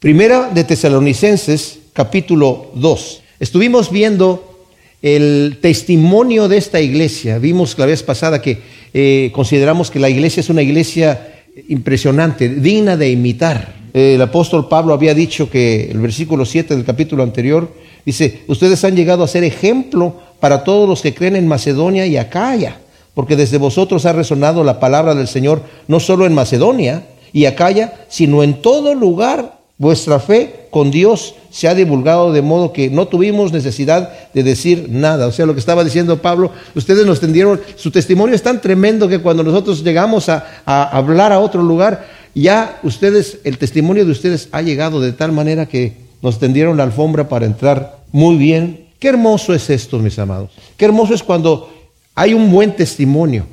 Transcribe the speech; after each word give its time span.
Primera 0.00 0.50
de 0.54 0.62
Tesalonicenses, 0.62 1.80
capítulo 1.92 2.70
2. 2.76 3.22
Estuvimos 3.40 3.90
viendo 3.90 4.68
el 5.02 5.58
testimonio 5.60 6.46
de 6.46 6.56
esta 6.56 6.80
iglesia. 6.80 7.38
Vimos 7.38 7.76
la 7.76 7.86
vez 7.86 8.04
pasada 8.04 8.40
que 8.40 8.60
eh, 8.94 9.32
consideramos 9.34 9.90
que 9.90 9.98
la 9.98 10.08
iglesia 10.08 10.40
es 10.40 10.50
una 10.50 10.62
iglesia 10.62 11.42
impresionante, 11.66 12.48
digna 12.48 12.96
de 12.96 13.10
imitar. 13.10 13.74
El 13.92 14.22
apóstol 14.22 14.68
Pablo 14.68 14.94
había 14.94 15.14
dicho 15.14 15.50
que 15.50 15.90
el 15.90 15.98
versículo 15.98 16.44
7 16.44 16.76
del 16.76 16.84
capítulo 16.84 17.24
anterior 17.24 17.68
dice, 18.06 18.42
ustedes 18.46 18.84
han 18.84 18.94
llegado 18.94 19.24
a 19.24 19.28
ser 19.28 19.42
ejemplo 19.42 20.14
para 20.38 20.62
todos 20.62 20.88
los 20.88 21.02
que 21.02 21.12
creen 21.12 21.34
en 21.34 21.48
Macedonia 21.48 22.06
y 22.06 22.18
Acaya, 22.18 22.78
porque 23.14 23.34
desde 23.34 23.58
vosotros 23.58 24.06
ha 24.06 24.12
resonado 24.12 24.62
la 24.62 24.78
palabra 24.78 25.16
del 25.16 25.26
Señor 25.26 25.60
no 25.88 25.98
solo 25.98 26.24
en 26.24 26.34
Macedonia 26.34 27.02
y 27.32 27.46
Acaya, 27.46 27.94
sino 28.08 28.44
en 28.44 28.62
todo 28.62 28.94
lugar 28.94 29.57
Vuestra 29.78 30.18
fe 30.18 30.66
con 30.70 30.90
Dios 30.90 31.36
se 31.50 31.68
ha 31.68 31.74
divulgado 31.74 32.32
de 32.32 32.42
modo 32.42 32.72
que 32.72 32.90
no 32.90 33.06
tuvimos 33.06 33.52
necesidad 33.52 34.12
de 34.34 34.42
decir 34.42 34.88
nada. 34.90 35.28
O 35.28 35.32
sea, 35.32 35.46
lo 35.46 35.54
que 35.54 35.60
estaba 35.60 35.84
diciendo 35.84 36.20
Pablo, 36.20 36.50
ustedes 36.74 37.06
nos 37.06 37.20
tendieron, 37.20 37.60
su 37.76 37.92
testimonio 37.92 38.34
es 38.34 38.42
tan 38.42 38.60
tremendo 38.60 39.08
que 39.08 39.20
cuando 39.20 39.44
nosotros 39.44 39.84
llegamos 39.84 40.28
a, 40.28 40.44
hablar 40.66 41.32
a 41.32 41.38
otro 41.38 41.62
lugar, 41.62 42.08
ya 42.34 42.80
ustedes, 42.82 43.38
el 43.44 43.56
testimonio 43.56 44.04
de 44.04 44.10
ustedes 44.10 44.48
ha 44.50 44.62
llegado 44.62 45.00
de 45.00 45.12
tal 45.12 45.30
manera 45.30 45.66
que 45.66 45.96
nos 46.22 46.40
tendieron 46.40 46.76
la 46.76 46.82
alfombra 46.82 47.28
para 47.28 47.46
entrar 47.46 48.00
muy 48.10 48.36
bien. 48.36 48.88
Qué 48.98 49.06
hermoso 49.06 49.54
es 49.54 49.70
esto, 49.70 50.00
mis 50.00 50.18
amados. 50.18 50.50
Qué 50.76 50.86
hermoso 50.86 51.14
es 51.14 51.22
cuando 51.22 51.72
hay 52.16 52.34
un 52.34 52.50
buen 52.50 52.74
testimonio. 52.74 53.46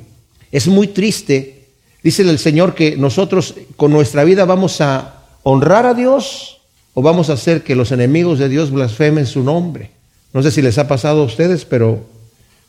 Es 0.50 0.66
muy 0.66 0.88
triste, 0.88 1.68
dice 2.02 2.22
el 2.22 2.40
Señor, 2.40 2.74
que 2.74 2.96
nosotros 2.96 3.54
con 3.76 3.92
nuestra 3.92 4.24
vida 4.24 4.44
vamos 4.44 4.80
a 4.80 5.15
honrar 5.48 5.86
a 5.86 5.94
Dios 5.94 6.58
o 6.92 7.02
vamos 7.02 7.30
a 7.30 7.34
hacer 7.34 7.62
que 7.62 7.76
los 7.76 7.92
enemigos 7.92 8.40
de 8.40 8.48
Dios 8.48 8.72
blasfemen 8.72 9.26
su 9.26 9.44
nombre? 9.44 9.90
No 10.32 10.42
sé 10.42 10.50
si 10.50 10.60
les 10.60 10.76
ha 10.76 10.88
pasado 10.88 11.22
a 11.22 11.24
ustedes, 11.24 11.64
pero 11.64 12.00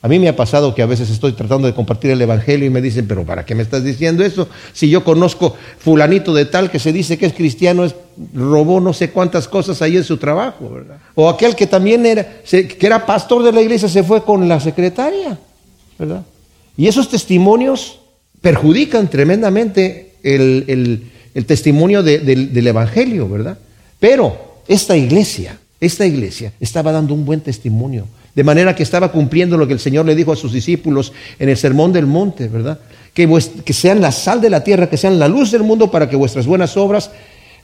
a 0.04 0.08
mí 0.08 0.20
me 0.20 0.30
ha 0.30 0.36
pasado 0.36 0.76
que 0.76 0.84
a 0.84 0.86
veces 0.86 1.10
estoy 1.10 1.32
tratando 1.32 1.66
de 1.66 1.74
compartir 1.74 2.12
el 2.12 2.22
Evangelio 2.22 2.68
y 2.68 2.70
me 2.70 2.80
dicen, 2.80 3.08
pero 3.08 3.26
¿para 3.26 3.46
qué 3.46 3.56
me 3.56 3.64
estás 3.64 3.84
diciendo 3.84 4.24
eso? 4.24 4.48
Si 4.74 4.92
yo 4.92 5.04
conozco 5.04 5.58
fulanito 5.80 6.36
de 6.36 6.46
tal 6.46 6.70
que 6.70 6.78
se 6.78 6.94
dice 6.94 7.18
que 7.18 7.26
es 7.26 7.34
cristiano, 7.34 7.84
es, 7.84 7.96
robó 8.36 8.80
no 8.80 8.94
sé 8.94 9.10
cuántas 9.10 9.48
cosas 9.48 9.82
ahí 9.82 9.98
en 9.98 10.04
su 10.04 10.18
trabajo, 10.18 10.70
¿verdad? 10.70 10.98
O 11.16 11.28
aquel 11.30 11.56
que 11.56 11.66
también 11.66 12.06
era, 12.06 12.42
que 12.44 12.78
era 12.80 13.08
pastor 13.08 13.42
de 13.42 13.54
la 13.54 13.62
iglesia 13.64 13.90
se 13.90 14.04
fue 14.04 14.24
con 14.24 14.48
la 14.48 14.60
secretaria, 14.60 15.40
¿verdad? 15.98 16.24
Y 16.78 16.88
esos 16.88 17.10
testimonios 17.10 18.02
perjudican 18.40 19.10
tremendamente 19.10 20.14
el 20.22 20.64
el 20.68 21.17
testimonio 21.46 22.04
del 22.04 22.68
Evangelio, 22.68 23.28
¿verdad? 23.30 23.58
Pero 24.00 24.62
esta 24.68 24.96
iglesia, 24.96 25.58
esta 25.80 26.06
iglesia 26.06 26.54
estaba 26.60 26.92
dando 26.92 27.14
un 27.14 27.26
buen 27.26 27.42
testimonio, 27.42 28.08
de 28.36 28.44
manera 28.44 28.76
que 28.76 28.84
estaba 28.84 29.12
cumpliendo 29.12 29.58
lo 29.58 29.68
que 29.68 29.74
el 29.74 29.80
Señor 29.80 30.06
le 30.06 30.16
dijo 30.16 30.32
a 30.32 30.36
sus 30.36 30.54
discípulos 30.54 31.14
en 31.40 31.50
el 31.50 31.58
Sermón 31.58 31.94
del 31.94 32.06
Monte, 32.06 32.48
¿verdad? 32.48 32.80
Que, 33.14 33.28
que 33.66 33.74
sean 33.74 34.02
la 34.02 34.12
sal 34.12 34.42
de 34.42 34.50
la 34.50 34.64
tierra, 34.64 34.90
que 34.90 34.98
sean 34.98 35.18
la 35.18 35.28
luz 35.28 35.52
del 35.52 35.64
mundo 35.64 35.90
para 35.90 36.10
que 36.10 36.16
vuestras 36.16 36.46
buenas 36.46 36.78
obras 36.78 37.10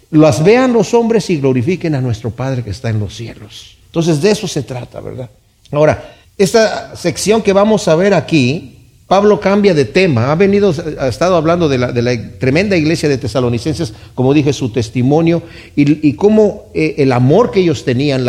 las 0.10 0.44
vean 0.44 0.74
los 0.74 0.94
hombres 0.94 1.30
y 1.30 1.38
glorifiquen 1.38 1.96
a 1.96 2.02
nuestro 2.02 2.32
Padre 2.32 2.64
que 2.64 2.70
está 2.70 2.90
en 2.90 3.00
los 3.00 3.16
cielos. 3.16 3.78
Entonces 3.88 4.22
de 4.22 4.32
eso 4.32 4.48
se 4.48 4.64
trata, 4.64 5.00
¿verdad? 5.00 5.30
Ahora, 5.72 6.16
esta 6.38 6.96
sección 6.96 7.42
que 7.42 7.54
vamos 7.54 7.88
a 7.88 7.96
ver 7.96 8.14
aquí 8.14 8.73
Pablo 9.14 9.40
cambia 9.40 9.76
de 9.76 9.86
tema, 9.86 10.32
ha 10.32 10.36
venido, 10.36 10.74
ha 11.00 11.08
estado 11.08 11.36
hablando 11.36 11.70
de 11.70 11.78
la, 11.78 11.94
tremenda 12.40 12.76
iglesia 12.76 13.08
de 13.08 13.20
tesalonicenses, 13.20 13.94
como 14.16 14.34
dije, 14.34 14.54
su 14.54 14.72
testimonio 14.72 15.44
y, 15.76 16.14
cómo 16.14 16.66
eh, 16.74 16.96
el 16.98 17.12
amor 17.12 17.52
que 17.52 17.60
ellos 17.60 17.86
tenían, 17.86 18.26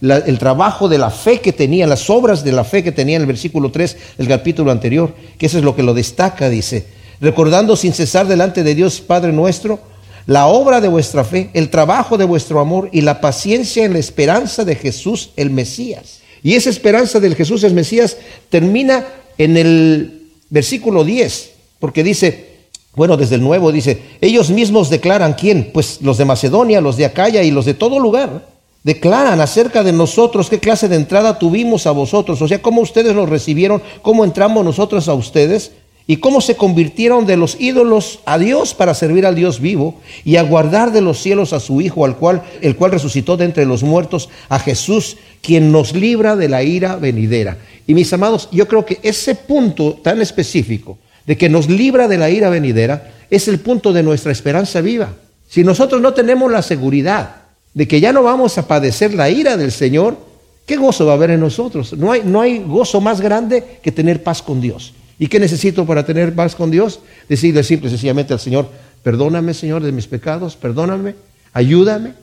el 0.00 0.38
trabajo 0.38 0.88
de 0.88 0.96
la 0.96 1.10
fe 1.10 1.42
que 1.42 1.52
tenían, 1.52 1.90
las 1.90 2.08
obras 2.08 2.42
de 2.42 2.52
la 2.52 2.64
fe 2.64 2.82
que 2.82 2.90
tenían, 2.90 3.20
el 3.20 3.26
versículo 3.26 3.70
3 3.70 3.96
del 4.16 4.28
capítulo 4.28 4.70
anterior, 4.70 5.12
que 5.36 5.44
eso 5.44 5.58
es 5.58 5.64
lo 5.64 5.76
que 5.76 5.82
lo 5.82 5.92
destaca, 5.92 6.48
dice, 6.48 6.86
recordando 7.20 7.76
sin 7.76 7.92
cesar 7.92 8.26
delante 8.26 8.62
de 8.62 8.74
Dios 8.74 9.02
Padre 9.02 9.30
nuestro, 9.34 9.78
la 10.24 10.46
obra 10.46 10.80
de 10.80 10.88
vuestra 10.88 11.22
fe, 11.22 11.50
el 11.52 11.68
trabajo 11.68 12.16
de 12.16 12.24
vuestro 12.24 12.60
amor 12.60 12.88
y 12.92 13.02
la 13.02 13.20
paciencia 13.20 13.84
en 13.84 13.92
la 13.92 13.98
esperanza 13.98 14.64
de 14.64 14.74
Jesús 14.74 15.32
el 15.36 15.50
Mesías. 15.50 16.20
Y 16.42 16.54
esa 16.54 16.70
esperanza 16.70 17.20
del 17.20 17.34
Jesús 17.34 17.62
el 17.62 17.74
Mesías 17.74 18.16
termina 18.48 19.04
en 19.38 19.56
el 19.56 20.30
versículo 20.50 21.04
10, 21.04 21.52
porque 21.78 22.02
dice, 22.02 22.48
bueno, 22.94 23.16
desde 23.16 23.36
el 23.36 23.42
nuevo 23.42 23.70
dice, 23.72 24.02
ellos 24.20 24.50
mismos 24.50 24.90
declaran 24.90 25.34
quién, 25.34 25.70
pues 25.72 26.02
los 26.02 26.18
de 26.18 26.24
Macedonia, 26.24 26.80
los 26.80 26.96
de 26.96 27.04
Acaya 27.04 27.42
y 27.42 27.50
los 27.50 27.64
de 27.64 27.74
todo 27.74 28.00
lugar, 28.00 28.48
declaran 28.82 29.40
acerca 29.40 29.82
de 29.82 29.92
nosotros 29.92 30.50
qué 30.50 30.58
clase 30.58 30.88
de 30.88 30.96
entrada 30.96 31.38
tuvimos 31.38 31.86
a 31.86 31.92
vosotros, 31.92 32.42
o 32.42 32.48
sea, 32.48 32.60
cómo 32.60 32.80
ustedes 32.80 33.14
nos 33.14 33.28
recibieron, 33.28 33.82
cómo 34.02 34.24
entramos 34.24 34.64
nosotros 34.64 35.08
a 35.08 35.14
ustedes 35.14 35.72
y 36.10 36.16
cómo 36.16 36.40
se 36.40 36.56
convirtieron 36.56 37.26
de 37.26 37.36
los 37.36 37.60
ídolos 37.60 38.20
a 38.24 38.38
Dios 38.38 38.72
para 38.72 38.94
servir 38.94 39.26
al 39.26 39.34
Dios 39.34 39.60
vivo 39.60 40.00
y 40.24 40.36
a 40.36 40.42
guardar 40.42 40.90
de 40.90 41.02
los 41.02 41.20
cielos 41.20 41.52
a 41.52 41.60
su 41.60 41.82
Hijo, 41.82 42.06
al 42.06 42.16
cual, 42.16 42.42
el 42.62 42.76
cual 42.76 42.92
resucitó 42.92 43.36
de 43.36 43.44
entre 43.44 43.66
los 43.66 43.82
muertos, 43.82 44.30
a 44.48 44.58
Jesús, 44.58 45.18
quien 45.42 45.70
nos 45.70 45.92
libra 45.92 46.34
de 46.34 46.48
la 46.48 46.62
ira 46.62 46.96
venidera. 46.96 47.58
Y 47.86 47.92
mis 47.92 48.10
amados, 48.10 48.48
yo 48.50 48.66
creo 48.66 48.86
que 48.86 48.98
ese 49.02 49.34
punto 49.34 50.00
tan 50.02 50.22
específico 50.22 50.96
de 51.26 51.36
que 51.36 51.50
nos 51.50 51.68
libra 51.68 52.08
de 52.08 52.16
la 52.16 52.30
ira 52.30 52.48
venidera 52.48 53.12
es 53.28 53.46
el 53.46 53.60
punto 53.60 53.92
de 53.92 54.02
nuestra 54.02 54.32
esperanza 54.32 54.80
viva. 54.80 55.12
Si 55.46 55.62
nosotros 55.62 56.00
no 56.00 56.14
tenemos 56.14 56.50
la 56.50 56.62
seguridad 56.62 57.42
de 57.74 57.86
que 57.86 58.00
ya 58.00 58.14
no 58.14 58.22
vamos 58.22 58.56
a 58.56 58.66
padecer 58.66 59.12
la 59.12 59.28
ira 59.28 59.58
del 59.58 59.72
Señor, 59.72 60.16
¿qué 60.64 60.76
gozo 60.76 61.04
va 61.04 61.12
a 61.12 61.16
haber 61.16 61.32
en 61.32 61.40
nosotros? 61.40 61.92
No 61.92 62.12
hay, 62.12 62.22
no 62.24 62.40
hay 62.40 62.60
gozo 62.60 63.02
más 63.02 63.20
grande 63.20 63.62
que 63.82 63.92
tener 63.92 64.22
paz 64.22 64.40
con 64.40 64.62
Dios. 64.62 64.94
¿Y 65.18 65.26
qué 65.26 65.40
necesito 65.40 65.84
para 65.84 66.06
tener 66.06 66.34
paz 66.34 66.54
con 66.54 66.70
Dios? 66.70 67.00
Decirle 67.28 67.62
simple 67.62 67.88
y 67.88 67.90
sencillamente 67.90 68.32
al 68.32 68.40
Señor, 68.40 68.70
perdóname 69.02 69.54
Señor 69.54 69.82
de 69.82 69.92
mis 69.92 70.06
pecados, 70.06 70.56
perdóname, 70.56 71.14
ayúdame. 71.52 72.14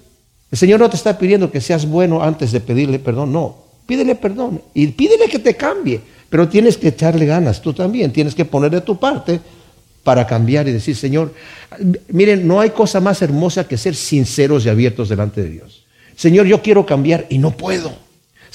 El 0.51 0.57
Señor 0.57 0.79
no 0.79 0.89
te 0.89 0.95
está 0.95 1.17
pidiendo 1.17 1.51
que 1.51 1.59
seas 1.59 1.85
bueno 1.85 2.23
antes 2.23 2.51
de 2.51 2.61
pedirle 2.61 2.99
perdón, 2.99 3.33
no. 3.33 3.65
Pídele 3.85 4.15
perdón 4.15 4.61
y 4.73 4.87
pídele 4.87 5.27
que 5.27 5.39
te 5.39 5.55
cambie, 5.55 6.01
pero 6.29 6.47
tienes 6.47 6.77
que 6.77 6.87
echarle 6.87 7.25
ganas 7.25 7.61
tú 7.61 7.73
también, 7.73 8.11
tienes 8.11 8.33
que 8.33 8.45
poner 8.45 8.71
de 8.71 8.81
tu 8.81 8.97
parte 8.97 9.39
para 10.03 10.25
cambiar 10.25 10.67
y 10.67 10.71
decir, 10.71 10.95
Señor, 10.95 11.33
miren, 12.09 12.47
no 12.47 12.61
hay 12.61 12.69
cosa 12.69 13.01
más 13.01 13.21
hermosa 13.21 13.67
que 13.67 13.77
ser 13.77 13.95
sinceros 13.95 14.65
y 14.65 14.69
abiertos 14.69 15.09
delante 15.09 15.41
de 15.41 15.49
Dios. 15.49 15.83
Señor, 16.15 16.45
yo 16.45 16.61
quiero 16.61 16.85
cambiar 16.85 17.25
y 17.29 17.39
no 17.39 17.51
puedo. 17.51 18.04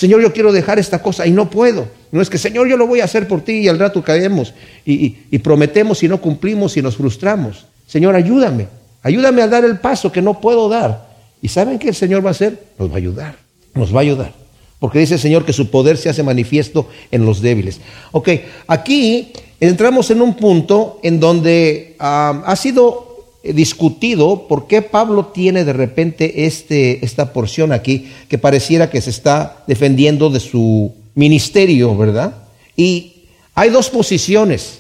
Señor, 0.00 0.22
yo 0.22 0.32
quiero 0.32 0.50
dejar 0.50 0.78
esta 0.78 1.02
cosa 1.02 1.26
y 1.26 1.30
no 1.30 1.50
puedo. 1.50 1.86
No 2.10 2.22
es 2.22 2.30
que, 2.30 2.38
Señor, 2.38 2.66
yo 2.66 2.78
lo 2.78 2.86
voy 2.86 3.00
a 3.00 3.04
hacer 3.04 3.28
por 3.28 3.42
ti 3.42 3.58
y 3.58 3.68
al 3.68 3.78
rato 3.78 4.02
caemos 4.02 4.54
y, 4.86 5.10
prometemos 5.40 6.02
y 6.02 6.08
no 6.08 6.22
cumplimos 6.22 6.74
y 6.78 6.80
nos 6.80 6.96
frustramos. 6.96 7.66
Señor, 7.86 8.14
ayúdame. 8.14 8.66
Ayúdame 9.02 9.42
a 9.42 9.48
dar 9.48 9.62
el 9.62 9.78
paso 9.78 10.10
que 10.10 10.22
no 10.22 10.40
puedo 10.40 10.70
dar. 10.70 11.06
¿Y 11.42 11.48
saben 11.48 11.78
qué 11.78 11.88
el 11.88 11.94
Señor 11.94 12.24
va 12.24 12.28
a 12.28 12.32
hacer? 12.32 12.64
Nos 12.78 12.88
va 12.88 12.94
a 12.94 12.96
ayudar. 12.96 13.36
Nos 13.74 13.94
va 13.94 13.98
a 13.98 14.00
ayudar. 14.00 14.32
Porque 14.78 15.00
dice 15.00 15.14
el 15.16 15.20
Señor 15.20 15.44
que 15.44 15.52
su 15.52 15.68
poder 15.68 15.98
se 15.98 16.08
hace 16.08 16.22
manifiesto 16.22 16.88
en 17.10 17.26
los 17.26 17.42
débiles. 17.42 17.82
Ok, 18.12 18.30
aquí 18.68 19.34
entramos 19.60 20.10
en 20.10 20.22
un 20.22 20.34
punto 20.34 20.98
en 21.02 21.20
donde 21.20 21.96
ah, 21.98 22.42
ha 22.46 22.56
sido 22.56 23.09
discutido 23.42 24.46
por 24.48 24.66
qué 24.66 24.82
Pablo 24.82 25.26
tiene 25.26 25.64
de 25.64 25.72
repente 25.72 26.46
este, 26.46 27.04
esta 27.04 27.32
porción 27.32 27.72
aquí 27.72 28.10
que 28.28 28.38
pareciera 28.38 28.90
que 28.90 29.00
se 29.00 29.10
está 29.10 29.64
defendiendo 29.66 30.28
de 30.30 30.40
su 30.40 30.92
ministerio, 31.14 31.96
¿verdad? 31.96 32.34
Y 32.76 33.24
hay 33.54 33.70
dos 33.70 33.88
posiciones. 33.90 34.78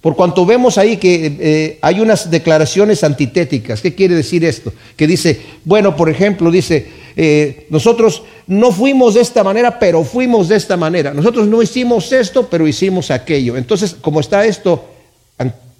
Por 0.00 0.14
cuanto 0.14 0.46
vemos 0.46 0.78
ahí 0.78 0.96
que 0.96 1.36
eh, 1.40 1.78
hay 1.82 2.00
unas 2.00 2.30
declaraciones 2.30 3.02
antitéticas. 3.02 3.80
¿Qué 3.80 3.94
quiere 3.94 4.14
decir 4.14 4.44
esto? 4.44 4.72
Que 4.96 5.06
dice, 5.06 5.40
bueno, 5.64 5.96
por 5.96 6.08
ejemplo, 6.08 6.50
dice, 6.50 6.86
eh, 7.16 7.66
nosotros 7.68 8.22
no 8.46 8.70
fuimos 8.70 9.14
de 9.14 9.22
esta 9.22 9.42
manera, 9.42 9.78
pero 9.78 10.04
fuimos 10.04 10.48
de 10.48 10.56
esta 10.56 10.76
manera. 10.76 11.12
Nosotros 11.12 11.48
no 11.48 11.60
hicimos 11.62 12.12
esto, 12.12 12.48
pero 12.48 12.68
hicimos 12.68 13.10
aquello. 13.10 13.56
Entonces, 13.56 13.96
como 14.00 14.20
está 14.20 14.46
esto 14.46 14.84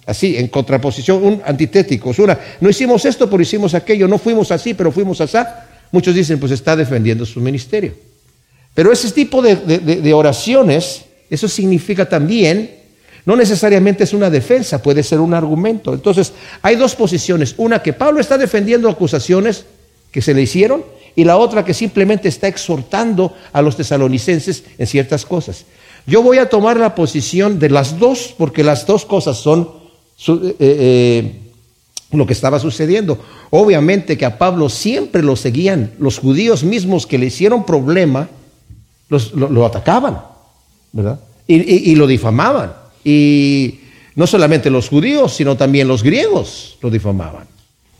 así, 0.09 0.37
en 0.37 0.47
contraposición, 0.47 1.23
un 1.23 1.41
antitético, 1.45 2.13
una, 2.17 2.37
no 2.59 2.69
hicimos 2.69 3.05
esto, 3.05 3.29
pero 3.29 3.41
hicimos 3.41 3.73
aquello, 3.73 4.07
no 4.07 4.17
fuimos 4.17 4.51
así, 4.51 4.73
pero 4.73 4.91
fuimos 4.91 5.21
así. 5.21 5.37
Muchos 5.91 6.13
dicen, 6.13 6.39
pues 6.39 6.51
está 6.51 6.75
defendiendo 6.75 7.25
su 7.25 7.39
ministerio. 7.39 7.93
Pero 8.73 8.91
ese 8.91 9.11
tipo 9.11 9.41
de 9.41 10.13
oraciones, 10.13 11.05
eso 11.29 11.47
significa 11.47 12.07
también 12.07 12.79
no 13.25 13.35
necesariamente 13.35 14.05
es 14.05 14.13
una 14.13 14.31
defensa, 14.31 14.81
puede 14.81 15.03
ser 15.03 15.19
un 15.19 15.35
argumento. 15.35 15.93
Entonces, 15.93 16.33
hay 16.63 16.75
dos 16.75 16.95
posiciones. 16.95 17.53
Una 17.57 17.81
que 17.81 17.93
Pablo 17.93 18.19
está 18.19 18.39
defendiendo 18.39 18.89
acusaciones 18.89 19.65
que 20.11 20.21
se 20.21 20.33
le 20.33 20.41
hicieron 20.41 20.83
y 21.15 21.23
la 21.25 21.37
otra 21.37 21.63
que 21.63 21.75
simplemente 21.75 22.27
está 22.27 22.47
exhortando 22.47 23.35
a 23.53 23.61
los 23.61 23.77
tesalonicenses 23.77 24.63
en 24.77 24.87
ciertas 24.87 25.25
cosas. 25.25 25.65
Yo 26.07 26.23
voy 26.23 26.39
a 26.39 26.49
tomar 26.49 26.77
la 26.77 26.95
posición 26.95 27.59
de 27.59 27.69
las 27.69 27.99
dos 27.99 28.33
porque 28.35 28.63
las 28.63 28.87
dos 28.87 29.05
cosas 29.05 29.37
son, 29.37 29.69
eh, 30.27 30.55
eh, 30.59 31.39
lo 32.11 32.25
que 32.25 32.33
estaba 32.33 32.59
sucediendo. 32.59 33.19
Obviamente 33.49 34.17
que 34.17 34.25
a 34.25 34.37
Pablo 34.37 34.69
siempre 34.69 35.23
lo 35.23 35.35
seguían. 35.35 35.93
Los 35.99 36.19
judíos 36.19 36.63
mismos 36.63 37.07
que 37.07 37.17
le 37.17 37.27
hicieron 37.27 37.65
problema, 37.65 38.29
lo, 39.09 39.65
atacaban, 39.65 40.21
¿verdad? 40.91 41.19
Y, 41.47 41.91
y, 41.91 41.95
lo 41.95 42.05
difamaban. 42.05 42.73
Y 43.03 43.79
no 44.15 44.27
solamente 44.27 44.69
los 44.69 44.89
judíos, 44.89 45.33
sino 45.33 45.57
también 45.57 45.87
los 45.87 46.03
griegos 46.03 46.77
lo 46.81 46.89
difamaban. 46.89 47.47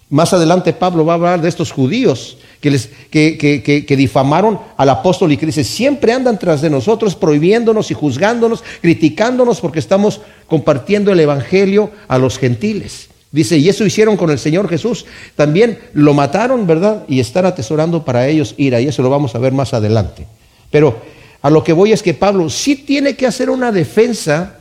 Más 0.10 0.34
adelante 0.34 0.74
Pablo 0.74 1.06
va 1.06 1.14
a 1.14 1.16
hablar 1.16 1.42
de 1.42 1.50
estos 1.50 1.72
judíos 1.72 2.38
que, 2.62 2.72
les, 2.72 2.90
que, 3.10 3.38
que, 3.38 3.86
que, 3.86 3.96
difamaron 3.96 4.60
al 4.76 4.90
apóstol 4.90 5.32
y 5.32 5.38
que 5.38 5.46
dice, 5.46 5.64
siempre 5.64 6.12
andan 6.12 6.38
tras 6.38 6.62
de 6.62 6.70
nosotros 6.70 7.16
prohibiéndonos 7.16 7.90
y 7.92 7.94
juzgándonos, 7.94 8.64
criticándonos 8.82 9.62
porque 9.62 9.80
estamos 9.80 10.22
compartiendo 10.48 11.12
el 11.12 11.20
Evangelio 11.20 11.92
a 12.08 12.18
los 12.18 12.38
gentiles. 12.38 13.10
Dice, 13.32 13.58
y 13.58 13.70
eso 13.70 13.86
hicieron 13.86 14.18
con 14.18 14.32
el 14.32 14.40
Señor 14.40 14.68
Jesús. 14.68 15.06
También 15.36 15.80
lo 15.94 16.14
mataron, 16.14 16.66
¿verdad? 16.66 17.06
Y 17.08 17.20
están 17.20 17.46
atesorando 17.46 18.04
para 18.04 18.28
ellos 18.28 18.56
ira. 18.58 18.82
Y 18.82 18.88
eso 18.88 19.04
lo 19.04 19.10
vamos 19.10 19.36
a 19.36 19.40
ver 19.40 19.54
más 19.54 19.74
adelante. 19.74 20.26
Pero 20.72 21.00
a 21.42 21.50
lo 21.50 21.64
que 21.64 21.74
voy 21.74 21.92
es 21.92 22.02
que 22.02 22.14
Pablo 22.14 22.50
sí 22.50 22.76
tiene 22.76 23.16
que 23.16 23.28
hacer 23.28 23.50
una 23.50 23.72
defensa 23.72 24.56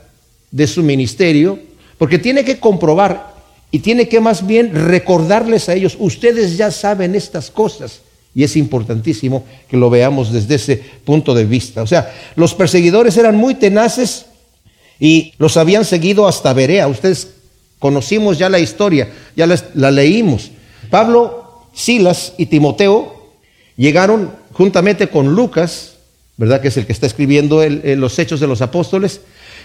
de 0.51 0.67
su 0.67 0.83
ministerio, 0.83 1.59
porque 1.97 2.19
tiene 2.19 2.45
que 2.45 2.61
comprobar 2.61 3.38
y 3.71 3.81
tiene 3.81 4.09
que 4.09 4.21
más 4.21 4.47
bien 4.47 4.75
recordarles 4.75 5.69
a 5.69 5.75
ellos, 5.75 5.97
ustedes 5.99 6.57
ya 6.57 6.71
saben 6.71 7.15
estas 7.15 7.51
cosas. 7.51 8.01
Y 8.35 8.45
es 8.45 8.57
importantísimo 8.57 9.45
que 9.69 9.77
lo 9.77 9.91
veamos 9.91 10.33
desde 10.33 10.55
ese 10.55 10.77
punto 11.05 11.35
de 11.35 11.45
vista. 11.45 11.83
O 11.83 11.87
sea, 11.87 12.15
los 12.37 12.55
perseguidores 12.55 13.17
eran 13.17 13.37
muy 13.37 13.55
tenaces 13.55 14.27
y 15.01 15.35
los 15.39 15.57
habían 15.57 15.85
seguido 15.85 16.27
hasta 16.29 16.53
Berea. 16.53 16.89
Ustedes 16.89 17.29
conocimos 17.79 18.39
ya 18.39 18.49
la 18.49 18.59
historia, 18.59 19.11
ya 19.37 19.47
la, 19.47 19.91
leímos. 19.91 20.51
Pablo, 20.89 21.67
Silas 21.75 22.35
y 22.39 22.47
Timoteo 22.47 23.33
llegaron 23.77 24.33
juntamente 24.53 25.09
con 25.09 25.35
Lucas, 25.35 25.95
¿verdad? 26.37 26.61
Que 26.61 26.69
es 26.69 26.77
el 26.77 26.87
que 26.87 26.93
está 26.93 27.07
escribiendo 27.07 27.63
los 27.69 28.19
hechos 28.19 28.41
de 28.41 28.47
los 28.47 28.63
apóstoles, 28.63 29.21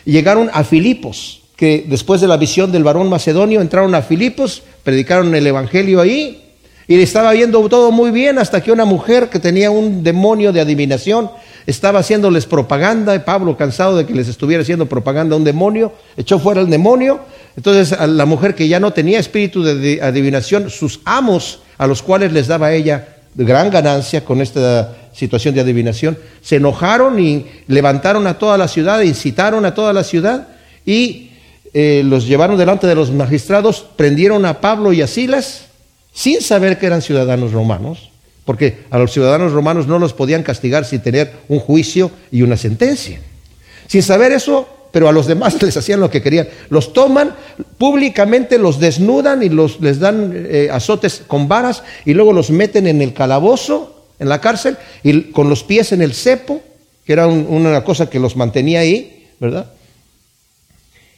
llegaron 0.05 0.49
a 0.51 0.63
Filipos 0.63 1.42
que 1.55 1.85
después 1.87 2.21
de 2.21 2.27
la 2.27 2.37
visión 2.37 2.71
del 2.71 2.83
varón 2.83 3.09
macedonio 3.09 3.61
entraron 3.61 3.93
a 3.95 4.01
Filipos, 4.01 4.63
predicaron 4.83 5.33
el 5.35 5.45
Evangelio 5.45 6.01
ahí, 6.01 6.39
y 6.87 6.97
le 6.97 7.03
estaba 7.03 7.31
viendo 7.31 7.67
todo 7.69 7.91
muy 7.91 8.11
bien 8.11 8.37
hasta 8.37 8.61
que 8.61 8.71
una 8.71 8.85
mujer 8.85 9.29
que 9.29 9.39
tenía 9.39 9.71
un 9.71 10.03
demonio 10.03 10.51
de 10.51 10.59
adivinación 10.59 11.31
estaba 11.65 11.99
haciéndoles 11.99 12.45
propaganda, 12.45 13.15
y 13.15 13.19
Pablo 13.19 13.55
cansado 13.55 13.97
de 13.97 14.05
que 14.05 14.13
les 14.13 14.27
estuviera 14.27 14.63
haciendo 14.63 14.87
propaganda 14.87 15.35
a 15.35 15.37
un 15.37 15.45
demonio, 15.45 15.93
echó 16.17 16.39
fuera 16.39 16.61
el 16.61 16.69
demonio, 16.69 17.21
entonces 17.55 17.97
la 18.07 18.25
mujer 18.25 18.55
que 18.55 18.67
ya 18.67 18.79
no 18.79 18.91
tenía 18.91 19.19
espíritu 19.19 19.63
de 19.63 20.01
adivinación, 20.01 20.69
sus 20.69 20.99
amos 21.05 21.61
a 21.77 21.87
los 21.87 22.01
cuales 22.01 22.33
les 22.33 22.47
daba 22.47 22.73
ella 22.73 23.07
gran 23.35 23.69
ganancia 23.69 24.23
con 24.23 24.41
esta 24.41 24.95
situación 25.13 25.55
de 25.55 25.61
adivinación, 25.61 26.17
se 26.41 26.57
enojaron 26.57 27.19
y 27.19 27.45
levantaron 27.67 28.27
a 28.27 28.37
toda 28.37 28.57
la 28.57 28.67
ciudad, 28.67 29.01
incitaron 29.01 29.65
a 29.65 29.73
toda 29.73 29.93
la 29.93 30.03
ciudad 30.03 30.49
y 30.85 31.31
eh, 31.73 32.03
los 32.05 32.27
llevaron 32.27 32.57
delante 32.57 32.87
de 32.87 32.95
los 32.95 33.11
magistrados, 33.11 33.85
prendieron 33.95 34.45
a 34.45 34.61
Pablo 34.61 34.93
y 34.93 35.01
a 35.01 35.07
Silas 35.07 35.65
sin 36.13 36.41
saber 36.41 36.77
que 36.77 36.85
eran 36.85 37.01
ciudadanos 37.01 37.51
romanos, 37.51 38.11
porque 38.45 38.83
a 38.91 38.99
los 38.99 39.11
ciudadanos 39.11 39.51
romanos 39.51 39.87
no 39.87 39.97
los 39.97 40.13
podían 40.13 40.43
castigar 40.43 40.85
sin 40.85 41.01
tener 41.01 41.33
un 41.49 41.59
juicio 41.59 42.11
y 42.31 42.43
una 42.43 42.57
sentencia. 42.57 43.19
Sin 43.87 44.03
saber 44.03 44.31
eso, 44.31 44.67
pero 44.91 45.09
a 45.09 45.11
los 45.11 45.25
demás 45.25 45.59
les 45.61 45.75
hacían 45.75 45.99
lo 45.99 46.11
que 46.11 46.21
querían. 46.21 46.47
Los 46.69 46.93
toman 46.93 47.35
públicamente, 47.79 48.59
los 48.59 48.79
desnudan 48.79 49.41
y 49.41 49.49
los, 49.49 49.81
les 49.81 49.99
dan 49.99 50.31
eh, 50.35 50.69
azotes 50.71 51.23
con 51.25 51.47
varas 51.47 51.83
y 52.05 52.13
luego 52.13 52.31
los 52.31 52.51
meten 52.51 52.85
en 52.85 53.01
el 53.01 53.13
calabozo, 53.13 54.09
en 54.19 54.29
la 54.29 54.39
cárcel, 54.39 54.77
y 55.01 55.31
con 55.31 55.49
los 55.49 55.63
pies 55.63 55.91
en 55.91 56.03
el 56.03 56.13
cepo, 56.13 56.61
que 57.05 57.13
era 57.13 57.25
una 57.25 57.83
cosa 57.83 58.09
que 58.09 58.19
los 58.19 58.35
mantenía 58.35 58.81
ahí, 58.81 59.27
¿verdad? 59.39 59.71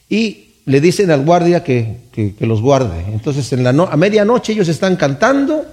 Y 0.08 0.45
le 0.66 0.80
dicen 0.80 1.10
al 1.10 1.24
guardia 1.24 1.64
que, 1.64 2.04
los 2.40 2.60
guarde. 2.60 3.04
Entonces 3.12 3.52
en 3.52 3.62
la 3.64 3.70
a 3.70 3.96
medianoche 3.96 4.52
ellos 4.52 4.68
están 4.68 4.96
cantando 4.96 5.64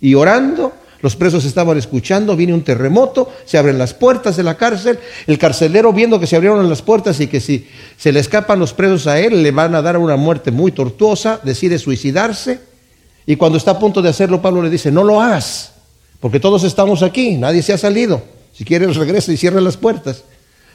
y 0.00 0.14
orando, 0.14 0.72
los 1.00 1.16
presos 1.16 1.44
estaban 1.44 1.78
escuchando, 1.78 2.36
viene 2.36 2.52
un 2.52 2.62
terremoto, 2.62 3.32
se 3.44 3.56
abren 3.56 3.78
las 3.78 3.94
puertas 3.94 4.36
de 4.36 4.42
la 4.42 4.56
cárcel, 4.56 4.98
el 5.26 5.38
carcelero 5.38 5.92
viendo 5.92 6.18
que 6.20 6.26
se 6.26 6.36
abrieron 6.36 6.68
las 6.68 6.82
puertas 6.82 7.20
y 7.20 7.28
que 7.28 7.40
si 7.40 7.68
se 7.96 8.12
le 8.12 8.20
escapan 8.20 8.58
los 8.58 8.72
presos 8.72 9.06
a 9.06 9.18
él 9.18 9.42
le 9.42 9.50
van 9.50 9.74
a 9.74 9.82
dar 9.82 9.96
una 9.96 10.16
muerte 10.16 10.50
muy 10.50 10.72
tortuosa, 10.72 11.40
decide 11.42 11.78
suicidarse 11.78 12.60
y 13.24 13.36
cuando 13.36 13.56
está 13.56 13.72
a 13.72 13.78
punto 13.78 14.02
de 14.02 14.10
hacerlo 14.10 14.42
Pablo 14.42 14.62
le 14.62 14.70
dice, 14.70 14.90
no 14.90 15.04
lo 15.04 15.22
hagas, 15.22 15.72
porque 16.20 16.40
todos 16.40 16.64
estamos 16.64 17.02
aquí, 17.02 17.36
nadie 17.36 17.62
se 17.62 17.72
ha 17.72 17.78
salido, 17.78 18.22
si 18.52 18.64
quieres 18.64 18.96
regresa 18.96 19.32
y 19.32 19.36
cierra 19.36 19.60
las 19.60 19.76
puertas. 19.76 20.24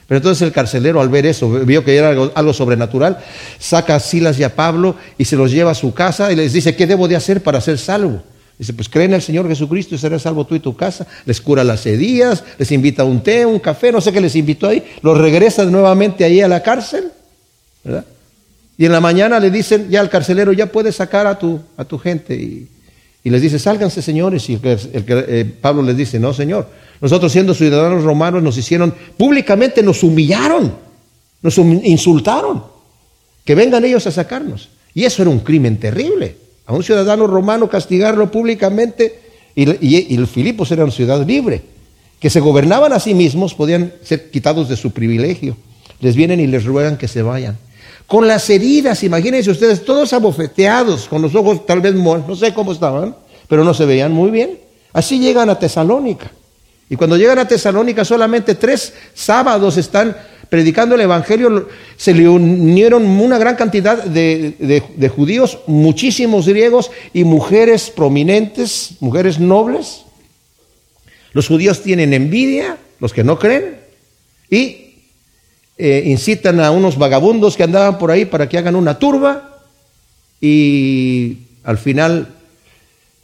Pero 0.06 0.18
entonces 0.18 0.42
el 0.42 0.52
carcelero 0.52 1.00
al 1.00 1.08
ver 1.08 1.26
eso, 1.26 1.48
vio 1.50 1.84
que 1.84 1.96
era 1.96 2.10
algo, 2.10 2.52
sobrenatural, 2.52 3.18
saca 3.58 3.96
a 3.96 4.00
Silas 4.00 4.38
y 4.38 4.44
a 4.44 4.54
Pablo 4.54 4.96
y 5.16 5.24
se 5.24 5.36
los 5.36 5.50
lleva 5.50 5.70
a 5.70 5.74
su 5.74 5.94
casa 5.94 6.30
y 6.30 6.36
les 6.36 6.52
dice, 6.52 6.76
¿qué 6.76 6.86
debo 6.86 7.08
de 7.08 7.16
hacer 7.16 7.42
para 7.42 7.60
ser 7.60 7.78
salvo? 7.78 8.22
Dice, 8.58 8.72
pues 8.72 8.88
creen 8.88 9.10
en 9.10 9.16
el 9.16 9.22
Señor 9.22 9.48
Jesucristo 9.48 9.94
y 9.94 9.98
serás 9.98 10.22
salvo 10.22 10.46
tú 10.46 10.54
y 10.54 10.60
tu 10.60 10.76
casa. 10.76 11.06
Les 11.24 11.40
cura 11.40 11.64
las 11.64 11.84
hedías, 11.86 12.44
les 12.58 12.70
invita 12.70 13.02
un 13.02 13.22
té, 13.22 13.44
un 13.44 13.58
café, 13.58 13.90
no 13.90 14.00
sé 14.00 14.12
qué 14.12 14.20
les 14.20 14.36
invitó 14.36 14.68
ahí. 14.68 14.84
Los 15.02 15.18
regresa 15.18 15.64
nuevamente 15.64 16.22
ahí 16.24 16.40
a 16.40 16.46
la 16.46 16.62
cárcel, 16.62 17.10
¿verdad? 17.82 18.04
Y 18.76 18.86
en 18.86 18.92
la 18.92 19.00
mañana 19.00 19.40
le 19.40 19.50
dicen, 19.50 19.88
ya 19.88 20.00
al 20.00 20.10
carcelero, 20.10 20.52
ya 20.52 20.66
puedes 20.66 20.96
sacar 20.96 21.26
a 21.26 21.38
tu, 21.38 21.60
a 21.76 21.84
tu 21.84 21.98
gente. 21.98 22.34
Y, 22.34 22.68
les 23.30 23.40
dice, 23.40 23.58
sálganse 23.58 24.02
señores. 24.02 24.48
Y 24.50 24.54
el, 24.54 25.04
eh, 25.08 25.44
Pablo 25.60 25.82
les 25.82 25.96
dice, 25.96 26.20
no 26.20 26.34
señor, 26.34 26.68
nosotros 27.00 27.32
siendo 27.32 27.54
ciudadanos 27.54 28.04
romanos 28.04 28.42
nos 28.42 28.56
hicieron, 28.58 28.94
públicamente 29.16 29.82
nos 29.82 30.02
humillaron, 30.02 30.74
nos 31.42 31.58
insultaron, 31.58 32.62
que 33.44 33.54
vengan 33.54 33.84
ellos 33.84 34.06
a 34.06 34.10
sacarnos. 34.10 34.68
Y 34.94 35.04
eso 35.04 35.22
era 35.22 35.30
un 35.30 35.40
crimen 35.40 35.78
terrible. 35.78 36.36
A 36.66 36.72
un 36.72 36.82
ciudadano 36.82 37.26
romano 37.26 37.68
castigarlo 37.68 38.30
públicamente, 38.30 39.20
y, 39.54 40.16
los 40.16 40.30
Filipos 40.30 40.70
eran 40.72 40.90
ciudad 40.90 41.26
libre, 41.26 41.62
que 42.18 42.30
se 42.30 42.40
gobernaban 42.40 42.92
a 42.92 43.00
sí 43.00 43.14
mismos, 43.14 43.54
podían 43.54 43.92
ser 44.02 44.30
quitados 44.30 44.68
de 44.68 44.76
su 44.76 44.92
privilegio. 44.92 45.56
Les 46.00 46.16
vienen 46.16 46.40
y 46.40 46.46
les 46.46 46.64
ruegan 46.64 46.96
que 46.96 47.08
se 47.08 47.22
vayan. 47.22 47.58
Con 48.06 48.28
las 48.28 48.48
heridas, 48.50 49.02
imagínense 49.02 49.50
ustedes, 49.50 49.84
todos 49.84 50.12
abofeteados, 50.12 51.08
con 51.08 51.22
los 51.22 51.34
ojos 51.34 51.64
tal 51.66 51.80
vez, 51.80 51.94
no 51.94 52.36
sé 52.36 52.52
cómo 52.52 52.72
estaban, 52.72 53.16
pero 53.48 53.64
no 53.64 53.72
se 53.74 53.86
veían 53.86 54.12
muy 54.12 54.30
bien. 54.30 54.58
Así 54.92 55.18
llegan 55.18 55.50
a 55.50 55.58
Tesalónica. 55.58 56.30
Y 56.88 56.96
cuando 56.96 57.16
llegan 57.16 57.38
a 57.38 57.48
Tesalónica 57.48 58.04
solamente 58.04 58.54
tres 58.54 58.92
sábados 59.14 59.76
están 59.76 60.16
predicando 60.48 60.94
el 60.94 61.00
Evangelio, 61.00 61.68
se 61.96 62.14
le 62.14 62.28
unieron 62.28 63.04
una 63.04 63.38
gran 63.38 63.56
cantidad 63.56 64.04
de, 64.04 65.10
judíos, 65.14 65.58
muchísimos 65.66 66.46
griegos 66.46 66.90
y 67.12 67.24
mujeres 67.24 67.90
prominentes, 67.90 68.90
mujeres 69.00 69.40
nobles. 69.40 70.04
Los 71.32 71.48
judíos 71.48 71.82
tienen 71.82 72.14
envidia, 72.14 72.76
los 73.00 73.12
que 73.12 73.24
no 73.24 73.38
creen, 73.38 73.80
y 74.48 74.83
eh, 75.76 76.02
incitan 76.06 76.60
a 76.60 76.70
unos 76.70 76.98
vagabundos 76.98 77.56
que 77.56 77.64
andaban 77.64 77.98
por 77.98 78.10
ahí 78.10 78.24
para 78.24 78.48
que 78.48 78.58
hagan 78.58 78.76
una 78.76 78.98
turba 78.98 79.58
y 80.40 81.38
al 81.64 81.78
final 81.78 82.28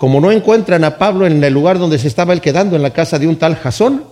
como 0.00 0.18
no 0.18 0.32
encuentran 0.32 0.82
a 0.84 0.96
Pablo 0.96 1.26
en 1.26 1.44
el 1.44 1.52
lugar 1.52 1.78
donde 1.78 1.98
se 1.98 2.08
estaba 2.08 2.32
él 2.32 2.40
quedando, 2.40 2.74
en 2.74 2.80
la 2.80 2.94
casa 2.94 3.18
de 3.18 3.28
un 3.28 3.36
tal 3.36 3.54
Jasón, 3.54 4.04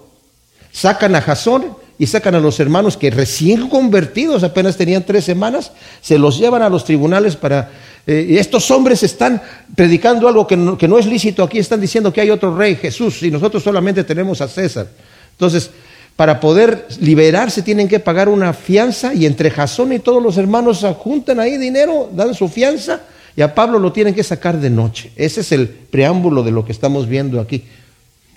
sacan 0.70 1.14
a 1.14 1.22
Jasón 1.22 1.64
y 1.98 2.06
sacan 2.06 2.34
a 2.34 2.40
los 2.40 2.60
hermanos 2.60 2.98
que 2.98 3.10
recién 3.10 3.70
convertidos, 3.70 4.44
apenas 4.44 4.76
tenían 4.76 5.04
tres 5.04 5.24
semanas, 5.24 5.72
se 6.02 6.18
los 6.18 6.38
llevan 6.38 6.60
a 6.60 6.68
los 6.68 6.84
tribunales 6.84 7.36
para... 7.36 7.70
Eh, 8.06 8.36
estos 8.38 8.70
hombres 8.70 9.02
están 9.02 9.40
predicando 9.74 10.28
algo 10.28 10.46
que 10.46 10.58
no, 10.58 10.76
que 10.76 10.86
no 10.86 10.98
es 10.98 11.06
lícito 11.06 11.42
aquí, 11.42 11.58
están 11.58 11.80
diciendo 11.80 12.12
que 12.12 12.20
hay 12.20 12.28
otro 12.28 12.54
rey, 12.54 12.76
Jesús, 12.76 13.22
y 13.22 13.30
nosotros 13.30 13.62
solamente 13.62 14.04
tenemos 14.04 14.42
a 14.42 14.48
César. 14.48 14.88
Entonces, 15.32 15.70
para 16.18 16.40
poder 16.40 16.88
liberarse 16.98 17.62
tienen 17.62 17.86
que 17.86 18.00
pagar 18.00 18.28
una 18.28 18.52
fianza 18.52 19.14
y 19.14 19.24
entre 19.24 19.52
Jasón 19.52 19.92
y 19.92 20.00
todos 20.00 20.20
los 20.20 20.36
hermanos 20.36 20.84
juntan 20.98 21.38
ahí 21.38 21.56
dinero, 21.58 22.10
dan 22.12 22.34
su 22.34 22.48
fianza 22.48 23.02
y 23.36 23.40
a 23.40 23.54
Pablo 23.54 23.78
lo 23.78 23.92
tienen 23.92 24.14
que 24.14 24.24
sacar 24.24 24.58
de 24.58 24.68
noche. 24.68 25.12
Ese 25.14 25.42
es 25.42 25.52
el 25.52 25.68
preámbulo 25.68 26.42
de 26.42 26.50
lo 26.50 26.64
que 26.64 26.72
estamos 26.72 27.06
viendo 27.06 27.40
aquí. 27.40 27.62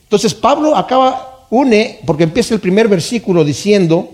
Entonces 0.03 0.35
Pablo 0.35 0.75
acaba, 0.75 1.47
une, 1.49 2.01
porque 2.05 2.25
empieza 2.25 2.53
el 2.53 2.59
primer 2.59 2.87
versículo 2.87 3.43
diciendo, 3.43 4.13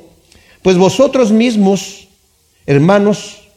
pues 0.61 0.77
vosotros 0.77 1.33
mismos, 1.33 2.07
hermanos, 2.65 3.49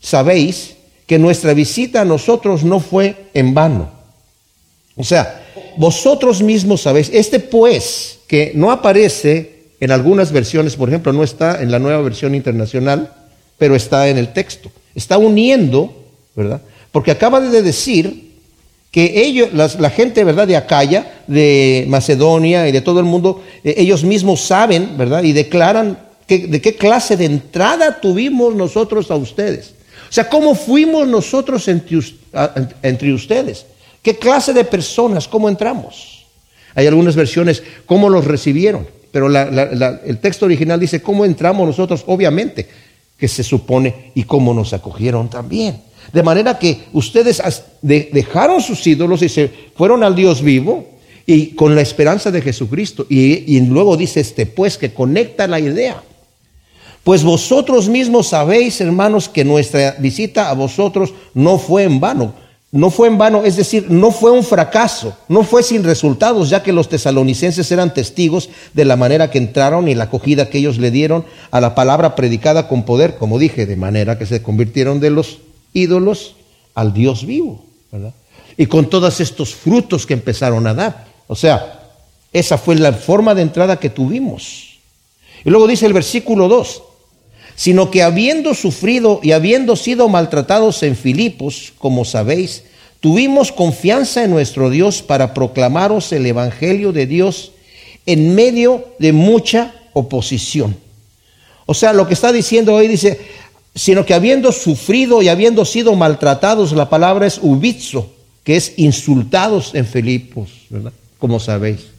sabéis 0.00 0.74
que 1.06 1.20
nuestra 1.20 1.54
visita 1.54 2.00
a 2.00 2.04
nosotros 2.04 2.64
no 2.64 2.80
fue 2.80 3.28
en 3.32 3.54
vano. 3.54 3.90
O 4.96 5.04
sea, 5.04 5.45
vosotros 5.76 6.42
mismos 6.42 6.82
sabéis, 6.82 7.10
este 7.12 7.40
pues, 7.40 8.18
que 8.26 8.52
no 8.54 8.70
aparece 8.70 9.56
en 9.80 9.90
algunas 9.90 10.32
versiones, 10.32 10.76
por 10.76 10.88
ejemplo, 10.88 11.12
no 11.12 11.22
está 11.22 11.62
en 11.62 11.70
la 11.70 11.78
nueva 11.78 12.00
versión 12.02 12.34
internacional, 12.34 13.12
pero 13.58 13.76
está 13.76 14.08
en 14.08 14.18
el 14.18 14.32
texto. 14.32 14.70
Está 14.94 15.18
uniendo 15.18 16.06
¿verdad? 16.36 16.60
Porque 16.92 17.10
acaba 17.10 17.40
de 17.40 17.62
decir 17.62 18.26
que 18.92 19.24
ellos, 19.26 19.48
la 19.52 19.90
gente, 19.90 20.22
¿verdad?, 20.22 20.46
de 20.46 20.56
Acaya, 20.56 21.22
de 21.26 21.84
Macedonia 21.88 22.68
y 22.68 22.72
de 22.72 22.80
todo 22.80 23.00
el 23.00 23.06
mundo, 23.06 23.42
eh, 23.64 23.74
ellos 23.78 24.04
mismos 24.04 24.42
saben, 24.42 24.96
¿verdad?, 24.96 25.24
y 25.24 25.32
declaran 25.32 25.98
de 26.28 26.60
qué 26.60 26.74
clase 26.74 27.16
de 27.16 27.24
entrada 27.24 28.00
tuvimos 28.00 28.54
nosotros 28.54 29.10
a 29.10 29.16
ustedes. 29.16 29.74
O 30.08 30.12
sea, 30.12 30.28
¿cómo 30.28 30.54
fuimos 30.54 31.06
nosotros 31.06 31.68
entre, 31.68 31.98
entre 32.82 33.12
ustedes? 33.12 33.66
¿Qué 34.06 34.16
clase 34.16 34.52
de 34.52 34.62
personas? 34.62 35.26
¿Cómo 35.26 35.48
entramos? 35.48 36.24
Hay 36.76 36.86
algunas 36.86 37.16
versiones, 37.16 37.60
¿cómo 37.86 38.08
los 38.08 38.24
recibieron? 38.24 38.86
Pero 39.10 39.26
el 39.26 40.18
texto 40.18 40.46
original 40.46 40.78
dice, 40.78 41.02
¿cómo 41.02 41.24
entramos 41.24 41.66
nosotros? 41.66 42.04
Obviamente, 42.06 42.68
que 43.18 43.26
se 43.26 43.42
supone, 43.42 44.12
y 44.14 44.22
cómo 44.22 44.54
nos 44.54 44.72
acogieron 44.72 45.28
también. 45.28 45.82
De 46.12 46.22
manera 46.22 46.56
que 46.56 46.82
ustedes 46.92 47.42
dejaron 47.82 48.62
sus 48.62 48.86
ídolos 48.86 49.22
y 49.22 49.28
se 49.28 49.50
fueron 49.74 50.04
al 50.04 50.14
Dios 50.14 50.40
vivo 50.40 50.86
y 51.26 51.48
con 51.56 51.74
la 51.74 51.80
esperanza 51.80 52.30
de 52.30 52.42
Jesucristo. 52.42 53.06
Y, 53.08 53.58
luego 53.62 53.96
dice 53.96 54.20
este, 54.20 54.46
pues 54.46 54.78
que 54.78 54.94
conecta 54.94 55.48
la 55.48 55.58
idea. 55.58 56.00
Pues 57.02 57.24
vosotros 57.24 57.88
mismos 57.88 58.28
sabéis, 58.28 58.80
hermanos, 58.80 59.28
que 59.28 59.44
nuestra 59.44 59.96
visita 59.98 60.48
a 60.48 60.54
vosotros 60.54 61.12
no 61.34 61.58
fue 61.58 61.82
en 61.82 61.98
vano. 61.98 62.45
No 62.72 62.90
fue 62.90 63.08
en 63.08 63.16
vano, 63.16 63.44
es 63.44 63.56
decir, 63.56 63.86
no 63.90 64.10
fue 64.10 64.32
un 64.32 64.42
fracaso, 64.42 65.16
no 65.28 65.44
fue 65.44 65.62
sin 65.62 65.84
resultados, 65.84 66.50
ya 66.50 66.62
que 66.62 66.72
los 66.72 66.88
tesalonicenses 66.88 67.70
eran 67.70 67.94
testigos 67.94 68.50
de 68.74 68.84
la 68.84 68.96
manera 68.96 69.30
que 69.30 69.38
entraron 69.38 69.88
y 69.88 69.94
la 69.94 70.04
acogida 70.04 70.50
que 70.50 70.58
ellos 70.58 70.78
le 70.78 70.90
dieron 70.90 71.24
a 71.52 71.60
la 71.60 71.74
palabra 71.74 72.16
predicada 72.16 72.68
con 72.68 72.84
poder, 72.84 73.16
como 73.16 73.38
dije, 73.38 73.66
de 73.66 73.76
manera 73.76 74.18
que 74.18 74.26
se 74.26 74.42
convirtieron 74.42 74.98
de 74.98 75.10
los 75.10 75.38
ídolos 75.72 76.34
al 76.74 76.92
Dios 76.92 77.24
vivo, 77.24 77.64
¿verdad? 77.92 78.14
Y 78.56 78.66
con 78.66 78.90
todos 78.90 79.20
estos 79.20 79.54
frutos 79.54 80.04
que 80.04 80.14
empezaron 80.14 80.66
a 80.66 80.74
dar. 80.74 81.06
O 81.28 81.36
sea, 81.36 81.90
esa 82.32 82.58
fue 82.58 82.74
la 82.74 82.92
forma 82.92 83.34
de 83.34 83.42
entrada 83.42 83.78
que 83.78 83.90
tuvimos. 83.90 84.78
Y 85.44 85.50
luego 85.50 85.66
dice 85.66 85.86
el 85.86 85.92
versículo 85.92 86.48
2, 86.48 86.82
sino 87.56 87.90
que 87.90 88.02
habiendo 88.02 88.54
sufrido 88.54 89.18
y 89.22 89.32
habiendo 89.32 89.74
sido 89.76 90.08
maltratados 90.08 90.82
en 90.82 90.94
Filipos, 90.94 91.72
como 91.78 92.04
sabéis, 92.04 92.64
tuvimos 93.00 93.50
confianza 93.50 94.22
en 94.22 94.30
nuestro 94.30 94.70
Dios 94.70 95.02
para 95.02 95.32
proclamaros 95.34 96.12
el 96.12 96.26
Evangelio 96.26 96.92
de 96.92 97.06
Dios 97.06 97.52
en 98.04 98.34
medio 98.34 98.86
de 98.98 99.12
mucha 99.12 99.74
oposición. 99.94 100.76
O 101.64 101.74
sea, 101.74 101.94
lo 101.94 102.06
que 102.06 102.14
está 102.14 102.30
diciendo 102.30 102.74
hoy 102.74 102.88
dice, 102.88 103.18
sino 103.74 104.06
que 104.06 104.14
habiendo 104.14 104.52
sufrido 104.52 105.22
y 105.22 105.28
habiendo 105.28 105.64
sido 105.64 105.94
maltratados, 105.96 106.72
la 106.72 106.88
palabra 106.88 107.26
es 107.26 107.40
ubizo, 107.42 108.12
que 108.44 108.56
es 108.56 108.74
insultados 108.76 109.74
en 109.74 109.86
Filipos, 109.86 110.50
¿verdad? 110.70 110.92
Como 111.18 111.40
sabéis. 111.40 111.95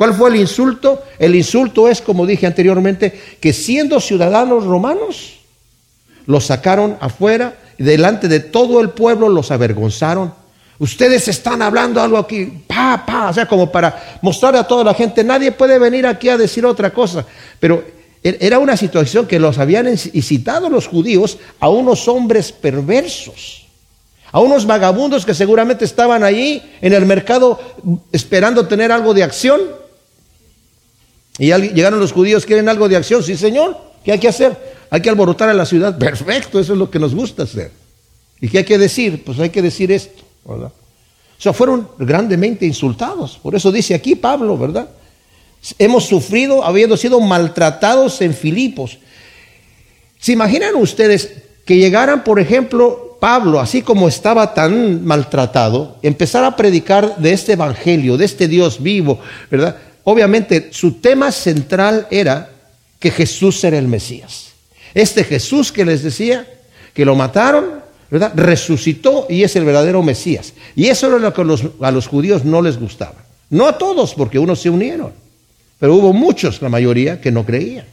¿Cuál 0.00 0.14
fue 0.14 0.30
el 0.30 0.36
insulto? 0.36 1.02
El 1.18 1.34
insulto 1.34 1.86
es, 1.86 2.00
como 2.00 2.24
dije 2.24 2.46
anteriormente, 2.46 3.36
que 3.38 3.52
siendo 3.52 4.00
ciudadanos 4.00 4.64
romanos, 4.64 5.40
los 6.24 6.46
sacaron 6.46 6.96
afuera 7.00 7.58
y 7.76 7.84
delante 7.84 8.26
de 8.26 8.40
todo 8.40 8.80
el 8.80 8.88
pueblo 8.88 9.28
los 9.28 9.50
avergonzaron. 9.50 10.32
Ustedes 10.78 11.28
están 11.28 11.60
hablando 11.60 12.00
algo 12.00 12.16
aquí, 12.16 12.46
pa, 12.66 13.04
pa, 13.06 13.28
o 13.28 13.34
sea, 13.34 13.44
como 13.44 13.70
para 13.70 14.18
mostrar 14.22 14.56
a 14.56 14.66
toda 14.66 14.84
la 14.84 14.94
gente, 14.94 15.22
nadie 15.22 15.52
puede 15.52 15.78
venir 15.78 16.06
aquí 16.06 16.30
a 16.30 16.38
decir 16.38 16.64
otra 16.64 16.88
cosa. 16.88 17.26
Pero 17.60 17.84
Er, 18.22 18.38
era 18.40 18.58
una 18.58 18.78
situación 18.78 19.26
que 19.26 19.38
los 19.38 19.58
habían 19.58 19.86
incitado 19.86 20.70
los 20.70 20.86
judíos 20.86 21.36
a 21.58 21.68
unos 21.68 22.08
hombres 22.08 22.52
perversos, 22.52 23.66
a 24.32 24.40
unos 24.40 24.66
vagabundos 24.66 25.26
que 25.26 25.34
seguramente 25.34 25.84
estaban 25.84 26.22
allí 26.22 26.62
en 26.80 26.94
el 26.94 27.04
mercado 27.04 27.60
esperando 28.12 28.66
tener 28.66 28.92
algo 28.92 29.12
de 29.12 29.24
acción. 29.24 29.79
Y 31.40 31.46
llegaron 31.46 31.98
los 31.98 32.12
judíos, 32.12 32.44
quieren 32.44 32.68
algo 32.68 32.86
de 32.86 32.96
acción, 32.96 33.22
sí 33.22 33.34
señor, 33.34 33.74
¿qué 34.04 34.12
hay 34.12 34.18
que 34.18 34.28
hacer? 34.28 34.54
Hay 34.90 35.00
que 35.00 35.08
alborotar 35.08 35.48
a 35.48 35.54
la 35.54 35.64
ciudad, 35.64 35.96
perfecto, 35.96 36.60
eso 36.60 36.74
es 36.74 36.78
lo 36.78 36.90
que 36.90 36.98
nos 36.98 37.14
gusta 37.14 37.44
hacer. 37.44 37.72
¿Y 38.42 38.48
qué 38.48 38.58
hay 38.58 38.64
que 38.64 38.76
decir? 38.76 39.24
Pues 39.24 39.38
hay 39.38 39.48
que 39.48 39.62
decir 39.62 39.90
esto, 39.90 40.22
¿verdad? 40.44 40.68
O 40.68 41.42
sea, 41.42 41.54
fueron 41.54 41.88
grandemente 41.98 42.66
insultados. 42.66 43.38
Por 43.42 43.54
eso 43.54 43.72
dice 43.72 43.94
aquí 43.94 44.16
Pablo, 44.16 44.58
¿verdad? 44.58 44.90
Hemos 45.78 46.04
sufrido 46.04 46.62
habiendo 46.62 46.98
sido 46.98 47.18
maltratados 47.20 48.20
en 48.20 48.34
Filipos. 48.34 48.98
¿Se 50.18 50.32
imaginan 50.32 50.74
ustedes 50.74 51.32
que 51.64 51.78
llegaran, 51.78 52.22
por 52.22 52.38
ejemplo, 52.38 53.16
Pablo, 53.18 53.60
así 53.60 53.80
como 53.80 54.08
estaba 54.08 54.52
tan 54.52 55.06
maltratado, 55.06 55.96
empezar 56.02 56.44
a 56.44 56.54
predicar 56.54 57.16
de 57.16 57.32
este 57.32 57.52
evangelio, 57.52 58.18
de 58.18 58.26
este 58.26 58.46
Dios 58.46 58.82
vivo, 58.82 59.20
¿verdad? 59.50 59.76
Obviamente 60.10 60.70
su 60.72 60.94
tema 60.94 61.30
central 61.30 62.08
era 62.10 62.50
que 62.98 63.12
Jesús 63.12 63.62
era 63.62 63.78
el 63.78 63.86
Mesías. 63.86 64.46
Este 64.92 65.22
Jesús 65.22 65.70
que 65.70 65.84
les 65.84 66.02
decía 66.02 66.48
que 66.92 67.04
lo 67.04 67.14
mataron, 67.14 67.80
¿verdad? 68.10 68.32
Resucitó 68.34 69.28
y 69.30 69.44
es 69.44 69.54
el 69.54 69.64
verdadero 69.64 70.02
Mesías. 70.02 70.52
Y 70.74 70.86
eso 70.86 71.06
era 71.06 71.18
lo 71.20 71.32
que 71.32 71.42
a 71.42 71.90
los 71.92 72.06
judíos 72.08 72.44
no 72.44 72.60
les 72.60 72.76
gustaba. 72.76 73.24
No 73.50 73.68
a 73.68 73.78
todos, 73.78 74.14
porque 74.14 74.40
unos 74.40 74.60
se 74.60 74.68
unieron. 74.68 75.12
Pero 75.78 75.94
hubo 75.94 76.12
muchos, 76.12 76.60
la 76.60 76.68
mayoría, 76.68 77.20
que 77.20 77.30
no 77.30 77.46
creían. 77.46 77.86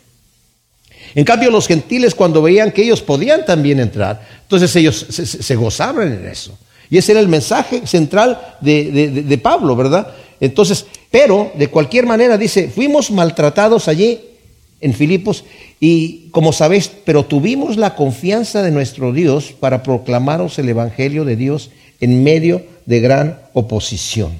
En 1.13 1.23
cambio, 1.23 1.51
los 1.51 1.67
gentiles 1.67 2.15
cuando 2.15 2.41
veían 2.41 2.71
que 2.71 2.81
ellos 2.81 3.03
podían 3.03 3.45
también 3.45 3.79
entrar, 3.79 4.27
entonces 4.41 4.75
ellos 4.75 5.05
se, 5.07 5.55
gozaban 5.55 6.13
en 6.13 6.25
eso. 6.25 6.57
Y 6.89 6.97
ese 6.97 7.11
era 7.11 7.21
el 7.21 7.27
mensaje 7.27 7.85
central 7.85 8.57
de, 8.59 9.11
de, 9.23 9.37
Pablo, 9.37 9.75
¿verdad? 9.75 10.15
Entonces, 10.39 10.85
pero 11.11 11.51
de 11.55 11.67
cualquier 11.69 12.05
manera 12.05 12.37
dice, 12.37 12.69
fuimos 12.69 13.11
maltratados 13.11 13.87
allí 13.87 14.19
en 14.79 14.93
Filipos 14.93 15.43
y 15.79 16.29
como 16.29 16.53
sabéis, 16.53 16.91
pero 17.05 17.25
tuvimos 17.25 17.77
la 17.77 17.95
confianza 17.95 18.61
de 18.61 18.71
nuestro 18.71 19.13
Dios 19.13 19.53
para 19.59 19.83
proclamaros 19.83 20.59
el 20.59 20.69
Evangelio 20.69 21.25
de 21.25 21.35
Dios 21.35 21.71
en 21.99 22.23
medio 22.23 22.63
de 22.85 22.99
gran 22.99 23.41
oposición. 23.53 24.39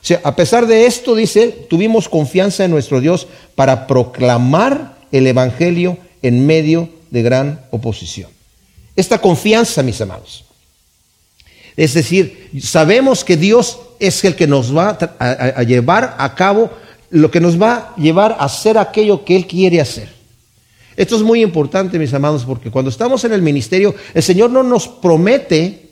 O 0.00 0.06
sea, 0.08 0.20
a 0.24 0.36
pesar 0.36 0.66
de 0.66 0.86
esto, 0.86 1.14
dice, 1.14 1.48
tuvimos 1.68 2.08
confianza 2.08 2.64
en 2.64 2.70
nuestro 2.70 3.00
Dios 3.00 3.26
para 3.54 3.86
proclamar 3.86 4.96
el 5.12 5.26
Evangelio 5.26 5.98
en 6.22 6.46
medio 6.46 6.88
de 7.10 7.22
gran 7.22 7.60
oposición. 7.70 8.30
Esta 8.96 9.18
confianza, 9.18 9.82
mis 9.82 10.00
amados. 10.00 10.44
Es 11.78 11.94
decir, 11.94 12.50
sabemos 12.60 13.22
que 13.22 13.36
Dios 13.36 13.78
es 14.00 14.24
el 14.24 14.34
que 14.34 14.48
nos 14.48 14.76
va 14.76 14.98
a, 15.20 15.62
llevar 15.62 16.16
a 16.18 16.34
cabo 16.34 16.70
lo 17.08 17.30
que 17.30 17.40
nos 17.40 17.62
va 17.62 17.72
a 17.72 17.96
llevar 17.96 18.32
a 18.32 18.46
hacer 18.46 18.76
aquello 18.76 19.24
que 19.24 19.36
Él 19.36 19.46
quiere 19.46 19.80
hacer. 19.80 20.08
Esto 20.96 21.14
es 21.14 21.22
muy 21.22 21.40
importante, 21.40 21.96
mis 21.96 22.12
amados, 22.12 22.44
porque 22.44 22.72
cuando 22.72 22.90
estamos 22.90 23.22
en 23.22 23.32
el 23.32 23.42
ministerio, 23.42 23.94
el 24.12 24.24
Señor 24.24 24.50
no 24.50 24.64
nos 24.64 24.88
promete 24.88 25.88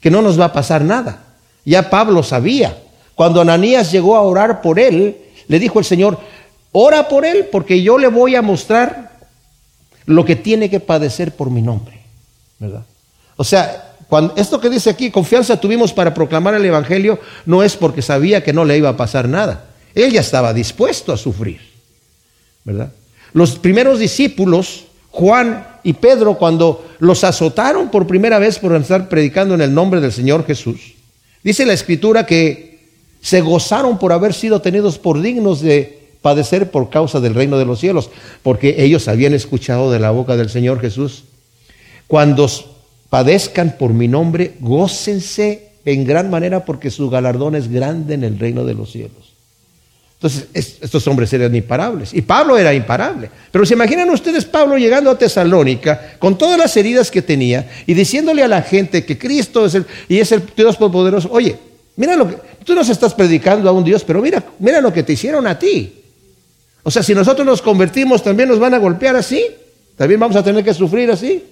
que 0.00 0.10
no 0.10 0.22
nos 0.22 0.40
va 0.40 0.46
a 0.46 0.52
pasar 0.54 0.82
nada. 0.82 1.22
Ya 1.66 1.90
Pablo 1.90 2.22
sabía 2.22 2.82
cuando 3.14 3.42
Ananías 3.42 3.92
llegó 3.92 4.16
a 4.16 4.22
orar 4.22 4.62
por 4.62 4.80
él, 4.80 5.18
le 5.46 5.58
dijo 5.58 5.78
el 5.78 5.84
Señor, 5.84 6.18
ora 6.72 7.06
por 7.08 7.26
él 7.26 7.50
porque 7.52 7.82
yo 7.82 7.98
le 7.98 8.08
voy 8.08 8.34
a 8.34 8.40
mostrar 8.40 9.12
lo 10.06 10.24
que 10.24 10.36
tiene 10.36 10.70
que 10.70 10.80
padecer 10.80 11.32
por 11.32 11.50
mi 11.50 11.60
nombre. 11.60 12.00
¿verdad? 12.58 12.86
O 13.36 13.44
sea, 13.44 13.91
esto 14.36 14.60
que 14.60 14.68
dice 14.68 14.90
aquí, 14.90 15.10
confianza 15.10 15.60
tuvimos 15.60 15.92
para 15.92 16.12
proclamar 16.12 16.54
el 16.54 16.64
Evangelio, 16.64 17.18
no 17.46 17.62
es 17.62 17.76
porque 17.76 18.02
sabía 18.02 18.42
que 18.44 18.52
no 18.52 18.64
le 18.64 18.76
iba 18.76 18.90
a 18.90 18.96
pasar 18.96 19.28
nada. 19.28 19.66
Él 19.94 20.12
ya 20.12 20.20
estaba 20.20 20.52
dispuesto 20.52 21.12
a 21.12 21.16
sufrir. 21.16 21.60
¿verdad? 22.64 22.92
Los 23.32 23.58
primeros 23.58 23.98
discípulos, 23.98 24.84
Juan 25.10 25.66
y 25.82 25.94
Pedro, 25.94 26.38
cuando 26.38 26.86
los 26.98 27.24
azotaron 27.24 27.90
por 27.90 28.06
primera 28.06 28.38
vez 28.38 28.58
por 28.58 28.74
estar 28.74 29.08
predicando 29.08 29.54
en 29.54 29.60
el 29.60 29.74
nombre 29.74 30.00
del 30.00 30.12
Señor 30.12 30.46
Jesús, 30.46 30.94
dice 31.42 31.66
la 31.66 31.72
escritura 31.72 32.26
que 32.26 32.80
se 33.20 33.40
gozaron 33.40 33.98
por 33.98 34.12
haber 34.12 34.34
sido 34.34 34.60
tenidos 34.60 34.98
por 34.98 35.20
dignos 35.20 35.60
de 35.60 36.00
padecer 36.22 36.70
por 36.70 36.90
causa 36.90 37.20
del 37.20 37.34
reino 37.34 37.58
de 37.58 37.64
los 37.64 37.80
cielos, 37.80 38.10
porque 38.42 38.76
ellos 38.78 39.08
habían 39.08 39.34
escuchado 39.34 39.90
de 39.90 39.98
la 39.98 40.10
boca 40.10 40.36
del 40.36 40.50
Señor 40.50 40.80
Jesús. 40.80 41.24
Cuando 42.06 42.48
padezcan 43.12 43.76
por 43.78 43.92
mi 43.92 44.08
nombre, 44.08 44.54
gócense 44.58 45.72
en 45.84 46.06
gran 46.06 46.30
manera 46.30 46.64
porque 46.64 46.90
su 46.90 47.10
galardón 47.10 47.54
es 47.54 47.70
grande 47.70 48.14
en 48.14 48.24
el 48.24 48.38
reino 48.38 48.64
de 48.64 48.72
los 48.72 48.90
cielos. 48.90 49.34
Entonces, 50.14 50.46
estos 50.54 51.06
hombres 51.08 51.30
eran 51.34 51.54
imparables. 51.54 52.14
Y 52.14 52.22
Pablo 52.22 52.56
era 52.56 52.72
imparable. 52.72 53.28
Pero 53.50 53.66
se 53.66 53.74
imaginan 53.74 54.08
ustedes 54.08 54.46
Pablo 54.46 54.78
llegando 54.78 55.10
a 55.10 55.18
Tesalónica 55.18 56.14
con 56.18 56.38
todas 56.38 56.56
las 56.56 56.74
heridas 56.74 57.10
que 57.10 57.20
tenía 57.20 57.68
y 57.86 57.92
diciéndole 57.92 58.42
a 58.42 58.48
la 58.48 58.62
gente 58.62 59.04
que 59.04 59.18
Cristo 59.18 59.66
es 59.66 59.74
el, 59.74 59.84
y 60.08 60.18
es 60.18 60.32
el 60.32 60.42
Dios 60.56 60.78
poderoso. 60.78 61.28
Oye, 61.30 61.58
Mira 61.96 62.16
lo 62.16 62.26
que, 62.26 62.36
tú 62.64 62.74
nos 62.74 62.88
estás 62.88 63.12
predicando 63.12 63.68
a 63.68 63.72
un 63.72 63.84
Dios, 63.84 64.02
pero 64.04 64.22
mira, 64.22 64.42
mira 64.58 64.80
lo 64.80 64.92
que 64.92 65.02
te 65.02 65.12
hicieron 65.12 65.46
a 65.46 65.58
ti. 65.58 65.92
O 66.82 66.90
sea, 66.90 67.02
si 67.02 67.14
nosotros 67.14 67.46
nos 67.46 67.60
convertimos, 67.60 68.22
también 68.22 68.48
nos 68.48 68.58
van 68.58 68.72
a 68.72 68.78
golpear 68.78 69.14
así. 69.14 69.44
También 69.96 70.18
vamos 70.18 70.36
a 70.36 70.42
tener 70.42 70.64
que 70.64 70.72
sufrir 70.72 71.10
así. 71.10 71.44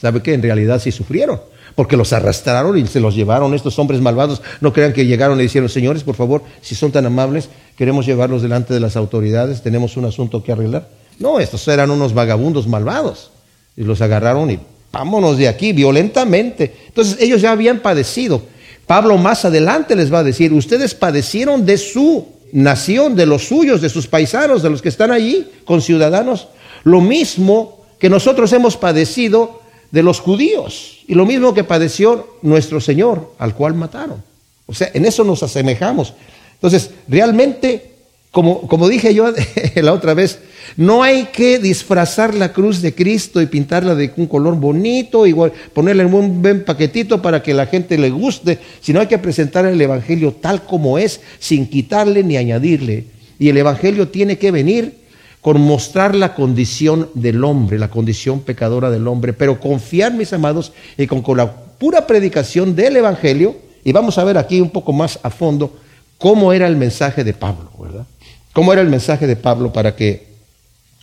¿Sabe 0.00 0.22
qué? 0.22 0.34
En 0.34 0.42
realidad 0.42 0.80
sí 0.80 0.92
sufrieron, 0.92 1.40
porque 1.74 1.96
los 1.96 2.12
arrastraron 2.12 2.76
y 2.78 2.86
se 2.86 3.00
los 3.00 3.14
llevaron. 3.14 3.54
Estos 3.54 3.78
hombres 3.78 4.00
malvados 4.00 4.42
no 4.60 4.72
crean 4.72 4.92
que 4.92 5.06
llegaron 5.06 5.38
y 5.40 5.44
dijeron, 5.44 5.68
señores, 5.68 6.02
por 6.02 6.14
favor, 6.14 6.42
si 6.60 6.74
son 6.74 6.92
tan 6.92 7.06
amables, 7.06 7.48
queremos 7.76 8.06
llevarlos 8.06 8.42
delante 8.42 8.74
de 8.74 8.80
las 8.80 8.96
autoridades, 8.96 9.62
tenemos 9.62 9.96
un 9.96 10.04
asunto 10.04 10.42
que 10.42 10.52
arreglar. 10.52 10.88
No, 11.18 11.40
estos 11.40 11.66
eran 11.68 11.90
unos 11.90 12.12
vagabundos 12.12 12.66
malvados. 12.66 13.30
Y 13.76 13.84
los 13.84 14.00
agarraron 14.00 14.50
y 14.50 14.58
vámonos 14.92 15.38
de 15.38 15.48
aquí 15.48 15.72
violentamente. 15.72 16.74
Entonces 16.88 17.18
ellos 17.20 17.40
ya 17.40 17.52
habían 17.52 17.80
padecido. 17.80 18.42
Pablo 18.86 19.18
más 19.18 19.44
adelante 19.44 19.96
les 19.96 20.12
va 20.12 20.20
a 20.20 20.24
decir, 20.24 20.52
ustedes 20.52 20.94
padecieron 20.94 21.66
de 21.66 21.76
su 21.76 22.26
nación, 22.52 23.16
de 23.16 23.26
los 23.26 23.48
suyos, 23.48 23.80
de 23.80 23.88
sus 23.88 24.06
paisanos, 24.06 24.62
de 24.62 24.70
los 24.70 24.80
que 24.80 24.88
están 24.88 25.10
allí, 25.10 25.48
con 25.64 25.82
ciudadanos, 25.82 26.48
lo 26.84 27.00
mismo 27.00 27.84
que 27.98 28.08
nosotros 28.08 28.52
hemos 28.52 28.76
padecido 28.76 29.60
de 29.90 30.02
los 30.02 30.20
judíos 30.20 31.04
y 31.06 31.14
lo 31.14 31.26
mismo 31.26 31.54
que 31.54 31.64
padeció 31.64 32.38
nuestro 32.42 32.80
Señor, 32.80 33.32
al 33.38 33.54
cual 33.54 33.74
mataron. 33.74 34.22
O 34.66 34.74
sea, 34.74 34.90
en 34.92 35.06
eso 35.06 35.24
nos 35.24 35.42
asemejamos. 35.42 36.14
Entonces, 36.54 36.90
realmente, 37.08 37.92
como, 38.30 38.62
como 38.62 38.88
dije 38.88 39.14
yo 39.14 39.32
la 39.76 39.92
otra 39.92 40.14
vez, 40.14 40.40
no 40.76 41.02
hay 41.02 41.26
que 41.26 41.58
disfrazar 41.58 42.34
la 42.34 42.52
cruz 42.52 42.82
de 42.82 42.94
Cristo 42.94 43.40
y 43.40 43.46
pintarla 43.46 43.94
de 43.94 44.12
un 44.16 44.26
color 44.26 44.56
bonito, 44.56 45.26
igual 45.26 45.52
ponerle 45.72 46.04
un 46.04 46.42
buen 46.42 46.64
paquetito 46.64 47.22
para 47.22 47.42
que 47.42 47.54
la 47.54 47.66
gente 47.66 47.96
le 47.96 48.10
guste, 48.10 48.58
sino 48.80 49.00
hay 49.00 49.06
que 49.06 49.18
presentar 49.18 49.64
el 49.64 49.80
Evangelio 49.80 50.32
tal 50.40 50.64
como 50.64 50.98
es, 50.98 51.20
sin 51.38 51.68
quitarle 51.68 52.24
ni 52.24 52.36
añadirle. 52.36 53.04
Y 53.38 53.48
el 53.48 53.56
Evangelio 53.58 54.08
tiene 54.08 54.38
que 54.38 54.50
venir 54.50 55.05
con 55.46 55.60
mostrar 55.60 56.16
la 56.16 56.34
condición 56.34 57.08
del 57.14 57.44
hombre, 57.44 57.78
la 57.78 57.88
condición 57.88 58.40
pecadora 58.40 58.90
del 58.90 59.06
hombre, 59.06 59.32
pero 59.32 59.60
confiar, 59.60 60.12
mis 60.12 60.32
amados, 60.32 60.72
y 60.98 61.06
con, 61.06 61.22
la 61.36 61.52
pura 61.52 62.04
predicación 62.04 62.74
del 62.74 62.96
Evangelio, 62.96 63.54
y 63.84 63.92
vamos 63.92 64.18
a 64.18 64.24
ver 64.24 64.38
aquí 64.38 64.60
un 64.60 64.70
poco 64.70 64.92
más 64.92 65.20
a 65.22 65.30
fondo 65.30 65.78
cómo 66.18 66.52
era 66.52 66.66
el 66.66 66.74
mensaje 66.74 67.22
de 67.22 67.32
Pablo, 67.32 67.70
¿verdad? 67.80 68.04
¿Cómo 68.52 68.72
era 68.72 68.82
el 68.82 68.88
mensaje 68.88 69.28
de 69.28 69.36
Pablo 69.36 69.72
para 69.72 69.94
que 69.94 70.26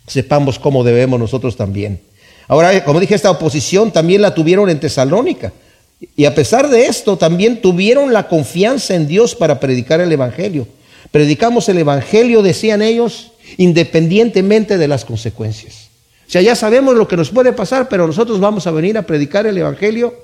sepamos 0.06 0.58
cómo 0.58 0.84
debemos 0.84 1.18
nosotros 1.18 1.56
también. 1.56 2.02
Ahora, 2.46 2.84
como 2.84 3.00
dije, 3.00 3.14
esta 3.14 3.30
oposición 3.30 3.92
también 3.92 4.20
la 4.20 4.34
tuvieron 4.34 4.68
en 4.68 4.78
Tesalónica. 4.78 5.54
Y 6.16 6.26
a 6.26 6.34
pesar 6.34 6.68
de 6.68 6.84
esto, 6.84 7.16
también 7.16 7.62
tuvieron 7.62 8.12
la 8.12 8.28
confianza 8.28 8.94
en 8.94 9.06
Dios 9.06 9.34
para 9.34 9.58
predicar 9.58 10.02
el 10.02 10.12
Evangelio. 10.12 10.68
Predicamos 11.10 11.68
el 11.68 11.78
Evangelio, 11.78 12.42
decían 12.42 12.82
ellos, 12.82 13.32
independientemente 13.56 14.78
de 14.78 14.88
las 14.88 15.04
consecuencias. 15.04 15.88
O 16.26 16.30
sea, 16.30 16.42
ya 16.42 16.56
sabemos 16.56 16.96
lo 16.96 17.06
que 17.06 17.16
nos 17.16 17.30
puede 17.30 17.52
pasar, 17.52 17.88
pero 17.88 18.06
nosotros 18.06 18.40
vamos 18.40 18.66
a 18.66 18.70
venir 18.70 18.96
a 18.96 19.02
predicar 19.02 19.46
el 19.46 19.58
Evangelio 19.58 20.14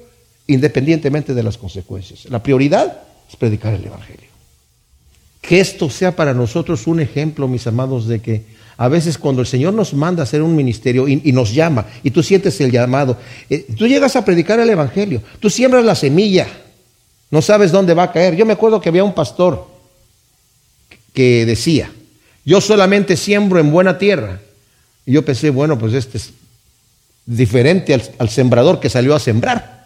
independientemente 0.47 1.35
de 1.35 1.43
las 1.43 1.59
consecuencias. 1.59 2.25
La 2.29 2.43
prioridad 2.43 3.03
es 3.29 3.37
predicar 3.37 3.75
el 3.75 3.85
Evangelio. 3.85 4.29
Que 5.41 5.61
esto 5.61 5.89
sea 5.89 6.17
para 6.17 6.35
nosotros 6.35 6.87
un 6.87 7.01
ejemplo, 7.01 7.47
mis 7.47 7.67
amados, 7.67 8.09
de 8.09 8.21
que 8.21 8.45
a 8.77 8.89
veces 8.89 9.19
cuando 9.19 9.43
el 9.43 9.47
Señor 9.47 9.75
nos 9.75 9.95
manda 9.95 10.23
a 10.23 10.25
hacer 10.25 10.43
un 10.43 10.57
ministerio 10.57 11.07
y, 11.07 11.33
nos 11.33 11.55
llama 11.55 11.87
y 12.03 12.11
tú 12.11 12.23
sientes 12.23 12.61
el 12.61 12.73
llamado, 12.73 13.17
eh, 13.49 13.67
tú 13.77 13.87
llegas 13.87 14.17
a 14.17 14.25
predicar 14.25 14.59
el 14.59 14.71
Evangelio, 14.71 15.23
tú 15.39 15.51
siembras 15.51 15.85
la 15.85 15.95
semilla, 15.95 16.49
no 17.31 17.43
sabes 17.43 17.71
dónde 17.71 17.95
va 17.95 18.05
a 18.05 18.13
caer. 18.13 18.35
Yo 18.37 18.45
me 18.45 18.55
acuerdo 18.55 18.81
que 18.81 18.89
había 18.89 19.05
un 19.05 19.15
pastor 19.15 19.69
que 21.13 21.47
decía, 21.47 21.91
yo 22.45 22.61
solamente 22.61 23.17
siembro 23.17 23.61
en 23.61 23.71
buena 23.71 23.99
tierra. 23.99 24.41
Y 25.07 25.13
yo 25.13 25.25
pensé, 25.25 25.51
bueno, 25.51 25.79
pues 25.79 25.95
este 25.95 26.19
es 26.19 26.33
diferente 27.27 27.99
al 28.19 28.29
sembrador 28.29 28.81
que 28.81 28.91
salió 28.91 29.15
a 29.15 29.21
sembrar. 29.21 29.81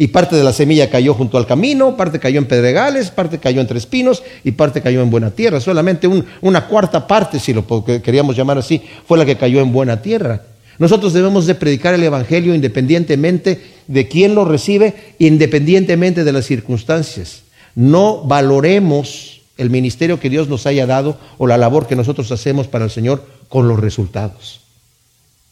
Y 0.00 0.08
parte 0.08 0.36
de 0.36 0.44
la 0.44 0.52
semilla 0.52 0.90
cayó 0.90 1.12
junto 1.12 1.38
al 1.38 1.46
camino, 1.46 1.96
parte 1.96 2.20
cayó 2.20 2.38
en 2.38 2.46
pedregales, 2.46 3.10
parte 3.10 3.38
cayó 3.38 3.60
entre 3.60 3.78
espinos 3.78 4.22
y 4.44 4.52
parte 4.52 4.80
cayó 4.80 5.02
en 5.02 5.10
buena 5.10 5.32
tierra. 5.32 5.60
Solamente 5.60 6.08
una 6.40 6.66
cuarta 6.68 7.04
parte, 7.04 7.40
si 7.40 7.52
lo 7.52 7.66
queríamos 7.84 8.36
llamar 8.36 8.58
así, 8.58 8.80
fue 9.08 9.18
la 9.18 9.26
que 9.26 9.36
cayó 9.36 9.60
en 9.60 9.72
buena 9.72 10.00
tierra. 10.00 10.42
Nosotros 10.78 11.12
debemos 11.12 11.46
de 11.46 11.56
predicar 11.56 11.94
el 11.94 12.04
Evangelio 12.04 12.54
independientemente 12.54 13.60
de 13.88 14.06
quién 14.06 14.36
lo 14.36 14.44
recibe, 14.44 14.94
independientemente 15.18 16.22
de 16.22 16.32
las 16.32 16.46
circunstancias. 16.46 17.42
No 17.74 18.22
valoremos 18.22 19.37
el 19.58 19.70
ministerio 19.70 20.18
que 20.18 20.30
Dios 20.30 20.48
nos 20.48 20.66
haya 20.66 20.86
dado 20.86 21.18
o 21.36 21.46
la 21.46 21.58
labor 21.58 21.86
que 21.86 21.96
nosotros 21.96 22.32
hacemos 22.32 22.66
para 22.68 22.86
el 22.86 22.90
Señor 22.90 23.24
con 23.48 23.68
los 23.68 23.78
resultados, 23.78 24.60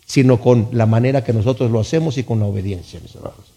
sino 0.06 0.40
con 0.40 0.68
la 0.72 0.86
manera 0.86 1.22
que 1.22 1.32
nosotros 1.32 1.70
lo 1.70 1.80
hacemos 1.80 2.16
y 2.16 2.22
con 2.22 2.40
la 2.40 2.46
obediencia, 2.46 3.00
mis 3.02 3.14
hermanos. 3.14 3.52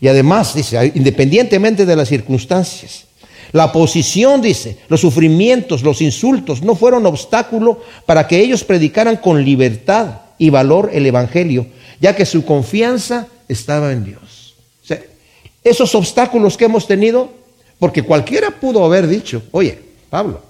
Y 0.00 0.08
además, 0.08 0.54
dice, 0.54 0.92
independientemente 0.94 1.84
de 1.84 1.96
las 1.96 2.08
circunstancias, 2.08 3.06
la 3.52 3.72
posición, 3.72 4.40
dice, 4.40 4.78
los 4.88 5.00
sufrimientos, 5.00 5.82
los 5.82 6.00
insultos, 6.00 6.62
no 6.62 6.76
fueron 6.76 7.04
obstáculo 7.06 7.80
para 8.06 8.28
que 8.28 8.38
ellos 8.38 8.62
predicaran 8.62 9.16
con 9.16 9.44
libertad 9.44 10.20
y 10.38 10.50
valor 10.50 10.90
el 10.92 11.04
Evangelio, 11.06 11.66
ya 12.00 12.14
que 12.14 12.26
su 12.26 12.44
confianza 12.44 13.26
estaba 13.48 13.92
en 13.92 14.04
Dios. 14.04 14.54
Esos 15.62 15.94
obstáculos 15.94 16.56
que 16.56 16.64
hemos 16.64 16.86
tenido, 16.86 17.30
porque 17.80 18.02
cualquiera 18.02 18.50
pudo 18.50 18.84
haber 18.84 19.08
dicho, 19.08 19.42
oye, 19.50 19.76
Pablo, 20.08 20.40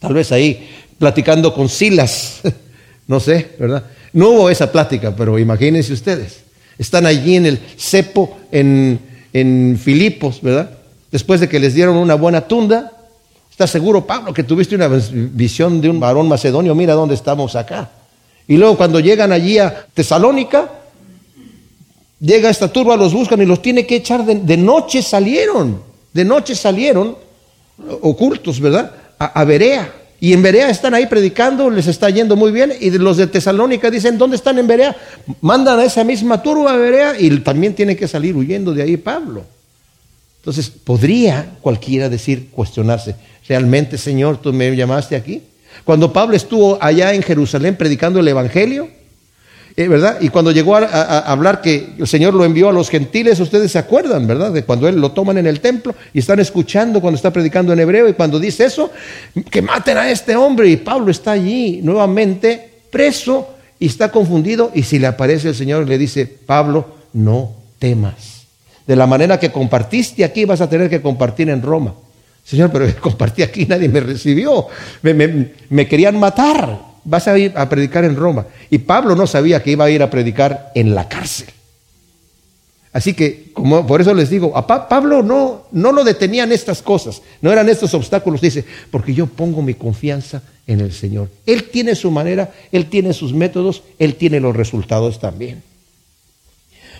tal 0.00 0.14
vez 0.14 0.32
ahí 0.32 0.68
platicando 0.98 1.54
con 1.54 1.68
Silas, 1.68 2.40
no 3.06 3.20
sé, 3.20 3.50
¿verdad? 3.58 3.84
No 4.12 4.30
hubo 4.30 4.50
esa 4.50 4.72
plática, 4.72 5.14
pero 5.14 5.38
imagínense 5.38 5.92
ustedes. 5.92 6.40
Están 6.78 7.06
allí 7.06 7.36
en 7.36 7.46
el 7.46 7.60
cepo 7.76 8.38
en, 8.50 8.98
en 9.32 9.78
Filipos, 9.80 10.40
¿verdad? 10.42 10.70
Después 11.12 11.40
de 11.40 11.48
que 11.48 11.60
les 11.60 11.74
dieron 11.74 11.96
una 11.96 12.14
buena 12.14 12.40
tunda. 12.40 12.90
¿Estás 13.50 13.70
seguro, 13.70 14.06
Pablo, 14.06 14.32
que 14.32 14.42
tuviste 14.42 14.74
una 14.74 14.88
visión 14.88 15.80
de 15.80 15.90
un 15.90 16.00
varón 16.00 16.26
macedonio? 16.26 16.74
Mira 16.74 16.94
dónde 16.94 17.14
estamos 17.14 17.54
acá. 17.54 17.90
Y 18.48 18.56
luego 18.56 18.76
cuando 18.78 18.98
llegan 18.98 19.30
allí 19.30 19.58
a 19.58 19.86
Tesalónica, 19.92 20.70
llega 22.18 22.48
esta 22.48 22.68
turba, 22.72 22.96
los 22.96 23.12
buscan 23.12 23.42
y 23.42 23.46
los 23.46 23.60
tiene 23.60 23.86
que 23.86 23.96
echar. 23.96 24.24
De, 24.24 24.36
de 24.36 24.56
noche 24.56 25.02
salieron, 25.02 25.89
de 26.12 26.24
noche 26.24 26.54
salieron, 26.54 27.16
ocultos, 28.00 28.60
¿verdad? 28.60 28.92
A, 29.18 29.40
a 29.40 29.44
Berea. 29.44 29.92
Y 30.22 30.34
en 30.34 30.42
Berea 30.42 30.68
están 30.68 30.92
ahí 30.92 31.06
predicando, 31.06 31.70
les 31.70 31.86
está 31.86 32.10
yendo 32.10 32.36
muy 32.36 32.52
bien. 32.52 32.72
Y 32.78 32.90
los 32.90 33.16
de 33.16 33.26
Tesalónica 33.26 33.90
dicen, 33.90 34.18
¿dónde 34.18 34.36
están 34.36 34.58
en 34.58 34.66
Berea? 34.66 34.94
Mandan 35.40 35.78
a 35.78 35.84
esa 35.84 36.04
misma 36.04 36.42
turba 36.42 36.74
a 36.74 36.76
Berea 36.76 37.18
y 37.18 37.30
también 37.40 37.74
tiene 37.74 37.96
que 37.96 38.06
salir 38.06 38.36
huyendo 38.36 38.74
de 38.74 38.82
ahí 38.82 38.98
Pablo. 38.98 39.44
Entonces, 40.40 40.68
podría 40.70 41.56
cualquiera 41.60 42.08
decir, 42.08 42.48
cuestionarse, 42.50 43.14
¿realmente, 43.48 43.96
Señor, 43.98 44.38
tú 44.38 44.52
me 44.52 44.74
llamaste 44.74 45.16
aquí? 45.16 45.42
Cuando 45.84 46.12
Pablo 46.12 46.36
estuvo 46.36 46.78
allá 46.80 47.14
en 47.14 47.22
Jerusalén 47.22 47.76
predicando 47.76 48.20
el 48.20 48.28
Evangelio, 48.28 48.88
eh, 49.76 49.88
¿verdad? 49.88 50.18
Y 50.20 50.28
cuando 50.28 50.50
llegó 50.50 50.76
a, 50.76 51.18
hablar 51.20 51.60
que 51.60 51.94
el 51.98 52.06
Señor 52.06 52.34
lo 52.34 52.44
envió 52.44 52.68
a 52.68 52.72
los 52.72 52.90
gentiles, 52.90 53.38
ustedes 53.38 53.70
se 53.72 53.78
acuerdan, 53.78 54.26
¿verdad? 54.26 54.52
De 54.52 54.64
cuando 54.64 54.88
él 54.88 55.00
lo 55.00 55.12
toman 55.12 55.38
en 55.38 55.46
el 55.46 55.60
templo 55.60 55.94
y 56.12 56.18
están 56.18 56.40
escuchando 56.40 57.00
cuando 57.00 57.16
está 57.16 57.32
predicando 57.32 57.72
en 57.72 57.80
hebreo 57.80 58.08
y 58.08 58.14
cuando 58.14 58.38
dice 58.40 58.64
eso, 58.64 58.90
que 59.50 59.62
maten 59.62 59.96
a 59.98 60.10
este 60.10 60.34
hombre 60.36 60.68
y 60.68 60.76
Pablo 60.76 61.10
está 61.10 61.32
allí 61.32 61.80
nuevamente 61.82 62.68
preso 62.90 63.54
y 63.78 63.86
está 63.86 64.10
confundido 64.10 64.72
y 64.74 64.82
si 64.82 64.98
le 64.98 65.06
aparece 65.06 65.48
el 65.48 65.54
Señor 65.54 65.86
le 65.86 65.98
dice, 65.98 66.26
Pablo, 66.26 66.96
no 67.12 67.52
temas. 67.78 68.46
De 68.86 68.96
la 68.96 69.06
manera 69.06 69.38
que 69.38 69.52
compartiste 69.52 70.24
aquí 70.24 70.44
vas 70.44 70.60
a 70.60 70.68
tener 70.68 70.90
que 70.90 71.00
compartir 71.00 71.48
en 71.48 71.62
Roma. 71.62 71.94
Señor, 72.44 72.70
pero 72.72 72.86
compartí 73.00 73.42
aquí, 73.42 73.66
nadie 73.66 73.88
me 73.88 74.00
recibió. 74.00 74.66
me 75.02 75.86
querían 75.86 76.18
matar 76.18 76.89
vas 77.04 77.28
a 77.28 77.38
ir 77.38 77.52
a 77.56 77.68
predicar 77.68 78.04
en 78.04 78.16
Roma. 78.16 78.46
Y 78.70 78.78
Pablo 78.78 79.14
no 79.16 79.26
sabía 79.26 79.62
que 79.62 79.72
iba 79.72 79.84
a 79.84 79.90
ir 79.90 80.02
a 80.02 80.10
predicar 80.10 80.72
en 80.74 80.94
la 80.94 81.08
cárcel. 81.08 81.48
Así 82.92 83.14
que, 83.14 83.52
como 83.52 83.86
por 83.86 84.00
eso 84.00 84.12
les 84.14 84.30
digo, 84.30 84.56
a 84.56 84.66
Pablo 84.66 85.22
no, 85.22 85.66
no 85.70 85.92
lo 85.92 86.02
detenían 86.02 86.50
estas 86.50 86.82
cosas, 86.82 87.22
no 87.40 87.52
eran 87.52 87.68
estos 87.68 87.94
obstáculos. 87.94 88.40
Dice, 88.40 88.64
porque 88.90 89.14
yo 89.14 89.26
pongo 89.26 89.62
mi 89.62 89.74
confianza 89.74 90.42
en 90.66 90.80
el 90.80 90.92
Señor. 90.92 91.28
Él 91.46 91.70
tiene 91.70 91.94
su 91.94 92.10
manera, 92.10 92.52
Él 92.72 92.86
tiene 92.86 93.12
sus 93.12 93.32
métodos, 93.32 93.84
Él 93.98 94.16
tiene 94.16 94.40
los 94.40 94.56
resultados 94.56 95.20
también. 95.20 95.62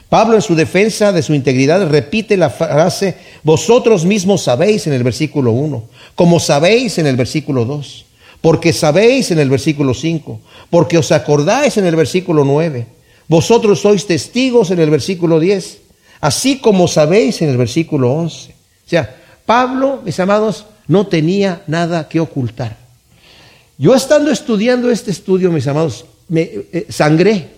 Pablo 0.09 0.35
en 0.35 0.43
su 0.43 0.57
defensa 0.57 1.13
de 1.13 1.23
su 1.23 1.35
integridad 1.35 1.89
repite 1.89 2.37
la 2.37 2.51
frase, 2.51 3.17
vosotros 3.45 4.05
mismos 4.05 4.43
sabéis 4.43 4.87
en 4.89 4.93
el 4.93 5.05
versículo 5.05 5.53
1, 5.53 5.85
como 6.17 6.41
sabéis 6.41 6.99
en 6.99 7.07
el 7.07 7.17
versículo 7.17 7.65
2. 7.65 8.07
Porque 8.40 8.72
sabéis 8.72 9.31
en 9.31 9.38
el 9.38 9.50
versículo 9.50 9.92
5, 9.92 10.40
porque 10.70 10.96
os 10.96 11.12
acordáis 11.12 11.76
en 11.76 11.85
el 11.85 11.96
versículo 11.96 12.44
9, 12.44 12.87
vosotros 13.29 13.81
sois 13.81 14.07
testigos 14.07 14.70
en 14.70 14.81
el 14.81 14.90
versículo 14.90 15.38
10, 15.38 15.79
así 16.20 16.59
como 16.59 16.88
sabéis 16.88 17.42
en 17.42 17.50
el 17.50 17.57
versículo 17.57 18.12
11. 18.12 18.50
O 18.50 18.88
sea, 18.88 19.16
Pablo, 19.44 20.00
mis 20.05 20.18
amados, 20.20 20.66
no 20.88 21.07
tenía 21.07 21.62
nada 21.66 22.09
que 22.09 22.18
ocultar. 22.18 22.76
Yo 23.79 23.94
estando 23.94 24.31
estudiando 24.31 24.90
este 24.90 25.11
estudio, 25.11 25.50
mis 25.53 25.66
amados, 25.66 26.05
me 26.29 26.42
eh, 26.72 26.87
sangré 26.90 27.48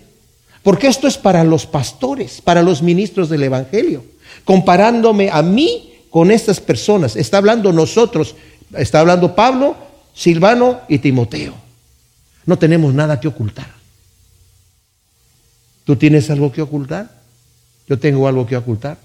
Porque 0.63 0.87
esto 0.87 1.07
es 1.07 1.17
para 1.17 1.43
los 1.43 1.65
pastores, 1.65 2.41
para 2.41 2.63
los 2.63 2.81
ministros 2.81 3.29
del 3.29 3.43
Evangelio. 3.43 4.05
Comparándome 4.45 5.29
a 5.29 5.41
mí 5.41 5.93
con 6.09 6.31
estas 6.31 6.59
personas. 6.59 7.15
Está 7.15 7.37
hablando 7.37 7.73
nosotros, 7.73 8.35
está 8.77 9.01
hablando 9.01 9.35
Pablo, 9.35 9.75
Silvano 10.13 10.81
y 10.87 10.99
Timoteo. 10.99 11.55
No 12.45 12.57
tenemos 12.57 12.93
nada 12.93 13.19
que 13.19 13.27
ocultar. 13.27 13.67
¿Tú 15.85 15.95
tienes 15.95 16.29
algo 16.29 16.51
que 16.51 16.61
ocultar? 16.61 17.09
Yo 17.87 17.99
tengo 17.99 18.27
algo 18.27 18.45
que 18.45 18.55
ocultar. 18.55 18.97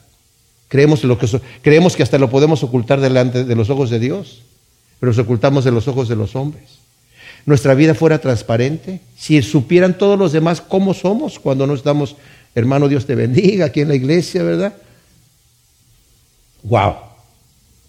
Creemos, 0.69 1.03
lo 1.05 1.19
que, 1.19 1.27
creemos 1.63 1.97
que 1.97 2.03
hasta 2.03 2.19
lo 2.19 2.31
podemos 2.31 2.63
ocultar 2.63 3.01
delante 3.01 3.45
de 3.45 3.55
los 3.55 3.71
ojos 3.71 3.91
de 3.91 3.99
Dios, 3.99 4.43
pero 5.01 5.11
nos 5.11 5.19
ocultamos 5.19 5.65
de 5.65 5.73
los 5.73 5.89
ojos 5.89 6.09
de 6.09 6.17
los 6.17 6.37
hombres. 6.37 6.79
Nuestra 7.47 7.75
vida 7.75 7.95
fuera 7.95 8.19
transparente, 8.19 9.01
si 9.17 9.41
supieran 9.41 9.97
todos 9.97 10.19
los 10.19 10.33
demás 10.33 10.61
cómo 10.61 10.93
somos 10.93 11.39
cuando 11.39 11.67
no 11.67 11.75
estamos, 11.75 12.17
hermano 12.55 12.89
Dios 12.89 13.07
te 13.07 13.15
bendiga 13.15 13.67
aquí 13.67 13.81
en 13.81 13.89
la 13.89 13.95
iglesia, 13.95 14.43
¿verdad? 14.43 14.75
Wow. 16.65 16.97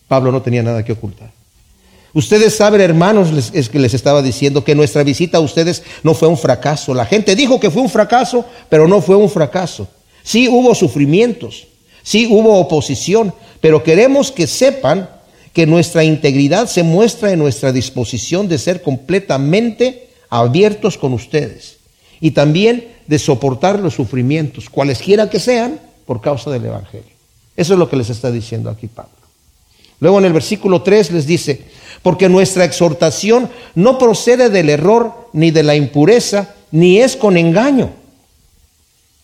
Pablo 0.07 0.31
no 0.31 0.41
tenía 0.41 0.63
nada 0.63 0.83
que 0.83 0.93
ocultar. 0.93 1.38
Ustedes 2.13 2.55
saben, 2.55 2.81
hermanos, 2.81 3.51
es 3.53 3.69
que 3.69 3.79
les 3.79 3.93
estaba 3.93 4.21
diciendo 4.21 4.63
que 4.63 4.75
nuestra 4.75 5.03
visita 5.03 5.37
a 5.37 5.41
ustedes 5.41 5.83
no 6.03 6.13
fue 6.13 6.27
un 6.27 6.37
fracaso. 6.37 6.93
La 6.93 7.05
gente 7.05 7.35
dijo 7.35 7.59
que 7.59 7.69
fue 7.69 7.81
un 7.81 7.89
fracaso, 7.89 8.45
pero 8.67 8.87
no 8.87 9.01
fue 9.01 9.15
un 9.15 9.29
fracaso. 9.29 9.87
Sí 10.23 10.47
hubo 10.47 10.73
sufrimientos, 10.73 11.67
sí 12.03 12.27
hubo 12.29 12.57
oposición, 12.59 13.33
pero 13.61 13.83
queremos 13.83 14.31
que 14.31 14.47
sepan 14.47 15.09
que 15.53 15.65
nuestra 15.65 16.03
integridad 16.03 16.67
se 16.67 16.83
muestra 16.83 17.31
en 17.31 17.39
nuestra 17.39 17.71
disposición 17.71 18.47
de 18.47 18.57
ser 18.57 18.81
completamente 18.81 20.09
abiertos 20.29 20.97
con 20.97 21.13
ustedes 21.13 21.77
y 22.21 22.31
también 22.31 22.87
de 23.07 23.19
soportar 23.19 23.79
los 23.79 23.95
sufrimientos, 23.95 24.69
cualesquiera 24.69 25.29
que 25.29 25.39
sean, 25.39 25.79
por 26.05 26.21
causa 26.21 26.49
del 26.49 26.65
Evangelio. 26.65 27.11
Eso 27.55 27.73
es 27.73 27.79
lo 27.79 27.89
que 27.89 27.95
les 27.95 28.09
está 28.09 28.31
diciendo 28.31 28.69
aquí 28.69 28.87
Pablo. 28.87 29.11
Luego 29.99 30.19
en 30.19 30.25
el 30.25 30.33
versículo 30.33 30.81
3 30.81 31.11
les 31.11 31.27
dice, 31.27 31.65
porque 32.01 32.29
nuestra 32.29 32.65
exhortación 32.65 33.49
no 33.75 33.97
procede 33.97 34.49
del 34.49 34.69
error 34.69 35.29
ni 35.33 35.51
de 35.51 35.63
la 35.63 35.75
impureza, 35.75 36.55
ni 36.71 36.99
es 36.99 37.15
con 37.15 37.37
engaño. 37.37 37.91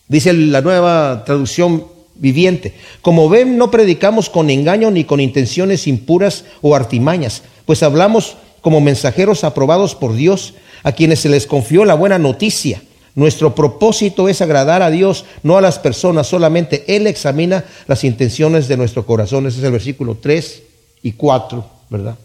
Dice 0.08 0.32
la 0.32 0.60
nueva 0.60 1.24
traducción 1.24 1.84
viviente. 2.14 2.74
Como 3.02 3.28
ven, 3.28 3.58
no 3.58 3.70
predicamos 3.70 4.30
con 4.30 4.50
engaño 4.50 4.90
ni 4.90 5.04
con 5.04 5.20
intenciones 5.20 5.86
impuras 5.86 6.44
o 6.62 6.74
artimañas, 6.74 7.42
pues 7.64 7.82
hablamos 7.82 8.36
como 8.60 8.80
mensajeros 8.80 9.44
aprobados 9.44 9.94
por 9.94 10.14
Dios, 10.14 10.54
a 10.82 10.92
quienes 10.92 11.20
se 11.20 11.28
les 11.28 11.46
confió 11.46 11.84
la 11.84 11.94
buena 11.94 12.18
noticia. 12.18 12.82
Nuestro 13.14 13.54
propósito 13.54 14.28
es 14.28 14.42
agradar 14.42 14.82
a 14.82 14.90
Dios, 14.90 15.24
no 15.42 15.56
a 15.56 15.60
las 15.60 15.78
personas, 15.78 16.26
solamente 16.26 16.84
Él 16.86 17.06
examina 17.06 17.64
las 17.86 18.04
intenciones 18.04 18.68
de 18.68 18.76
nuestro 18.76 19.06
corazón. 19.06 19.46
Ese 19.46 19.58
es 19.58 19.64
el 19.64 19.72
versículo 19.72 20.16
3 20.20 20.62
y 21.02 21.12
4, 21.12 21.64
¿verdad? 21.90 22.16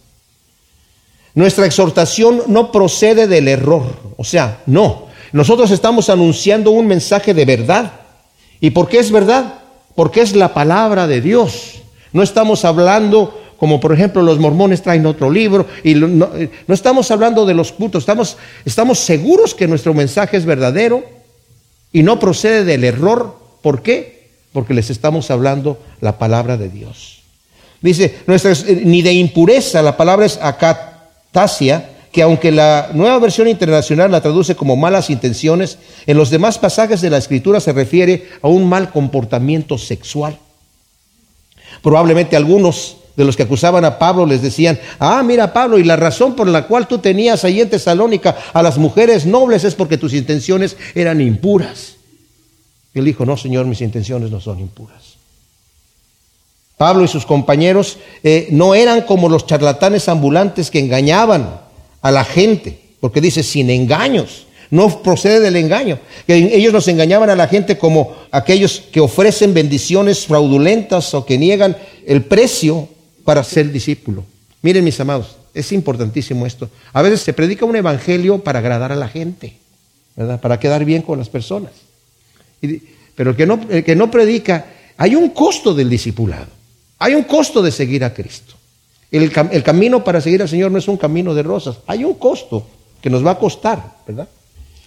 Nuestra 1.34 1.66
exhortación 1.66 2.44
no 2.48 2.72
procede 2.72 3.28
del 3.28 3.48
error, 3.48 3.86
o 4.18 4.24
sea, 4.24 4.62
no. 4.66 5.08
Nosotros 5.32 5.72
estamos 5.72 6.10
anunciando 6.10 6.72
un 6.72 6.88
mensaje 6.88 7.34
de 7.34 7.46
verdad. 7.46 7.94
¿Y 8.60 8.72
por 8.72 8.90
qué 8.90 9.00
es 9.00 9.12
verdad? 9.12 9.56
Porque 9.96 10.22
es 10.22 10.36
la 10.36 10.54
palabra 10.54 11.08
de 11.08 11.22
Dios. 11.22 11.82
No 12.12 12.22
estamos 12.22 12.66
hablando 12.66 13.42
como 13.62 13.80
por 13.80 13.94
ejemplo 13.94 14.24
los 14.24 14.40
mormones 14.40 14.82
traen 14.82 15.06
otro 15.06 15.30
libro, 15.30 15.68
y 15.84 15.94
no, 15.94 16.08
no, 16.08 16.30
estamos 16.74 17.12
hablando 17.12 17.46
de 17.46 17.54
los 17.54 17.72
cultos, 17.72 18.02
estamos, 18.02 18.36
estamos 18.66 18.98
seguros 18.98 19.54
que 19.54 19.68
nuestro 19.68 19.94
mensaje 19.94 20.36
es 20.36 20.46
verdadero 20.46 21.04
y 21.94 22.02
no 22.02 22.20
procede 22.20 22.66
del 22.66 22.84
error. 22.84 23.36
¿Por 23.62 23.84
qué? 23.84 24.30
Porque 24.52 24.74
les 24.74 24.90
estamos 24.90 25.30
hablando 25.30 25.78
la 26.00 26.18
palabra 26.18 26.58
de 26.58 26.70
Dios. 26.70 27.22
Dice, 27.82 28.16
nuestra, 28.26 28.52
ni 28.84 29.04
de 29.04 29.14
impureza, 29.14 29.84
la 29.84 29.96
palabra 29.96 30.26
es 30.26 30.40
acatasia, 31.32 31.90
que 32.12 32.22
aunque 32.22 32.52
la 32.52 32.90
nueva 32.94 33.18
versión 33.20 33.48
internacional 33.48 34.12
la 34.12 34.22
traduce 34.22 34.56
como 34.56 34.76
malas 34.76 35.10
intenciones, 35.10 35.78
en 36.06 36.18
los 36.18 36.30
demás 36.30 36.58
pasajes 36.58 37.00
de 37.00 37.10
la 37.10 37.18
escritura 37.18 37.62
se 37.62 37.72
refiere 37.72 38.28
a 38.42 38.50
un 38.50 38.68
mal 38.68 38.92
comportamiento 38.92 39.78
sexual. 39.78 40.38
Probablemente 41.82 42.36
algunos 42.36 42.98
de 43.16 43.24
los 43.24 43.38
que 43.38 43.44
acusaban 43.44 43.86
a 43.86 43.98
Pablo 43.98 44.26
les 44.26 44.42
decían, 44.42 44.78
ah, 45.00 45.24
mira 45.24 45.54
Pablo, 45.54 45.80
y 45.80 45.86
la 45.86 45.96
razón 45.96 46.36
por 46.36 46.48
la 46.48 46.68
cual 46.68 46.88
tú 46.88 46.98
tenías 46.98 47.46
ahí 47.46 47.62
en 47.62 47.70
Tesalónica 47.70 48.36
a 48.52 48.62
las 48.62 48.78
mujeres 48.78 49.26
nobles 49.26 49.64
es 49.64 49.76
porque 49.76 49.98
tus 49.98 50.14
intenciones 50.14 50.76
eran 50.96 51.22
impuras. 51.22 51.96
Él 52.94 53.06
dijo, 53.06 53.26
no, 53.26 53.38
Señor, 53.38 53.66
mis 53.66 53.80
intenciones 53.80 54.32
no 54.32 54.42
son 54.42 54.60
impuras. 54.60 55.11
Pablo 56.82 57.04
y 57.04 57.08
sus 57.08 57.28
compañeros 57.28 58.00
eh, 58.24 58.48
no 58.50 58.74
eran 58.74 59.02
como 59.04 59.30
los 59.30 59.46
charlatanes 59.46 60.10
ambulantes 60.10 60.72
que 60.72 60.80
engañaban 60.80 61.62
a 62.02 62.10
la 62.10 62.24
gente, 62.24 62.82
porque 63.00 63.22
dice 63.22 63.44
sin 63.44 63.70
engaños, 63.70 64.48
no 64.72 65.04
procede 65.04 65.42
del 65.42 65.58
engaño. 65.58 66.00
Que 66.26 66.38
ellos 66.38 66.74
nos 66.74 66.88
engañaban 66.88 67.30
a 67.30 67.36
la 67.36 67.48
gente 67.48 67.78
como 67.78 68.16
aquellos 68.32 68.82
que 68.92 69.00
ofrecen 69.00 69.54
bendiciones 69.54 70.26
fraudulentas 70.26 71.14
o 71.14 71.24
que 71.24 71.38
niegan 71.38 71.78
el 72.08 72.24
precio 72.24 72.90
para 73.26 73.44
ser 73.44 73.72
discípulo. 73.72 74.24
Miren 74.64 74.84
mis 74.84 75.00
amados, 75.00 75.36
es 75.54 75.72
importantísimo 75.74 76.48
esto. 76.48 76.68
A 76.94 77.04
veces 77.04 77.22
se 77.22 77.34
predica 77.34 77.64
un 77.64 77.76
evangelio 77.76 78.40
para 78.40 78.58
agradar 78.58 78.92
a 78.92 78.96
la 78.96 79.08
gente. 79.08 79.54
Para 80.42 80.60
quedar 80.60 80.84
bien 80.84 81.04
con 81.04 81.20
las 81.20 81.30
personas. 81.30 81.74
pero 83.16 83.30
el 83.30 83.36
que 83.36 83.46
no, 83.46 83.60
el 83.70 83.84
que 83.84 83.96
no 83.96 84.10
predica, 84.10 84.66
hay 84.98 85.14
un 85.14 85.30
costo 85.30 85.76
del 85.76 85.92
discipulado, 85.92 86.48
hay 87.02 87.16
un 87.16 87.24
costo 87.24 87.64
de 87.64 87.72
seguir 87.72 88.04
a 88.04 88.14
Cristo. 88.14 88.54
El, 89.10 89.32
camino 89.64 90.04
para 90.04 90.22
seguir 90.22 90.44
al 90.44 90.48
Señor 90.48 90.72
no 90.72 90.78
es 90.78 90.88
un 90.88 90.98
camino 90.98 91.34
de 91.34 91.42
rosas, 91.42 91.78
hay 91.88 92.04
un 92.04 92.14
costo 92.14 92.66
que 93.02 93.10
nos 93.10 93.26
va 93.26 93.32
a 93.32 93.40
costar, 93.40 93.84
¿verdad? 94.08 94.28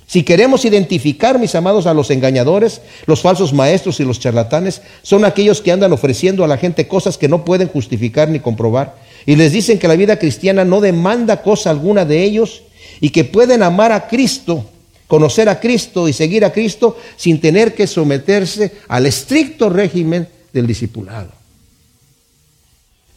Si 0.07 0.23
queremos 0.23 0.65
identificar, 0.65 1.41
mis 1.41 1.57
amados, 1.57 1.87
a 1.87 1.93
los 1.93 2.11
engañadores, 2.11 2.83
los 3.07 3.21
falsos 3.21 3.53
maestros 3.53 3.99
y 3.99 4.05
los 4.05 4.21
charlatanes, 4.21 4.81
son 5.03 5.25
aquellos 5.25 5.61
que 5.61 5.73
andan 5.73 5.93
ofreciendo 5.93 6.45
a 6.45 6.49
la 6.49 6.57
gente 6.57 6.87
cosas 6.87 7.19
que 7.19 7.29
no 7.29 7.45
pueden 7.45 7.69
justificar 7.69 8.29
ni 8.29 8.39
comprobar. 8.39 8.95
Y 9.27 9.35
les 9.35 9.51
dicen 9.51 9.81
que 9.81 9.89
la 9.89 9.97
vida 9.97 10.19
cristiana 10.19 10.65
no 10.65 10.81
demanda 10.81 11.43
cosa 11.43 11.71
alguna 11.71 12.05
de 12.05 12.23
ellos 12.23 12.63
y 13.01 13.11
que 13.11 13.25
pueden 13.25 13.63
amar 13.63 13.91
a 13.91 14.07
Cristo, 14.07 14.65
conocer 15.09 15.49
a 15.49 15.59
Cristo 15.59 16.07
y 16.07 16.13
seguir 16.13 16.45
a 16.45 16.53
Cristo 16.53 16.97
sin 17.17 17.41
tener 17.41 17.75
que 17.75 17.89
someterse 17.89 18.73
al 18.87 19.07
estricto 19.07 19.69
régimen 19.69 20.29
del 20.53 20.69
discipulado. 20.69 21.44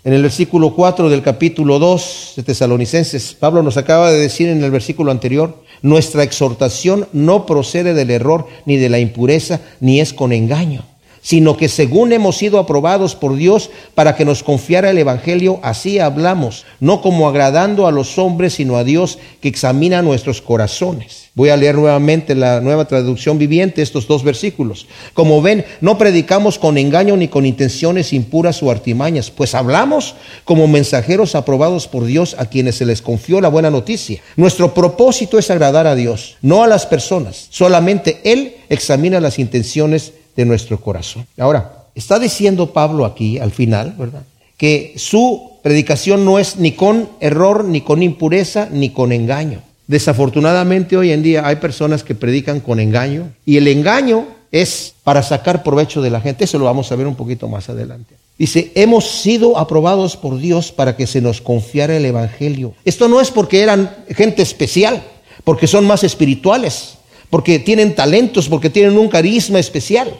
En 0.08 0.13
el 0.13 0.22
versículo 0.22 0.74
4 0.74 1.10
del 1.10 1.22
capítulo 1.22 1.80
2 1.80 2.36
de 2.38 2.43
Tesalonicenses, 2.43 3.34
Pablo 3.34 3.62
nos 3.62 3.76
acaba 3.76 4.10
de 4.10 4.17
decir 4.17 4.48
en 4.48 4.63
el 4.63 4.72
versículo 4.72 5.12
anterior, 5.12 5.62
nuestra 5.82 6.24
exhortación 6.24 7.10
no 7.12 7.46
procede 7.46 7.93
del 7.93 8.12
error 8.12 8.48
ni 8.65 8.78
de 8.78 8.88
la 8.88 9.00
impureza, 9.00 9.60
ni 9.82 10.00
es 10.00 10.13
con 10.13 10.32
engaño 10.32 10.86
sino 11.28 11.58
que 11.58 11.68
según 11.68 12.13
hemos 12.13 12.38
sido 12.38 12.58
aprobados 12.58 13.13
por 13.13 13.36
Dios 13.36 13.70
para 13.96 14.16
que 14.16 14.24
nos 14.24 14.44
confiara 14.44 14.92
el 14.92 14.98
Evangelio, 14.98 15.60
así 15.62 16.00
hablamos, 16.00 16.63
no 16.80 17.02
como 17.02 17.28
agradando 17.28 17.86
a 17.86 17.92
los 17.92 18.18
hombres, 18.18 18.54
sino 18.54 18.78
a 18.78 18.86
Dios 18.86 19.20
que 19.42 19.50
examina 19.50 20.02
nuestros 20.02 20.42
corazones. 20.42 21.28
Voy 21.34 21.50
a 21.50 21.58
leer 21.58 21.76
nuevamente 21.76 22.34
la 22.34 22.62
nueva 22.62 22.86
traducción 22.86 23.38
viviente, 23.38 23.82
estos 23.82 24.08
dos 24.08 24.24
versículos. 24.24 24.88
Como 25.13 25.42
ven, 25.42 25.66
no 25.82 25.98
predicamos 25.98 26.58
con 26.58 26.78
engaño 26.78 27.18
ni 27.18 27.28
con 27.28 27.46
intenciones 27.46 28.13
impuras 28.13 28.63
o 28.63 28.72
artimañas, 28.72 29.30
pues 29.30 29.54
hablamos 29.54 30.16
como 30.46 30.66
mensajeros 30.70 31.36
aprobados 31.36 31.90
por 31.90 32.06
Dios 32.06 32.38
a 32.40 32.46
quienes 32.46 32.76
se 32.76 32.86
les 32.86 33.02
confió 33.02 33.42
la 33.42 33.50
buena 33.50 33.70
noticia. 33.70 34.22
Nuestro 34.38 34.74
propósito 34.74 35.38
es 35.38 35.52
agradar 35.52 35.88
a 35.88 35.96
Dios, 35.96 36.38
no 36.42 36.63
a 36.63 36.68
las 36.68 36.86
personas. 36.86 37.48
Solamente 37.50 38.22
Él 38.24 38.56
examina 38.70 39.20
las 39.20 39.40
intenciones 39.40 40.13
de 40.38 40.45
nuestro 40.45 40.80
corazón. 40.80 41.28
Ahora, 41.38 41.88
está 41.95 42.19
diciendo 42.19 42.71
Pablo 42.71 43.04
aquí 43.04 43.39
al 43.39 43.52
final, 43.52 43.95
¿verdad? 43.97 44.21
Que 44.56 44.93
su 44.95 45.60
predicación 45.62 46.23
no 46.23 46.39
es 46.39 46.56
ni 46.56 46.71
con 46.71 47.10
error, 47.19 47.65
ni 47.65 47.82
con 47.82 48.02
impureza, 48.02 48.69
ni 48.71 48.91
con 48.91 49.12
engaño. 49.12 49.62
Desafortunadamente 49.88 50.95
hoy 50.95 51.12
en 51.12 51.23
día 51.23 51.45
hay 51.45 51.58
personas 51.58 52.04
que 52.04 52.15
predican 52.15 52.60
con 52.60 52.80
engaño 52.80 53.30
y 53.45 53.58
el 53.58 53.67
engaño 53.67 54.28
es 54.52 54.93
para 55.04 55.23
sacar 55.23 55.63
provecho 55.63 56.02
de 56.02 56.10
la 56.10 56.21
gente. 56.21 56.45
Eso 56.45 56.60
lo 56.60 56.65
vamos 56.65 56.91
a 56.91 56.95
ver 56.95 57.08
un 57.08 57.15
poquito 57.15 57.47
más 57.47 57.69
adelante. 57.69 58.15
Dice, 58.38 58.71
hemos 58.76 59.10
sido 59.10 59.58
aprobados 59.58 60.15
por 60.15 60.38
Dios 60.38 60.71
para 60.71 60.95
que 60.95 61.08
se 61.08 61.21
nos 61.21 61.41
confiara 61.41 61.97
el 61.97 62.06
Evangelio. 62.06 62.73
Esto 62.86 63.08
no 63.08 63.19
es 63.19 63.32
porque 63.32 63.62
eran 63.62 63.95
gente 64.10 64.43
especial, 64.43 65.02
porque 65.43 65.65
son 65.65 65.88
más 65.88 66.04
espirituales, 66.04 66.97
porque 67.32 67.58
tienen 67.58 67.95
talentos, 67.95 68.47
porque 68.47 68.69
tienen 68.69 68.97
un 68.97 69.10
carisma 69.10 69.58
especial. 69.58 70.19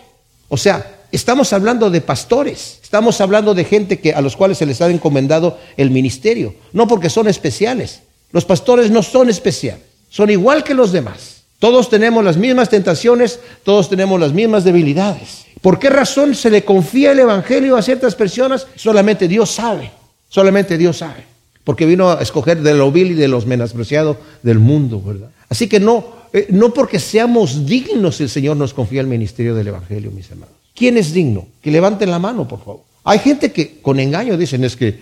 O 0.50 0.58
sea, 0.58 1.02
estamos 1.12 1.54
hablando 1.54 1.90
de 1.90 2.02
pastores, 2.02 2.80
estamos 2.82 3.20
hablando 3.22 3.54
de 3.54 3.66
gente 3.66 4.00
que, 4.00 4.14
a 4.14 4.22
los 4.22 4.36
cuales 4.36 4.58
se 4.58 4.66
les 4.66 4.82
ha 4.82 4.90
encomendado 4.90 5.58
el 5.76 5.92
ministerio, 5.92 6.56
no 6.74 6.88
porque 6.88 7.10
son 7.10 7.28
especiales. 7.28 8.02
Los 8.32 8.46
pastores 8.46 8.92
no 8.92 9.04
son 9.04 9.30
especiales, 9.30 9.84
son 10.10 10.30
igual 10.30 10.64
que 10.64 10.74
los 10.74 10.92
demás. 10.92 11.44
Todos 11.60 11.90
tenemos 11.90 12.24
las 12.24 12.38
mismas 12.38 12.70
tentaciones, 12.70 13.40
todos 13.64 13.90
tenemos 13.90 14.20
las 14.20 14.32
mismas 14.32 14.64
debilidades. 14.64 15.46
¿Por 15.62 15.80
qué 15.80 15.90
razón 15.90 16.36
se 16.36 16.52
le 16.52 16.64
confía 16.64 17.12
el 17.12 17.20
Evangelio 17.20 17.78
a 17.78 17.82
ciertas 17.82 18.16
personas? 18.16 18.68
Solamente 18.76 19.28
Dios 19.28 19.52
sabe, 19.52 19.92
solamente 20.30 20.78
Dios 20.78 20.98
sabe. 20.98 21.26
Porque 21.64 21.86
vino 21.86 22.12
a 22.12 22.22
escoger 22.22 22.62
de 22.62 22.74
lo 22.74 22.92
vil 22.92 23.12
y 23.12 23.16
de 23.16 23.28
los 23.28 23.46
menospreciados 23.46 24.18
del 24.44 24.60
mundo, 24.60 25.02
¿verdad? 25.02 25.30
Así 25.50 25.68
que 25.68 25.80
no, 25.80 26.16
eh, 26.34 26.48
no 26.50 26.74
porque 26.74 27.00
seamos 27.00 27.66
dignos 27.66 28.20
el 28.22 28.30
Señor 28.30 28.58
nos 28.58 28.74
confía 28.74 29.02
el 29.02 29.08
ministerio 29.08 29.56
del 29.56 29.68
Evangelio, 29.68 30.12
mis 30.12 30.30
hermanos. 30.30 30.56
¿Quién 30.76 30.98
es 30.98 31.13
digno? 31.13 31.48
Que 31.62 31.72
levanten 31.72 32.12
la 32.12 32.20
mano, 32.20 32.48
por 32.48 32.60
favor. 32.60 32.82
Hay 33.04 33.20
gente 33.20 33.52
que 33.52 33.80
con 33.82 34.00
engaño 34.00 34.36
dicen 34.36 34.63
es 34.66 34.76
que 34.76 35.00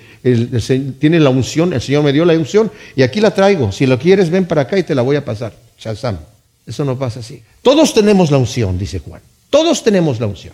tiene 1.00 1.20
la 1.20 1.32
unción, 1.32 1.74
el 1.74 1.82
Señor 1.82 2.04
me 2.04 2.14
dio 2.14 2.24
la 2.24 2.34
unción 2.34 2.72
y 2.96 3.02
aquí 3.02 3.20
la 3.20 3.32
traigo. 3.32 3.72
Si 3.72 3.88
lo 3.88 3.98
quieres, 3.98 4.30
ven 4.30 4.46
para 4.46 4.62
acá 4.62 4.78
y 4.78 4.84
te 4.84 4.94
la 4.94 5.02
voy 5.02 5.16
a 5.16 5.26
pasar. 5.26 5.54
Shazam. 5.80 6.20
Eso 6.68 6.86
no 6.86 6.98
pasa 6.98 7.20
así. 7.20 7.42
Todos 7.62 7.94
tenemos 7.94 8.32
la 8.32 8.38
unción, 8.38 8.78
dice 8.78 9.00
Juan. 9.00 9.22
Todos 9.50 9.84
tenemos 9.84 10.20
la 10.20 10.28
unción. 10.28 10.54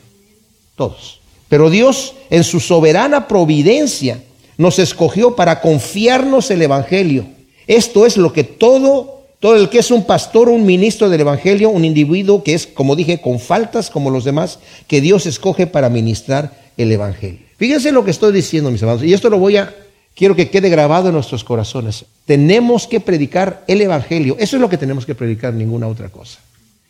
Todos. 0.75 1.19
Pero 1.49 1.69
Dios, 1.69 2.15
en 2.29 2.43
su 2.45 2.59
soberana 2.59 3.27
providencia, 3.27 4.23
nos 4.57 4.79
escogió 4.79 5.35
para 5.35 5.59
confiarnos 5.59 6.51
el 6.51 6.61
Evangelio. 6.61 7.25
Esto 7.67 8.05
es 8.05 8.15
lo 8.15 8.31
que 8.31 8.43
todo, 8.43 9.20
todo 9.41 9.55
el 9.55 9.69
que 9.69 9.79
es 9.79 9.89
un 9.89 10.05
pastor, 10.05 10.49
un 10.49 10.65
ministro 10.67 11.09
del 11.09 11.21
Evangelio, 11.21 11.71
un 11.71 11.83
individuo 11.83 12.43
que 12.43 12.53
es, 12.53 12.67
como 12.67 12.95
dije, 12.95 13.19
con 13.19 13.39
faltas 13.39 13.89
como 13.89 14.11
los 14.11 14.23
demás, 14.23 14.59
que 14.87 15.01
Dios 15.01 15.25
escoge 15.25 15.65
para 15.65 15.89
ministrar 15.89 16.53
el 16.77 16.91
Evangelio. 16.91 17.39
Fíjense 17.57 17.91
lo 17.91 18.05
que 18.05 18.11
estoy 18.11 18.33
diciendo, 18.33 18.69
mis 18.69 18.83
hermanos, 18.83 19.03
y 19.03 19.13
esto 19.13 19.31
lo 19.31 19.39
voy 19.39 19.57
a, 19.57 19.75
quiero 20.15 20.35
que 20.35 20.51
quede 20.51 20.69
grabado 20.69 21.07
en 21.07 21.15
nuestros 21.15 21.43
corazones. 21.43 22.05
Tenemos 22.25 22.85
que 22.85 22.99
predicar 22.99 23.63
el 23.67 23.81
Evangelio, 23.81 24.35
eso 24.39 24.57
es 24.57 24.61
lo 24.61 24.69
que 24.69 24.77
tenemos 24.77 25.07
que 25.07 25.15
predicar, 25.15 25.55
ninguna 25.55 25.87
otra 25.87 26.09
cosa. 26.09 26.39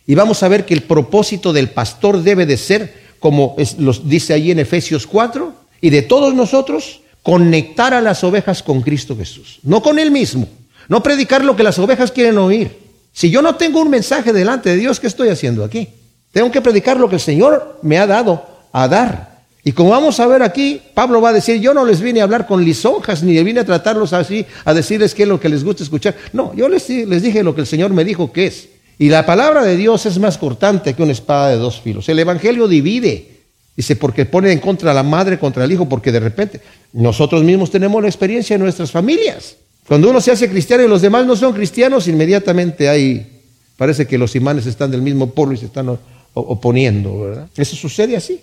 Y 0.06 0.16
vamos 0.16 0.44
a 0.44 0.50
ver 0.50 0.66
que 0.66 0.74
el 0.74 0.84
propósito 0.84 1.54
del 1.54 1.70
pastor 1.70 2.22
debe 2.22 2.46
de 2.46 2.58
ser, 2.58 2.94
como 3.20 3.56
los 3.78 4.10
dice 4.10 4.34
allí 4.34 4.52
en 4.52 4.60
Efesios 4.60 5.08
4, 5.08 5.54
y 5.80 5.90
de 5.90 6.02
todos 6.02 6.34
nosotros, 6.34 7.00
conectar 7.24 7.94
a 7.94 8.02
las 8.02 8.26
ovejas 8.26 8.62
con 8.62 8.82
Cristo 8.82 9.16
Jesús, 9.16 9.60
no 9.64 9.82
con 9.82 10.00
Él 10.00 10.12
mismo, 10.12 10.50
no 10.88 11.04
predicar 11.04 11.44
lo 11.44 11.56
que 11.56 11.64
las 11.64 11.80
ovejas 11.80 12.12
quieren 12.12 12.38
oír. 12.38 12.78
Si 13.14 13.30
yo 13.30 13.42
no 13.42 13.56
tengo 13.56 13.82
un 13.82 13.90
mensaje 13.90 14.34
delante 14.34 14.70
de 14.70 14.78
Dios, 14.78 15.00
¿qué 15.00 15.08
estoy 15.08 15.30
haciendo 15.30 15.64
aquí? 15.64 15.90
Tengo 16.32 16.52
que 16.52 16.62
predicar 16.62 16.98
lo 16.98 17.10
que 17.10 17.16
el 17.16 17.22
Señor 17.22 17.80
me 17.82 17.98
ha 17.98 18.08
dado 18.08 18.46
a 18.72 18.88
dar. 18.88 19.32
Y 19.64 19.74
como 19.74 19.92
vamos 19.92 20.20
a 20.20 20.28
ver 20.28 20.42
aquí, 20.42 20.82
Pablo 20.94 21.22
va 21.22 21.30
a 21.30 21.34
decir, 21.34 21.60
yo 21.60 21.74
no 21.74 21.86
les 21.86 22.02
vine 22.02 22.22
a 22.22 22.24
hablar 22.24 22.48
con 22.48 22.64
lisonjas, 22.64 23.22
ni 23.22 23.42
vine 23.44 23.60
a 23.60 23.66
tratarlos 23.66 24.12
así, 24.14 24.46
a 24.66 24.74
decirles 24.74 25.14
qué 25.14 25.24
es 25.24 25.30
lo 25.30 25.40
que 25.40 25.50
les 25.50 25.64
gusta 25.64 25.84
escuchar. 25.84 26.16
No, 26.34 26.54
yo 26.56 26.68
les, 26.68 26.88
dije 26.88 27.44
lo 27.44 27.54
que 27.54 27.62
el 27.62 27.68
Señor 27.68 27.92
me 27.92 28.04
dijo 28.04 28.32
que 28.32 28.48
es. 28.48 28.70
Y 28.98 29.10
la 29.10 29.26
palabra 29.26 29.64
de 29.64 29.76
Dios 29.76 30.06
es 30.06 30.18
más 30.18 30.38
cortante 30.38 30.94
que 30.94 31.04
una 31.04 31.12
espada 31.12 31.50
de 31.50 31.58
dos 31.58 31.80
filos. 31.82 32.08
El 32.10 32.20
Evangelio 32.20 32.68
divide. 32.68 33.28
Dice, 33.76 33.96
porque 33.96 34.26
pone 34.26 34.52
en 34.52 34.60
contra 34.60 34.92
a 34.92 34.94
la 34.94 35.04
madre 35.04 35.40
contra 35.40 35.64
el 35.64 35.72
hijo, 35.72 35.88
porque 35.88 36.12
de 36.12 36.20
repente 36.20 36.62
nosotros 36.94 37.44
mismos 37.44 37.72
tenemos 37.72 38.02
la 38.02 38.10
experiencia 38.10 38.56
en 38.56 38.62
nuestras 38.62 38.92
familias. 38.92 39.56
Cuando 39.88 40.10
uno 40.10 40.22
se 40.22 40.32
hace 40.32 40.50
cristiano 40.50 40.84
y 40.84 40.88
los 40.88 41.02
demás 41.02 41.26
no 41.26 41.36
son 41.36 41.54
cristianos, 41.54 42.08
inmediatamente 42.08 42.88
hay, 42.88 43.42
parece 43.78 44.08
que 44.08 44.18
los 44.18 44.36
imanes 44.36 44.66
están 44.66 44.92
del 44.92 45.02
mismo 45.02 45.32
polo 45.32 45.54
y 45.54 45.58
se 45.58 45.66
están 45.66 45.98
oponiendo, 46.34 47.20
¿verdad? 47.20 47.48
Eso 47.56 47.76
sucede 47.76 48.16
así. 48.16 48.40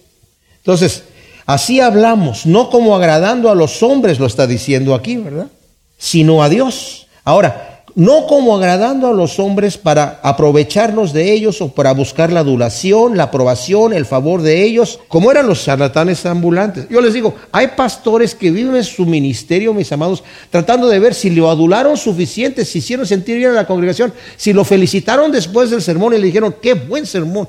Entonces, 0.59 1.05
así 1.47 1.81
hablamos, 1.81 2.45
no 2.45 2.71
como 2.71 2.95
agradando 2.97 3.51
a 3.51 3.55
los 3.55 3.83
hombres, 3.83 4.19
lo 4.19 4.27
está 4.27 4.47
diciendo 4.47 4.95
aquí, 4.95 5.17
¿verdad? 5.17 5.49
Sino 5.97 6.43
a 6.43 6.49
Dios. 6.49 7.07
Ahora, 7.25 7.68
no 7.95 8.27
como 8.27 8.57
agradando 8.57 9.09
a 9.09 9.13
los 9.13 9.39
hombres 9.39 9.79
para 9.79 10.21
aprovecharnos 10.23 11.13
de 11.13 11.33
ellos 11.33 11.61
o 11.61 11.73
para 11.73 11.93
buscar 11.93 12.33
la 12.33 12.41
adulación, 12.41 13.17
la 13.17 13.25
aprobación, 13.25 13.93
el 13.93 14.07
favor 14.07 14.43
de 14.43 14.63
ellos, 14.63 15.01
como 15.09 15.31
eran 15.31 15.47
los 15.47 15.65
charlatanes 15.65 16.25
ambulantes. 16.27 16.87
Yo 16.89 17.01
les 17.01 17.15
digo, 17.15 17.35
hay 17.53 17.69
pastores 17.69 18.35
que 18.35 18.51
viven 18.51 18.77
en 18.77 18.85
su 18.85 19.07
ministerio, 19.07 19.75
mis 19.75 19.91
amados, 19.93 20.23
tratando 20.51 20.89
de 20.89 20.99
ver 20.99 21.15
si 21.15 21.31
lo 21.31 21.51
adularon 21.51 21.97
suficiente, 21.97 22.65
si 22.65 22.79
hicieron 22.79 23.07
sentir 23.07 23.37
bien 23.37 23.51
a 23.51 23.55
la 23.55 23.67
congregación, 23.67 24.13
si 24.37 24.53
lo 24.53 24.65
felicitaron 24.65 25.33
después 25.33 25.71
del 25.71 25.83
sermón 25.83 26.15
y 26.15 26.19
le 26.19 26.27
dijeron, 26.27 26.57
qué 26.61 26.75
buen 26.75 27.07
sermón. 27.07 27.49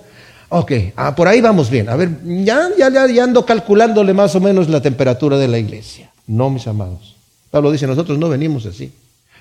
Ok, 0.50 0.72
ah, 0.96 1.16
por 1.16 1.28
ahí 1.28 1.42
vamos 1.42 1.70
bien. 1.70 1.90
A 1.90 1.96
ver, 1.96 2.10
ya, 2.24 2.70
ya, 2.78 2.90
ya 2.90 3.24
ando 3.24 3.46
calculándole 3.46 4.14
más 4.14 4.36
o 4.36 4.40
menos 4.40 4.68
la 4.68 4.82
temperatura 4.82 5.38
de 5.38 5.48
la 5.48 5.60
iglesia. 5.60 6.12
No, 6.26 6.50
mis 6.50 6.66
amados. 6.68 7.16
Pablo 7.52 7.72
dice, 7.72 7.86
nosotros 7.86 8.18
no 8.18 8.30
venimos 8.30 8.66
así. 8.66 8.92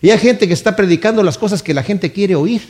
Y 0.00 0.10
hay 0.10 0.18
gente 0.18 0.46
que 0.46 0.54
está 0.54 0.76
predicando 0.76 1.22
las 1.22 1.38
cosas 1.38 1.62
que 1.62 1.74
la 1.74 1.82
gente 1.82 2.12
quiere 2.12 2.34
oír. 2.34 2.62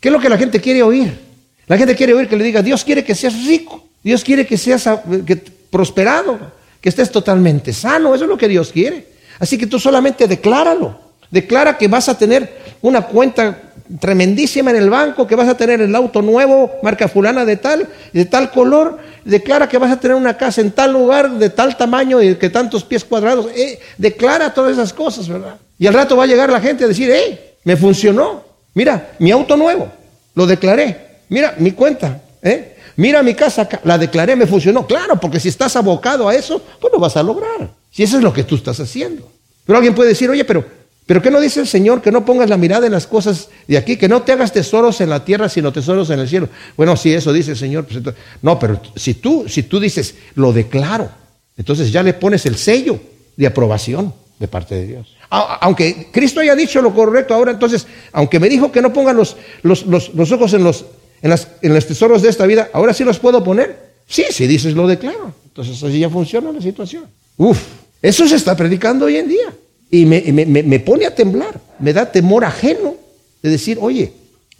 ¿Qué 0.00 0.08
es 0.08 0.12
lo 0.12 0.20
que 0.20 0.28
la 0.28 0.38
gente 0.38 0.60
quiere 0.60 0.82
oír? 0.82 1.18
La 1.66 1.76
gente 1.76 1.94
quiere 1.94 2.14
oír 2.14 2.28
que 2.28 2.36
le 2.36 2.44
diga, 2.44 2.62
Dios 2.62 2.84
quiere 2.84 3.04
que 3.04 3.14
seas 3.14 3.44
rico, 3.46 3.86
Dios 4.02 4.24
quiere 4.24 4.46
que 4.46 4.56
seas 4.56 4.88
que, 5.26 5.36
prosperado, 5.36 6.38
que 6.80 6.88
estés 6.88 7.10
totalmente 7.10 7.72
sano, 7.72 8.14
eso 8.14 8.24
es 8.24 8.30
lo 8.30 8.38
que 8.38 8.48
Dios 8.48 8.72
quiere. 8.72 9.06
Así 9.38 9.58
que 9.58 9.66
tú 9.66 9.78
solamente 9.78 10.26
decláralo. 10.26 11.08
Declara 11.30 11.76
que 11.76 11.88
vas 11.88 12.08
a 12.08 12.16
tener 12.16 12.58
una 12.80 13.02
cuenta 13.02 13.68
tremendísima 14.00 14.70
en 14.70 14.76
el 14.76 14.90
banco, 14.90 15.26
que 15.26 15.34
vas 15.34 15.48
a 15.48 15.56
tener 15.56 15.80
el 15.80 15.94
auto 15.94 16.22
nuevo, 16.22 16.72
marca 16.82 17.06
fulana 17.06 17.44
de 17.44 17.56
tal, 17.56 17.86
de 18.12 18.24
tal 18.24 18.50
color, 18.50 18.98
declara 19.24 19.68
que 19.68 19.78
vas 19.78 19.90
a 19.90 20.00
tener 20.00 20.16
una 20.16 20.36
casa 20.36 20.62
en 20.62 20.70
tal 20.70 20.92
lugar, 20.92 21.30
de 21.32 21.50
tal 21.50 21.76
tamaño 21.76 22.22
y 22.22 22.36
que 22.36 22.48
tantos 22.48 22.84
pies 22.84 23.04
cuadrados, 23.04 23.50
eh, 23.54 23.78
declara 23.98 24.54
todas 24.54 24.72
esas 24.72 24.92
cosas, 24.92 25.28
¿verdad? 25.28 25.56
Y 25.78 25.86
al 25.86 25.94
rato 25.94 26.16
va 26.16 26.24
a 26.24 26.26
llegar 26.26 26.50
la 26.50 26.60
gente 26.60 26.84
a 26.84 26.88
decir, 26.88 27.10
eh, 27.10 27.56
me 27.64 27.76
funcionó, 27.76 28.44
mira, 28.74 29.12
mi 29.18 29.30
auto 29.30 29.56
nuevo, 29.56 29.90
lo 30.34 30.46
declaré, 30.46 31.20
mira, 31.28 31.54
mi 31.58 31.72
cuenta, 31.72 32.20
¿eh? 32.42 32.74
Mira 32.96 33.22
mi 33.22 33.34
casa, 33.34 33.68
la 33.84 33.96
declaré, 33.96 34.34
me 34.34 34.44
funcionó. 34.44 34.84
Claro, 34.84 35.20
porque 35.20 35.38
si 35.38 35.48
estás 35.48 35.76
abocado 35.76 36.28
a 36.28 36.34
eso, 36.34 36.60
pues 36.80 36.92
lo 36.92 36.98
vas 36.98 37.16
a 37.16 37.22
lograr. 37.22 37.70
Si 37.92 38.02
eso 38.02 38.16
es 38.16 38.24
lo 38.24 38.32
que 38.32 38.42
tú 38.42 38.56
estás 38.56 38.80
haciendo. 38.80 39.30
Pero 39.64 39.76
alguien 39.76 39.94
puede 39.94 40.08
decir, 40.08 40.28
oye, 40.28 40.44
pero 40.44 40.64
pero 41.08 41.22
¿qué 41.22 41.30
no 41.30 41.40
dice 41.40 41.60
el 41.60 41.66
Señor? 41.66 42.02
Que 42.02 42.12
no 42.12 42.26
pongas 42.26 42.50
la 42.50 42.58
mirada 42.58 42.84
en 42.84 42.92
las 42.92 43.06
cosas 43.06 43.48
de 43.66 43.78
aquí, 43.78 43.96
que 43.96 44.10
no 44.10 44.20
te 44.20 44.32
hagas 44.32 44.52
tesoros 44.52 45.00
en 45.00 45.08
la 45.08 45.24
tierra, 45.24 45.48
sino 45.48 45.72
tesoros 45.72 46.10
en 46.10 46.18
el 46.18 46.28
cielo. 46.28 46.50
Bueno, 46.76 46.98
si 46.98 47.14
eso 47.14 47.32
dice 47.32 47.52
el 47.52 47.56
Señor. 47.56 47.86
Pues 47.86 48.02
no, 48.42 48.58
pero 48.58 48.78
si 48.94 49.14
tú, 49.14 49.46
si 49.48 49.62
tú 49.62 49.80
dices, 49.80 50.16
lo 50.34 50.52
declaro, 50.52 51.10
entonces 51.56 51.90
ya 51.92 52.02
le 52.02 52.12
pones 52.12 52.44
el 52.44 52.56
sello 52.58 53.00
de 53.38 53.46
aprobación 53.46 54.12
de 54.38 54.48
parte 54.48 54.74
de 54.74 54.86
Dios. 54.86 55.14
Aunque 55.30 56.08
Cristo 56.10 56.40
haya 56.40 56.54
dicho 56.54 56.80
lo 56.80 56.94
correcto 56.94 57.34
ahora, 57.34 57.52
entonces, 57.52 57.86
aunque 58.12 58.40
me 58.40 58.48
dijo 58.48 58.72
que 58.72 58.80
no 58.80 58.92
pongan 58.92 59.16
los, 59.16 59.36
los, 59.62 60.32
ojos 60.32 60.54
en 60.54 60.64
los, 60.64 60.86
en, 61.22 61.34
en 61.62 61.74
los 61.74 61.86
tesoros 61.86 62.22
de 62.22 62.28
esta 62.28 62.46
vida, 62.46 62.70
ahora 62.72 62.94
sí 62.94 63.04
los 63.04 63.18
puedo 63.18 63.42
poner. 63.44 63.88
Sí, 64.06 64.24
si 64.30 64.46
dices 64.46 64.74
lo 64.74 64.86
declaro. 64.86 65.34
Entonces 65.44 65.82
así 65.82 65.98
ya 65.98 66.08
funciona 66.08 66.50
la 66.50 66.62
situación. 66.62 67.04
Uf, 67.36 67.60
eso 68.00 68.26
se 68.26 68.36
está 68.36 68.56
predicando 68.56 69.04
hoy 69.06 69.16
en 69.16 69.28
día. 69.28 69.52
Y 69.90 70.06
me, 70.06 70.80
pone 70.80 71.06
a 71.06 71.14
temblar, 71.14 71.60
me 71.78 71.92
da 71.92 72.10
temor 72.10 72.44
ajeno 72.44 72.94
de 73.42 73.50
decir, 73.50 73.78
oye, 73.80 74.12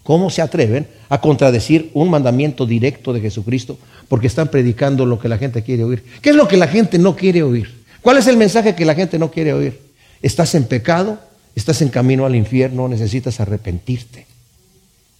¿cómo 0.03 0.31
se 0.31 0.41
atreven 0.43 0.87
a 1.09 1.21
contradecir 1.21 1.91
un 1.95 2.11
mandamiento 2.11 2.67
directo 2.67 3.13
de 3.13 3.21
Jesucristo 3.21 3.79
porque 4.09 4.27
están 4.27 4.49
predicando 4.49 5.05
lo 5.05 5.19
que 5.19 5.29
la 5.29 5.39
gente 5.39 5.63
quiere 5.63 5.85
oír? 5.85 6.03
¿Qué 6.23 6.31
es 6.31 6.37
lo 6.37 6.49
que 6.49 6.57
la 6.57 6.67
gente 6.67 6.99
no 6.99 7.15
quiere 7.15 7.43
oír? 7.43 7.78
¿Cuál 8.09 8.17
es 8.17 8.27
el 8.27 8.39
mensaje 8.39 8.75
que 8.75 8.87
la 8.87 8.95
gente 8.95 9.19
no 9.19 9.31
quiere 9.31 9.53
oír? 9.53 9.79
Estás 10.23 10.55
en 10.55 10.65
pecado, 10.65 11.19
estás 11.55 11.83
en 11.83 11.91
camino 11.91 12.25
al 12.25 12.35
infierno, 12.37 12.89
necesitas 12.89 13.39
arrepentirte. 13.39 14.25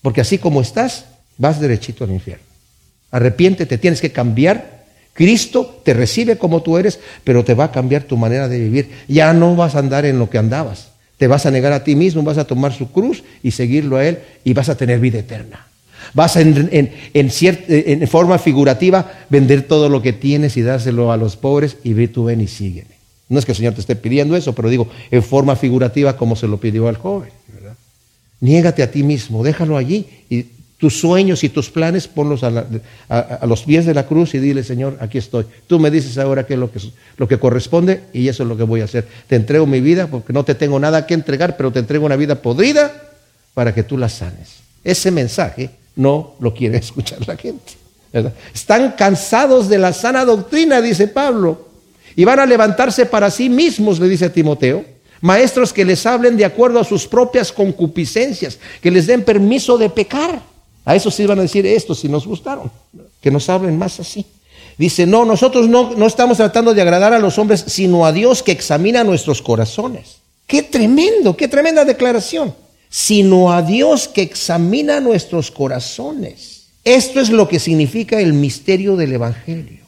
Porque 0.01 0.23
así 0.23 0.39
como 0.39 0.63
estás, 0.63 1.05
vas 1.37 1.61
derechito 1.61 2.05
al 2.05 2.13
infierno. 2.13 2.47
Arrepiéntete, 3.11 3.77
tienes 3.77 4.01
que 4.01 4.11
cambiar 4.11 4.87
Cristo 5.13 5.83
te 5.85 5.93
recibe 5.93 6.39
como 6.39 6.63
tú 6.63 6.79
eres, 6.79 6.99
pero 7.25 7.45
te 7.45 7.53
va 7.53 7.65
a 7.65 7.73
cambiar 7.73 8.05
tu 8.05 8.17
manera 8.17 8.49
de 8.49 8.59
vivir. 8.59 8.91
Ya 9.07 9.35
no 9.35 9.55
vas 9.55 9.75
a 9.75 9.81
andar 9.81 10.07
en 10.07 10.19
lo 10.19 10.31
que 10.31 10.39
andabas. 10.39 10.89
Te 11.19 11.27
vas 11.27 11.45
a 11.45 11.51
negar 11.51 11.75
a 11.75 11.85
ti 11.85 11.95
mismo, 11.95 12.23
vas 12.23 12.39
a 12.39 12.47
tomar 12.47 12.73
su 12.73 12.91
cruz 12.91 13.23
y 13.43 13.51
seguirlo 13.51 13.99
a 13.99 14.07
Él 14.07 14.21
y 14.45 14.55
vas 14.55 14.71
a 14.71 14.79
tener 14.79 14.99
vida 14.99 15.19
eterna. 15.19 15.68
Vas 16.15 16.37
a 16.37 16.41
en, 16.41 16.93
en, 17.15 18.09
forma 18.09 18.39
figurativa 18.39 19.13
vender 19.29 19.63
todo 19.63 19.89
lo 19.89 20.03
que 20.03 20.13
tienes 20.13 20.57
y 20.57 20.63
dárselo 20.63 21.13
a 21.13 21.17
los 21.17 21.37
pobres 21.37 21.77
y 21.85 21.93
ve 21.93 22.09
tú 22.09 22.25
ven 22.25 22.41
y 22.41 22.49
sígueme. 22.49 22.99
No 23.29 23.39
es 23.39 23.45
que 23.45 23.53
el 23.53 23.57
Señor 23.57 23.75
te 23.75 23.81
esté 23.81 23.95
pidiendo 23.95 24.37
eso, 24.37 24.55
pero 24.55 24.69
digo, 24.69 24.89
en 25.11 25.23
forma 25.23 25.55
figurativa 25.57 26.17
como 26.17 26.35
se 26.35 26.47
lo 26.47 26.59
pidió 26.59 26.89
al 26.89 26.97
joven. 26.97 27.31
¿verdad? 27.53 27.77
Niégate 28.41 28.83
a 28.83 28.91
ti 28.91 29.03
mismo, 29.03 29.45
déjalo 29.45 29.77
allí 29.77 30.07
y 30.31 30.47
tus 30.79 31.01
sueños 31.01 31.43
y 31.43 31.49
tus 31.49 31.71
planes, 31.71 32.07
ponlos 32.07 32.45
a, 32.45 32.51
los 33.47 33.63
pies 33.65 33.85
de 33.85 33.95
la 33.95 34.07
cruz 34.07 34.35
y 34.35 34.39
dile, 34.39 34.63
Señor, 34.63 34.97
aquí 35.01 35.19
estoy. 35.19 35.45
Tú 35.67 35.81
me 35.81 35.91
dices 35.91 36.17
ahora 36.19 36.47
qué 36.47 36.55
es 36.55 36.61
lo 36.61 36.71
que, 36.71 36.81
lo 37.17 37.27
que 37.27 37.39
corresponde 37.39 38.03
y 38.13 38.29
eso 38.29 38.45
es 38.45 38.49
lo 38.49 38.57
que 38.57 38.63
voy 38.63 38.81
a 38.81 38.85
hacer. 38.85 39.07
Te 39.27 39.35
entrego 39.35 39.67
mi 39.67 39.81
vida 39.81 40.07
porque 40.07 40.33
no 40.33 40.45
te 40.45 40.55
tengo 40.55 40.79
nada 40.79 41.05
que 41.05 41.15
entregar, 41.15 41.57
pero 41.57 41.73
te 41.73 41.81
entrego 41.81 42.07
una 42.07 42.15
vida 42.15 42.37
podrida 42.37 42.93
para 43.55 43.75
que 43.75 43.83
tú 43.83 43.99
la 43.99 44.09
sanes. 44.09 44.61
Ese 44.85 45.11
mensaje 45.11 45.71
no 45.99 46.35
lo 46.41 46.55
quiere 46.55 46.79
escuchar 46.79 47.27
la 47.27 47.37
gente. 47.37 47.75
Están 48.55 48.93
cansados 48.93 49.69
de 49.69 49.79
la 49.79 49.93
sana 49.93 50.25
doctrina, 50.25 50.81
dice 50.81 51.09
Pablo, 51.09 51.67
y 52.17 52.25
van 52.25 52.41
a 52.41 52.47
levantarse 52.47 53.05
para 53.05 53.31
sí 53.31 53.51
mismos, 53.51 54.01
le 54.01 54.09
dice 54.09 54.27
a 54.27 54.33
Timoteo. 54.33 54.85
Maestros 55.21 55.73
que 55.73 55.85
les 55.85 56.07
hablen 56.07 56.37
de 56.37 56.45
acuerdo 56.45 56.79
a 56.79 56.85
sus 56.85 57.07
propias 57.07 57.53
concupiscencias, 57.53 58.59
que 58.81 58.91
les 58.91 59.07
den 59.07 59.25
permiso 59.25 59.77
de 59.77 59.91
pecar. 59.91 60.41
A 60.85 60.95
eso 60.95 61.11
sí 61.11 61.27
van 61.27 61.41
a 61.41 61.43
decir 61.43 61.67
esto 61.67 61.95
si 61.95 62.09
nos 62.09 62.27
gustaron, 62.27 62.71
que 63.21 63.31
nos 63.31 63.49
hablen 63.51 63.77
más 63.77 64.01
así. 64.01 64.25
Dice, 64.79 65.07
no, 65.07 65.25
nosotros 65.25 65.69
no, 65.69 65.95
no 65.97 66.07
estamos 66.07 66.37
tratando 66.37 66.73
de 66.73 66.81
agradar 66.81 67.13
a 67.13 67.19
los 67.19 67.37
hombres, 67.37 67.65
sino 67.67 68.07
a 68.07 68.13
Dios 68.13 68.45
que 68.45 68.53
examina 68.53 69.03
nuestros 69.03 69.43
corazones. 69.43 70.19
Qué 70.47 70.63
tremendo, 70.63 71.37
qué 71.37 71.49
tremenda 71.49 71.85
declaración. 71.85 72.55
Sino 72.91 73.53
a 73.53 73.63
Dios 73.63 74.09
que 74.09 74.23
examina 74.23 75.01
nuestros 75.01 75.51
corazones. 75.51 76.69
Esto 76.85 77.21
es 77.21 77.31
lo 77.31 77.49
que 77.49 77.59
significa 77.59 78.21
el 78.21 78.33
misterio 78.33 78.97
del 78.97 79.13
Evangelio. 79.13 79.85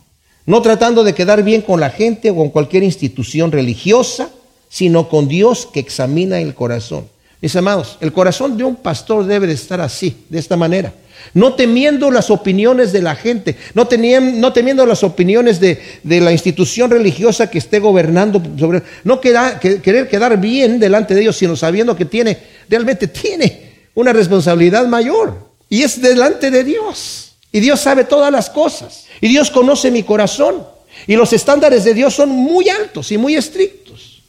No 0.47 0.61
tratando 0.63 1.05
de 1.05 1.15
quedar 1.15 1.43
bien 1.43 1.63
con 1.63 1.81
la 1.81 1.91
gente 1.91 2.31
o 2.31 2.37
con 2.37 2.51
cualquier 2.51 2.83
institución 2.83 3.53
religiosa, 3.53 4.31
sino 4.69 5.09
con 5.09 5.29
Dios 5.29 5.67
que 5.73 5.81
examina 5.81 6.41
el 6.41 6.55
corazón. 6.55 7.09
Mis 7.41 7.57
amados, 7.57 7.97
el 8.01 8.13
corazón 8.13 8.57
de 8.57 8.65
un 8.65 8.77
pastor 8.77 9.25
debe 9.25 9.47
de 9.47 9.55
estar 9.55 9.81
así, 9.81 10.25
de 10.29 10.39
esta 10.39 10.57
manera 10.57 10.93
no 11.35 11.55
temiendo 11.55 12.11
las 12.11 12.31
opiniones 12.31 12.93
de 12.93 13.03
la 13.03 13.15
gente, 13.15 13.57
no, 13.75 13.87
temiendo 13.87 14.87
las 14.87 15.03
opiniones 15.03 15.61
de, 15.61 15.81
la 16.05 16.33
institución 16.33 16.91
religiosa 16.91 17.51
que 17.51 17.59
esté 17.59 17.79
gobernando 17.79 18.43
sobre, 18.59 18.83
no 19.05 19.21
querer 19.21 20.09
quedar 20.09 20.41
bien 20.41 20.79
delante 20.79 21.15
de 21.15 21.23
ellos, 21.23 21.37
sino 21.37 21.57
sabiendo 21.57 21.97
que 21.97 22.05
tiene, 22.05 22.39
realmente 22.69 23.09
tiene 23.09 23.71
una 23.95 24.13
responsabilidad 24.13 24.87
mayor, 24.87 25.51
y 25.69 25.83
es 25.83 26.01
delante 26.01 26.51
de 26.51 26.65
Dios. 26.65 27.37
Y 27.53 27.61
Dios 27.61 27.81
sabe 27.81 28.05
todas 28.05 28.31
las 28.31 28.51
cosas, 28.51 29.07
y 29.21 29.29
Dios 29.29 29.51
conoce 29.51 29.91
mi 29.91 30.03
corazón, 30.03 30.65
y 31.07 31.17
los 31.17 31.33
estándares 31.33 31.85
de 31.85 31.95
Dios 31.95 32.15
son 32.15 32.31
muy 32.31 32.69
altos 32.69 33.11
y 33.13 33.19
muy 33.19 33.37
estrictos, 33.37 34.23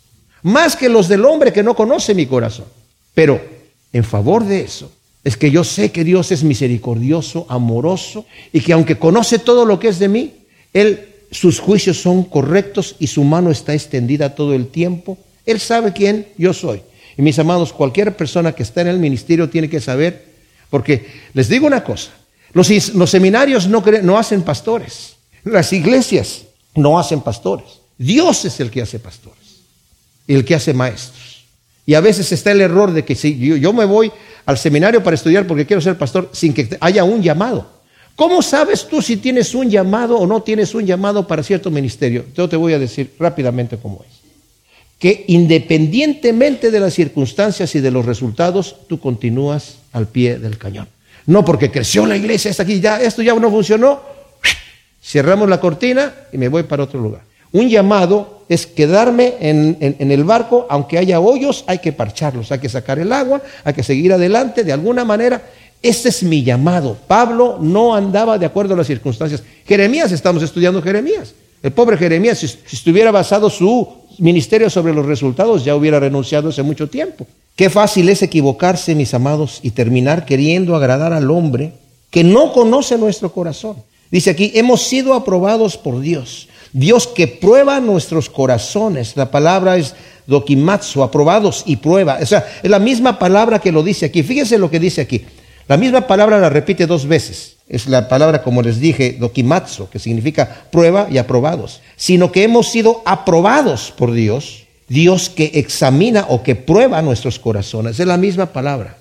más 0.43 0.75
que 0.75 0.89
los 0.89 1.07
del 1.07 1.25
hombre 1.25 1.53
que 1.53 1.63
no 1.63 1.75
conoce 1.75 2.13
mi 2.13 2.25
corazón. 2.25 2.65
Pero 3.13 3.41
en 3.93 4.03
favor 4.03 4.45
de 4.45 4.61
eso, 4.61 4.91
es 5.23 5.37
que 5.37 5.51
yo 5.51 5.63
sé 5.63 5.91
que 5.91 6.03
Dios 6.03 6.31
es 6.31 6.43
misericordioso, 6.43 7.45
amoroso, 7.49 8.25
y 8.51 8.61
que 8.61 8.73
aunque 8.73 8.97
conoce 8.97 9.39
todo 9.39 9.65
lo 9.65 9.79
que 9.79 9.87
es 9.87 9.99
de 9.99 10.07
mí, 10.07 10.33
Él, 10.73 11.07
sus 11.31 11.59
juicios 11.59 12.01
son 12.01 12.23
correctos 12.23 12.95
y 12.99 13.07
su 13.07 13.23
mano 13.23 13.51
está 13.51 13.73
extendida 13.73 14.35
todo 14.35 14.53
el 14.53 14.67
tiempo. 14.67 15.17
Él 15.45 15.59
sabe 15.59 15.93
quién 15.93 16.27
yo 16.37 16.53
soy. 16.53 16.81
Y 17.17 17.21
mis 17.21 17.37
amados, 17.39 17.73
cualquier 17.73 18.15
persona 18.15 18.53
que 18.53 18.63
está 18.63 18.81
en 18.81 18.87
el 18.87 18.99
ministerio 18.99 19.49
tiene 19.49 19.69
que 19.69 19.79
saber, 19.79 20.25
porque 20.69 21.05
les 21.33 21.49
digo 21.49 21.67
una 21.67 21.83
cosa, 21.83 22.11
los, 22.53 22.67
seminarios 23.09 23.67
no, 23.67 23.83
no 24.01 24.17
hacen 24.17 24.41
pastores, 24.41 25.15
las 25.43 25.71
iglesias 25.73 26.43
no 26.75 26.97
hacen 26.97 27.21
pastores, 27.21 27.81
Dios 27.97 28.45
es 28.45 28.59
el 28.59 28.71
que 28.71 28.81
hace 28.81 28.99
pastores 28.99 29.41
el 30.35 30.45
que 30.45 30.55
hace 30.55 30.73
maestros. 30.73 31.45
Y 31.85 31.95
a 31.95 32.01
veces 32.01 32.31
está 32.31 32.51
el 32.51 32.61
error 32.61 32.91
de 32.91 33.03
que 33.03 33.15
si 33.15 33.37
yo 33.37 33.73
me 33.73 33.85
voy 33.85 34.11
al 34.45 34.57
seminario 34.57 35.03
para 35.03 35.15
estudiar 35.15 35.47
porque 35.47 35.65
quiero 35.65 35.81
ser 35.81 35.97
pastor 35.97 36.29
sin 36.33 36.53
que 36.53 36.77
haya 36.79 37.03
un 37.03 37.21
llamado. 37.21 37.81
¿Cómo 38.15 38.41
sabes 38.41 38.87
tú 38.87 39.01
si 39.01 39.17
tienes 39.17 39.55
un 39.55 39.69
llamado 39.69 40.17
o 40.17 40.27
no 40.27 40.41
tienes 40.43 40.75
un 40.75 40.85
llamado 40.85 41.25
para 41.27 41.43
cierto 41.43 41.71
ministerio? 41.71 42.25
Yo 42.35 42.47
te 42.47 42.55
voy 42.55 42.73
a 42.73 42.79
decir 42.79 43.13
rápidamente 43.17 43.77
cómo 43.77 44.03
es. 44.07 44.21
Que 44.99 45.25
independientemente 45.27 46.69
de 46.69 46.79
las 46.79 46.93
circunstancias 46.93 47.73
y 47.73 47.79
de 47.79 47.89
los 47.89 48.05
resultados, 48.05 48.75
tú 48.87 48.99
continúas 48.99 49.77
al 49.93 50.07
pie 50.07 50.37
del 50.37 50.57
cañón. 50.57 50.87
No 51.25 51.43
porque 51.45 51.71
creció 51.71 52.05
la 52.05 52.15
iglesia, 52.15 52.51
está 52.51 52.63
aquí, 52.63 52.79
ya, 52.79 53.01
esto 53.01 53.21
ya 53.21 53.33
no 53.33 53.49
funcionó, 53.49 54.01
cerramos 55.03 55.49
la 55.49 55.59
cortina 55.59 56.13
y 56.31 56.37
me 56.37 56.49
voy 56.49 56.63
para 56.63 56.83
otro 56.83 56.99
lugar. 56.99 57.21
Un 57.51 57.69
llamado 57.69 58.40
es 58.51 58.67
quedarme 58.67 59.35
en, 59.39 59.95
el 59.97 60.23
barco, 60.25 60.67
aunque 60.69 60.97
haya 60.97 61.21
hoyos, 61.21 61.63
hay 61.67 61.79
que 61.79 61.93
parcharlos, 61.93 62.51
hay 62.51 62.59
que 62.59 62.67
sacar 62.67 62.99
el 62.99 63.13
agua, 63.13 63.41
hay 63.63 63.73
que 63.73 63.81
seguir 63.81 64.11
adelante 64.11 64.65
de 64.65 64.73
alguna 64.73 65.05
manera. 65.05 65.41
Ese 65.81 66.09
es 66.09 66.21
mi 66.23 66.43
llamado. 66.43 66.97
Pablo 67.07 67.59
no 67.61 67.95
andaba 67.95 68.37
de 68.37 68.45
acuerdo 68.45 68.73
a 68.73 68.77
las 68.77 68.87
circunstancias. 68.87 69.41
Jeremías, 69.65 70.11
estamos 70.11 70.43
estudiando 70.43 70.81
Jeremías. 70.81 71.33
El 71.63 71.71
pobre 71.71 71.95
Jeremías, 71.95 72.39
si, 72.39 72.49
si 72.49 72.75
estuviera 72.75 73.09
basado 73.09 73.49
su 73.49 73.87
ministerio 74.17 74.69
sobre 74.69 74.93
los 74.93 75.05
resultados, 75.05 75.63
ya 75.63 75.73
hubiera 75.73 76.01
renunciado 76.01 76.49
hace 76.49 76.61
mucho 76.61 76.89
tiempo. 76.89 77.25
Qué 77.55 77.69
fácil 77.69 78.09
es 78.09 78.21
equivocarse, 78.21 78.95
mis 78.95 79.13
amados, 79.13 79.61
y 79.63 79.71
terminar 79.71 80.25
queriendo 80.25 80.75
agradar 80.75 81.13
al 81.13 81.31
hombre 81.31 81.71
que 82.09 82.25
no 82.25 82.51
conoce 82.51 82.97
nuestro 82.97 83.31
corazón. 83.31 83.77
Dice 84.11 84.29
aquí, 84.29 84.51
hemos 84.55 84.81
sido 84.81 85.13
aprobados 85.13 85.77
por 85.77 86.01
Dios. 86.01 86.49
Dios 86.73 87.07
que 87.07 87.27
prueba 87.27 87.79
nuestros 87.79 88.29
corazones. 88.29 89.15
La 89.15 89.31
palabra 89.31 89.77
es 89.77 89.93
dokimatsu, 90.27 91.03
aprobados 91.03 91.63
y 91.65 91.77
prueba. 91.77 92.19
O 92.21 92.25
sea, 92.25 92.45
es 92.61 92.69
la 92.69 92.79
misma 92.79 93.19
palabra 93.19 93.59
que 93.59 93.71
lo 93.71 93.83
dice 93.83 94.05
aquí. 94.05 94.23
Fíjense 94.23 94.57
lo 94.57 94.69
que 94.69 94.79
dice 94.79 95.01
aquí. 95.01 95.25
La 95.67 95.77
misma 95.77 96.07
palabra 96.07 96.39
la 96.39 96.49
repite 96.49 96.87
dos 96.87 97.05
veces. 97.05 97.57
Es 97.67 97.87
la 97.87 98.09
palabra, 98.09 98.43
como 98.43 98.61
les 98.61 98.79
dije, 98.79 99.17
dokimatsu, 99.19 99.89
que 99.89 99.99
significa 99.99 100.65
prueba 100.71 101.07
y 101.09 101.17
aprobados. 101.17 101.81
Sino 101.95 102.31
que 102.31 102.43
hemos 102.43 102.69
sido 102.69 103.01
aprobados 103.05 103.93
por 103.95 104.11
Dios. 104.11 104.63
Dios 104.87 105.29
que 105.29 105.51
examina 105.55 106.25
o 106.27 106.43
que 106.43 106.55
prueba 106.55 107.01
nuestros 107.01 107.39
corazones. 107.39 107.99
Es 107.99 108.07
la 108.07 108.17
misma 108.17 108.47
palabra. 108.47 108.97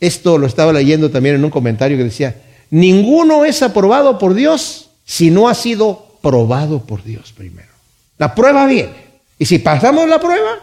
Esto 0.00 0.38
lo 0.38 0.46
estaba 0.46 0.72
leyendo 0.72 1.10
también 1.10 1.36
en 1.36 1.44
un 1.44 1.50
comentario 1.50 1.96
que 1.96 2.04
decía, 2.04 2.36
ninguno 2.70 3.44
es 3.44 3.62
aprobado 3.62 4.18
por 4.18 4.34
Dios 4.34 4.90
si 5.04 5.30
no 5.30 5.48
ha 5.48 5.54
sido 5.54 6.03
probado 6.24 6.80
por 6.80 7.04
Dios 7.04 7.32
primero. 7.32 7.68
La 8.16 8.34
prueba 8.34 8.66
viene. 8.66 8.94
Y 9.38 9.44
si 9.44 9.58
pasamos 9.58 10.08
la 10.08 10.18
prueba, 10.18 10.58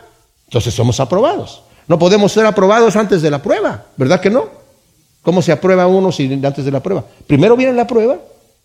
entonces 0.47 0.73
somos 0.73 0.99
aprobados. 0.99 1.61
No 1.87 1.99
podemos 1.99 2.31
ser 2.31 2.47
aprobados 2.47 2.95
antes 2.95 3.21
de 3.21 3.29
la 3.29 3.43
prueba, 3.43 3.85
¿verdad 3.95 4.19
que 4.19 4.31
no? 4.31 4.49
¿Cómo 5.21 5.43
se 5.43 5.51
aprueba 5.51 5.85
uno 5.85 6.11
si 6.11 6.33
antes 6.33 6.65
de 6.65 6.71
la 6.71 6.81
prueba? 6.81 7.05
Primero 7.27 7.55
viene 7.55 7.73
la 7.73 7.85
prueba 7.85 8.17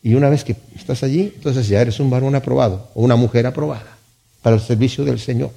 y 0.02 0.14
una 0.14 0.30
vez 0.30 0.42
que 0.42 0.56
estás 0.74 1.02
allí, 1.02 1.32
entonces 1.37 1.68
ya 1.68 1.82
eres 1.82 2.00
un 2.00 2.09
varón 2.09 2.35
aprobado 2.35 2.88
o 2.94 3.02
una 3.02 3.16
mujer 3.16 3.46
aprobada 3.46 3.98
para 4.40 4.56
el 4.56 4.62
servicio 4.62 5.04
del 5.04 5.18
Señor. 5.18 5.50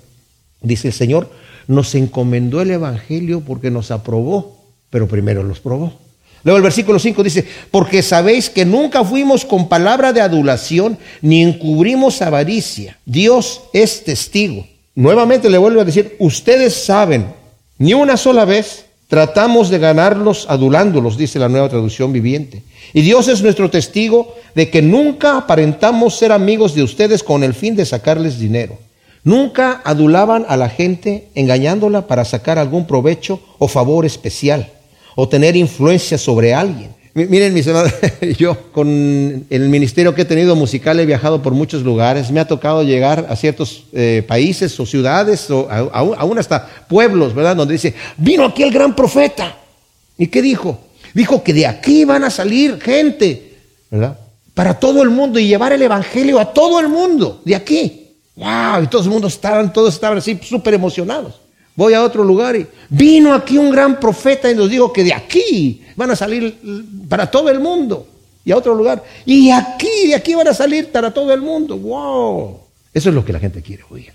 Dice 0.62 0.90
el 0.90 0.94
Señor, 0.94 1.30
nos 1.68 1.96
encomendó 1.96 2.60
el 2.60 2.72
Evangelio 2.72 3.42
porque 3.42 3.72
nos 3.72 3.92
aprobó, 3.92 4.58
pero 4.90 5.08
primero 5.08 5.42
los 5.44 5.62
probó. 5.62 5.94
Luego 6.44 6.58
el 6.58 6.64
versículo 6.64 7.00
5 7.00 7.24
dice, 7.24 7.46
porque 7.72 8.02
sabéis 8.02 8.50
que 8.50 8.66
nunca 8.66 9.04
fuimos 9.04 9.44
con 9.44 9.68
palabra 9.68 10.14
de 10.14 10.22
adulación 10.22 10.98
ni 11.22 11.44
encubrimos 11.44 12.22
avaricia. 12.22 12.98
Dios 13.06 13.64
es 13.74 14.04
testigo. 14.04 14.66
Nuevamente 14.96 15.50
le 15.50 15.58
vuelvo 15.58 15.82
a 15.82 15.86
decir, 15.86 16.16
ustedes 16.20 16.74
saben, 16.74 17.28
ni 17.78 17.94
una 17.94 18.16
sola 18.16 18.46
vez 18.46 18.86
tratamos 19.08 19.70
de 19.70 19.80
ganarlos 19.80 20.46
adulándolos, 20.50 21.18
dice 21.18 21.40
la 21.40 21.50
nueva 21.50 21.70
traducción 21.70 22.14
viviente. 22.14 22.64
Y 22.94 23.02
Dios 23.02 23.28
es 23.28 23.42
nuestro 23.42 23.70
testigo 23.70 24.36
de 24.56 24.70
que 24.70 24.82
nunca 24.82 25.38
aparentamos 25.38 26.16
ser 26.16 26.32
amigos 26.32 26.74
de 26.74 26.84
ustedes 26.84 27.24
con 27.24 27.44
el 27.44 27.54
fin 27.54 27.76
de 27.76 27.86
sacarles 27.86 28.40
dinero. 28.40 28.78
Nunca 29.24 29.82
adulaban 29.84 30.46
a 30.48 30.56
la 30.56 30.70
gente 30.70 31.28
engañándola 31.36 32.08
para 32.08 32.24
sacar 32.24 32.58
algún 32.58 32.88
provecho 32.88 33.42
o 33.58 33.68
favor 33.68 34.06
especial 34.06 34.72
o 35.22 35.28
tener 35.28 35.58
influencia 35.58 36.18
sobre 36.18 36.54
alguien. 36.54 36.92
Miren, 37.14 37.54
mis 37.54 37.68
hermanos, 37.68 37.92
yo 38.38 38.56
con 38.72 39.46
el 39.50 39.68
ministerio 39.68 40.16
que 40.16 40.22
he 40.22 40.26
tenido 40.26 40.56
musical 40.56 40.98
he 40.98 41.06
viajado 41.06 41.42
por 41.42 41.54
muchos 41.54 41.82
lugares, 41.84 42.32
me 42.32 42.40
ha 42.40 42.48
tocado 42.48 42.84
llegar 42.84 43.28
a 43.30 43.36
ciertos 43.36 43.84
eh, 43.92 44.24
países 44.26 44.80
o 44.80 44.86
ciudades, 44.86 45.52
o 45.52 45.68
aún 45.70 46.40
hasta 46.40 46.66
pueblos, 46.88 47.36
¿verdad? 47.36 47.58
Donde 47.58 47.74
dice, 47.74 47.94
vino 48.16 48.46
aquí 48.46 48.64
el 48.64 48.72
gran 48.72 48.96
profeta. 48.96 49.58
¿Y 50.18 50.28
qué 50.28 50.42
dijo? 50.42 50.80
Dijo 51.14 51.44
que 51.44 51.54
de 51.54 51.68
aquí 51.68 52.06
van 52.06 52.24
a 52.24 52.30
salir 52.30 52.80
gente, 52.80 53.58
¿verdad? 53.92 54.18
Para 54.54 54.80
todo 54.80 55.04
el 55.04 55.10
mundo 55.10 55.38
y 55.38 55.48
llevar 55.48 55.74
el 55.74 55.82
evangelio 55.82 56.40
a 56.40 56.54
todo 56.54 56.80
el 56.80 56.88
mundo, 56.88 57.42
de 57.44 57.56
aquí. 57.56 58.08
¡Wow! 58.38 58.84
Y 58.84 58.88
todo 58.88 59.04
el 59.04 59.10
mundo 59.10 59.28
estaban, 59.28 59.74
todos 59.74 59.96
estaban 59.96 60.20
así 60.20 60.40
súper 60.42 60.76
emocionados 60.76 61.49
voy 61.80 61.94
a 61.94 62.04
otro 62.04 62.26
lugar 62.26 62.58
y 62.58 62.68
vino 62.90 63.34
aquí 63.34 63.58
un 63.58 63.72
gran 63.72 64.02
profeta 64.02 64.52
y 64.52 64.56
nos 64.56 64.70
dijo 64.70 64.92
que 64.92 65.02
de 65.02 65.14
aquí 65.14 65.82
van 65.96 66.12
a 66.12 66.16
salir 66.16 66.60
para 67.08 67.32
todo 67.32 67.50
el 67.50 67.62
mundo 67.62 68.06
y 68.44 68.52
a 68.52 68.58
otro 68.58 68.76
lugar. 68.76 69.02
Y 69.26 69.50
aquí, 69.50 70.08
de 70.08 70.16
aquí 70.16 70.36
van 70.36 70.50
a 70.50 70.54
salir 70.54 70.92
para 70.92 71.14
todo 71.14 71.34
el 71.34 71.40
mundo. 71.40 71.78
¡Wow! 71.78 72.60
Eso 72.94 73.08
es 73.08 73.16
lo 73.16 73.24
que 73.24 73.32
la 73.32 73.40
gente 73.40 73.62
quiere 73.62 73.84
oír. 73.90 74.12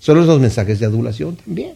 Son 0.00 0.26
los 0.26 0.40
mensajes 0.40 0.80
de 0.80 0.86
adulación 0.86 1.36
también. 1.36 1.74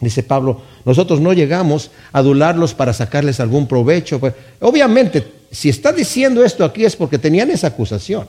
Dice 0.00 0.24
Pablo, 0.24 0.62
nosotros 0.84 1.20
no 1.20 1.32
llegamos 1.32 1.92
a 2.12 2.18
adularlos 2.18 2.74
para 2.74 2.92
sacarles 2.92 3.38
algún 3.38 3.68
provecho. 3.68 4.18
Pues, 4.18 4.34
obviamente, 4.60 5.24
si 5.52 5.68
está 5.68 5.92
diciendo 5.92 6.44
esto 6.44 6.64
aquí 6.64 6.84
es 6.84 6.96
porque 6.96 7.18
tenían 7.18 7.52
esa 7.52 7.68
acusación. 7.68 8.26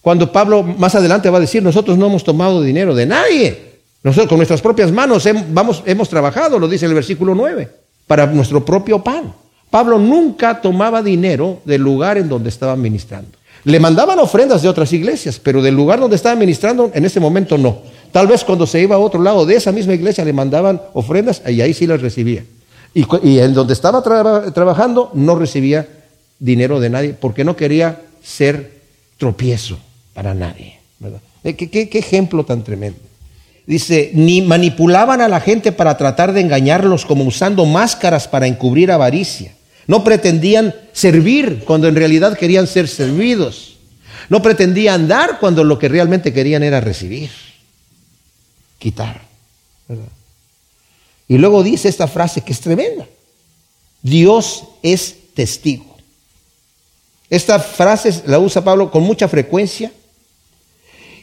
Cuando 0.00 0.32
Pablo 0.32 0.62
más 0.62 0.94
adelante 0.94 1.28
va 1.28 1.36
a 1.36 1.42
decir, 1.42 1.62
nosotros 1.62 1.98
no 1.98 2.06
hemos 2.06 2.24
tomado 2.24 2.62
dinero 2.62 2.94
de 2.94 3.04
nadie. 3.04 3.67
Nosotros 4.02 4.28
con 4.28 4.38
nuestras 4.38 4.60
propias 4.60 4.92
manos 4.92 5.26
hemos, 5.26 6.08
trabajado, 6.08 6.58
lo 6.58 6.68
dice 6.68 6.86
el 6.86 6.94
versículo 6.94 7.34
9, 7.34 7.68
para 8.06 8.26
nuestro 8.26 8.64
propio 8.64 9.02
pan. 9.02 9.32
Pablo 9.70 9.98
nunca 9.98 10.60
tomaba 10.60 11.02
dinero 11.02 11.60
del 11.64 11.82
lugar 11.82 12.16
en 12.16 12.28
donde 12.28 12.48
estaba 12.48 12.76
ministrando. 12.76 13.30
Le 13.64 13.80
mandaban 13.80 14.18
ofrendas 14.20 14.62
de 14.62 14.68
otras 14.68 14.92
iglesias, 14.92 15.40
pero 15.42 15.60
del 15.60 15.74
lugar 15.74 15.98
donde 15.98 16.16
estaba 16.16 16.36
ministrando 16.36 16.90
en 16.94 17.04
ese 17.04 17.18
momento 17.18 17.58
no. 17.58 17.78
Tal 18.12 18.28
vez 18.28 18.44
cuando 18.44 18.66
se 18.66 18.80
iba 18.80 18.94
a 18.94 19.00
otro 19.00 19.20
lado 19.20 19.44
de 19.44 19.56
esa 19.56 19.72
misma 19.72 19.94
iglesia 19.94 20.24
le 20.24 20.32
mandaban 20.32 20.80
ofrendas 20.94 21.42
y 21.46 21.60
ahí 21.60 21.74
sí 21.74 21.86
las 21.86 22.00
recibía. 22.00 22.44
Y, 22.94 23.38
en 23.38 23.52
donde 23.52 23.74
estaba 23.74 24.02
trabajando 24.02 25.10
no 25.12 25.36
recibía 25.36 25.86
dinero 26.38 26.80
de 26.80 26.88
nadie 26.88 27.14
porque 27.20 27.44
no 27.44 27.56
quería 27.56 28.00
ser 28.22 28.78
tropiezo 29.18 29.78
para 30.14 30.34
nadie. 30.34 30.78
Eh, 31.44 31.54
¿Qué, 31.54 31.68
qué 31.68 31.98
ejemplo 31.98 32.44
tan 32.44 32.62
tremendo? 32.62 33.07
Dice, 33.68 34.12
ni 34.14 34.40
manipulaban 34.40 35.20
a 35.20 35.28
la 35.28 35.40
gente 35.40 35.72
para 35.72 35.98
tratar 35.98 36.32
de 36.32 36.40
engañarlos 36.40 37.04
como 37.04 37.24
usando 37.24 37.66
máscaras 37.66 38.26
para 38.26 38.46
encubrir 38.46 38.90
avaricia. 38.90 39.54
No 39.86 40.02
pretendían 40.04 40.74
servir 40.94 41.64
cuando 41.66 41.86
en 41.86 41.94
realidad 41.94 42.38
querían 42.38 42.66
ser 42.66 42.88
servidos. 42.88 43.76
No 44.30 44.40
pretendían 44.40 45.06
dar 45.06 45.38
cuando 45.38 45.64
lo 45.64 45.78
que 45.78 45.90
realmente 45.90 46.32
querían 46.32 46.62
era 46.62 46.80
recibir, 46.80 47.28
quitar. 48.78 49.20
Y 51.28 51.36
luego 51.36 51.62
dice 51.62 51.90
esta 51.90 52.08
frase 52.08 52.40
que 52.40 52.54
es 52.54 52.60
tremenda. 52.62 53.06
Dios 54.00 54.64
es 54.82 55.14
testigo. 55.34 55.98
Esta 57.28 57.60
frase 57.60 58.22
la 58.24 58.38
usa 58.38 58.64
Pablo 58.64 58.90
con 58.90 59.02
mucha 59.02 59.28
frecuencia 59.28 59.92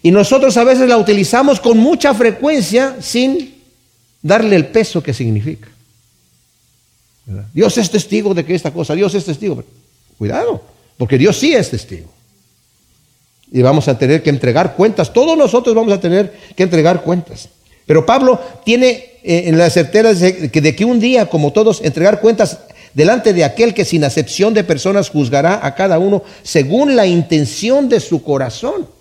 y 0.05 0.11
nosotros 0.11 0.55
a 0.57 0.63
veces 0.63 0.87
la 0.87 0.99
utilizamos 0.99 1.59
con 1.59 1.79
mucha 1.79 2.13
frecuencia 2.13 2.97
sin 3.01 3.55
darle 4.21 4.55
el 4.55 4.67
peso 4.67 5.01
que 5.01 5.15
significa. 5.15 5.67
Dios 7.51 7.75
es 7.79 7.89
testigo 7.89 8.35
de 8.35 8.45
que 8.45 8.53
esta 8.53 8.69
cosa, 8.69 8.93
Dios 8.93 9.15
es 9.15 9.25
testigo. 9.25 9.63
Cuidado, 10.15 10.61
porque 10.95 11.17
Dios 11.17 11.35
sí 11.39 11.55
es 11.55 11.71
testigo. 11.71 12.07
Y 13.51 13.63
vamos 13.63 13.87
a 13.87 13.97
tener 13.97 14.21
que 14.21 14.29
entregar 14.29 14.75
cuentas, 14.75 15.11
todos 15.11 15.35
nosotros 15.35 15.73
vamos 15.73 15.91
a 15.91 15.99
tener 15.99 16.31
que 16.55 16.61
entregar 16.61 17.01
cuentas. 17.01 17.49
Pero 17.87 18.05
Pablo 18.05 18.39
tiene 18.63 18.89
eh, 19.23 19.45
en 19.47 19.57
la 19.57 19.71
certeza 19.71 20.13
de 20.13 20.51
que, 20.51 20.61
de 20.61 20.75
que 20.75 20.85
un 20.85 20.99
día, 20.99 21.25
como 21.31 21.51
todos, 21.51 21.81
entregar 21.81 22.21
cuentas 22.21 22.59
delante 22.93 23.33
de 23.33 23.43
aquel 23.43 23.73
que 23.73 23.85
sin 23.85 24.03
acepción 24.03 24.53
de 24.53 24.63
personas 24.63 25.09
juzgará 25.09 25.65
a 25.65 25.73
cada 25.73 25.97
uno 25.97 26.21
según 26.43 26.95
la 26.95 27.07
intención 27.07 27.89
de 27.89 27.99
su 27.99 28.21
corazón. 28.21 28.93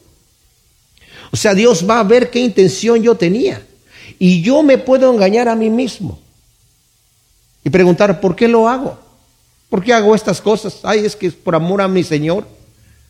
O 1.31 1.37
sea, 1.37 1.55
Dios 1.55 1.89
va 1.89 2.01
a 2.01 2.05
ver 2.05 2.31
qué 2.31 2.41
intención 2.41 3.03
yo 3.03 3.15
tenía. 3.15 3.65
Y 4.19 4.43
yo 4.43 4.63
me 4.63 4.79
puedo 4.79 5.13
engañar 5.13 5.49
a 5.49 5.55
mí 5.55 5.71
mismo. 5.71 6.19
Y 7.65 7.71
preguntar, 7.71 8.21
¿por 8.21 8.37
qué 8.37 8.47
lo 8.47 8.69
hago? 8.69 8.99
¿Por 9.69 9.83
qué 9.83 9.93
hago 9.93 10.15
estas 10.15 10.41
cosas? 10.41 10.81
Ay, 10.83 11.05
es 11.05 11.17
que 11.17 11.27
es 11.27 11.35
por 11.35 11.55
amor 11.55 11.81
a 11.81 11.89
mi 11.89 12.05
Señor. 12.05 12.47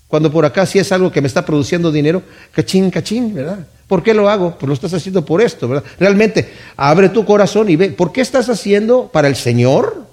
Cuando 0.09 0.31
por 0.31 0.45
acá 0.45 0.65
sí 0.65 0.79
es 0.79 0.93
algo 0.93 1.11
que 1.11 1.21
me 1.21 1.27
está 1.27 1.45
produciendo 1.45 1.91
dinero, 1.91 2.23
cachín, 2.53 2.91
cachín, 2.91 3.35
¿verdad? 3.35 3.67
¿Por 3.89 4.03
qué 4.03 4.15
lo 4.15 4.29
hago? 4.29 4.57
Pues 4.59 4.69
lo 4.69 4.75
estás 4.75 4.95
haciendo 4.95 5.25
por 5.25 5.43
esto, 5.43 5.69
¿verdad? 5.69 5.85
Realmente, 5.99 6.53
abre 6.77 7.09
tu 7.09 7.25
corazón 7.25 7.69
y 7.69 7.77
ve, 7.77 7.91
¿por 7.91 8.13
qué 8.13 8.21
estás 8.21 8.49
haciendo 8.49 9.11
para 9.13 9.29
el 9.29 9.37
Señor 9.37 10.07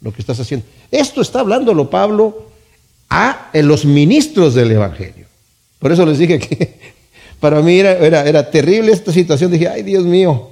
lo 0.00 0.12
que 0.12 0.20
estás 0.20 0.40
haciendo? 0.40 0.66
Esto 0.90 1.20
está 1.20 1.40
hablándolo 1.40 1.88
Pablo 1.88 2.48
a 3.08 3.50
los 3.54 3.84
ministros 3.84 4.54
del 4.54 4.72
Evangelio. 4.72 5.26
Por 5.78 5.92
eso 5.92 6.04
les 6.04 6.18
dije 6.18 6.38
que 6.38 6.97
para 7.40 7.62
mí 7.62 7.78
era, 7.78 8.50
terrible 8.50 8.92
esta 8.92 9.12
situación. 9.12 9.50
Dije, 9.50 9.68
ay 9.68 9.82
Dios 9.82 10.04
mío, 10.04 10.50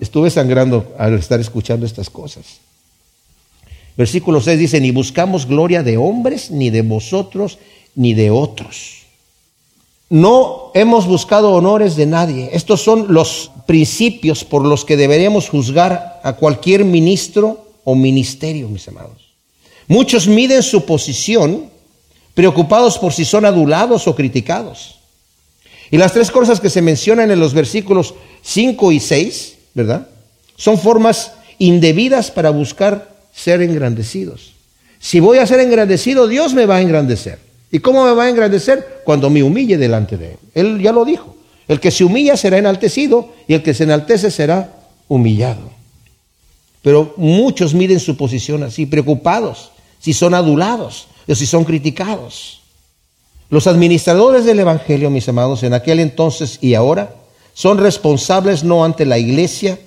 estuve 0.00 0.30
sangrando 0.30 0.94
al 0.98 1.14
estar 1.18 1.40
escuchando 1.40 1.86
estas 1.86 2.10
cosas. 2.10 2.44
Versículo 3.96 4.40
6 4.40 4.58
dice, 4.58 4.80
ni 4.80 4.90
buscamos 4.90 5.46
gloria 5.46 5.82
de 5.82 5.96
hombres, 5.96 6.50
ni 6.50 6.70
de 6.70 6.82
vosotros, 6.82 7.58
ni 7.94 8.14
de 8.14 8.30
otros. 8.30 9.06
No 10.08 10.70
hemos 10.74 11.06
buscado 11.06 11.52
honores 11.52 11.96
de 11.96 12.06
nadie. 12.06 12.50
Estos 12.52 12.82
son 12.82 13.12
los 13.12 13.50
principios 13.66 14.44
por 14.44 14.64
los 14.64 14.84
que 14.84 14.96
deberíamos 14.96 15.48
juzgar 15.48 16.20
a 16.22 16.34
cualquier 16.34 16.84
ministro 16.84 17.66
o 17.84 17.94
ministerio, 17.94 18.68
mis 18.68 18.86
amados. 18.86 19.34
Muchos 19.88 20.28
miden 20.28 20.62
su 20.62 20.84
posición 20.84 21.70
preocupados 22.34 22.98
por 22.98 23.12
si 23.12 23.24
son 23.24 23.46
adulados 23.46 24.06
o 24.06 24.14
criticados. 24.14 24.95
Y 25.90 25.98
las 25.98 26.12
tres 26.12 26.30
cosas 26.30 26.60
que 26.60 26.70
se 26.70 26.82
mencionan 26.82 27.30
en 27.30 27.40
los 27.40 27.54
versículos 27.54 28.14
5 28.42 28.92
y 28.92 29.00
6, 29.00 29.54
¿verdad? 29.74 30.08
Son 30.56 30.78
formas 30.78 31.32
indebidas 31.58 32.30
para 32.30 32.50
buscar 32.50 33.14
ser 33.34 33.62
engrandecidos. 33.62 34.52
Si 34.98 35.20
voy 35.20 35.38
a 35.38 35.46
ser 35.46 35.60
engrandecido, 35.60 36.26
Dios 36.26 36.54
me 36.54 36.66
va 36.66 36.76
a 36.76 36.80
engrandecer. 36.80 37.38
¿Y 37.70 37.80
cómo 37.80 38.04
me 38.04 38.12
va 38.12 38.24
a 38.24 38.28
engrandecer? 38.28 39.02
Cuando 39.04 39.30
me 39.30 39.42
humille 39.42 39.76
delante 39.76 40.16
de 40.16 40.32
Él. 40.32 40.38
Él 40.54 40.80
ya 40.80 40.92
lo 40.92 41.04
dijo. 41.04 41.36
El 41.68 41.80
que 41.80 41.90
se 41.90 42.04
humilla 42.04 42.36
será 42.36 42.58
enaltecido 42.58 43.32
y 43.48 43.54
el 43.54 43.62
que 43.62 43.74
se 43.74 43.84
enaltece 43.84 44.30
será 44.30 44.72
humillado. 45.08 45.70
Pero 46.82 47.14
muchos 47.16 47.74
miden 47.74 47.98
su 47.98 48.16
posición 48.16 48.62
así, 48.62 48.86
preocupados, 48.86 49.72
si 49.98 50.12
son 50.12 50.34
adulados 50.34 51.08
o 51.26 51.34
si 51.34 51.44
son 51.44 51.64
criticados. 51.64 52.60
Los 53.48 53.66
administradores 53.66 54.44
del 54.44 54.60
Evangelio, 54.60 55.10
mis 55.10 55.28
amados, 55.28 55.62
en 55.62 55.74
aquel 55.74 56.00
entonces 56.00 56.58
y 56.60 56.74
ahora, 56.74 57.14
son 57.54 57.78
responsables 57.78 58.64
no 58.64 58.84
ante 58.84 59.06
la 59.06 59.18
iglesia 59.18 59.78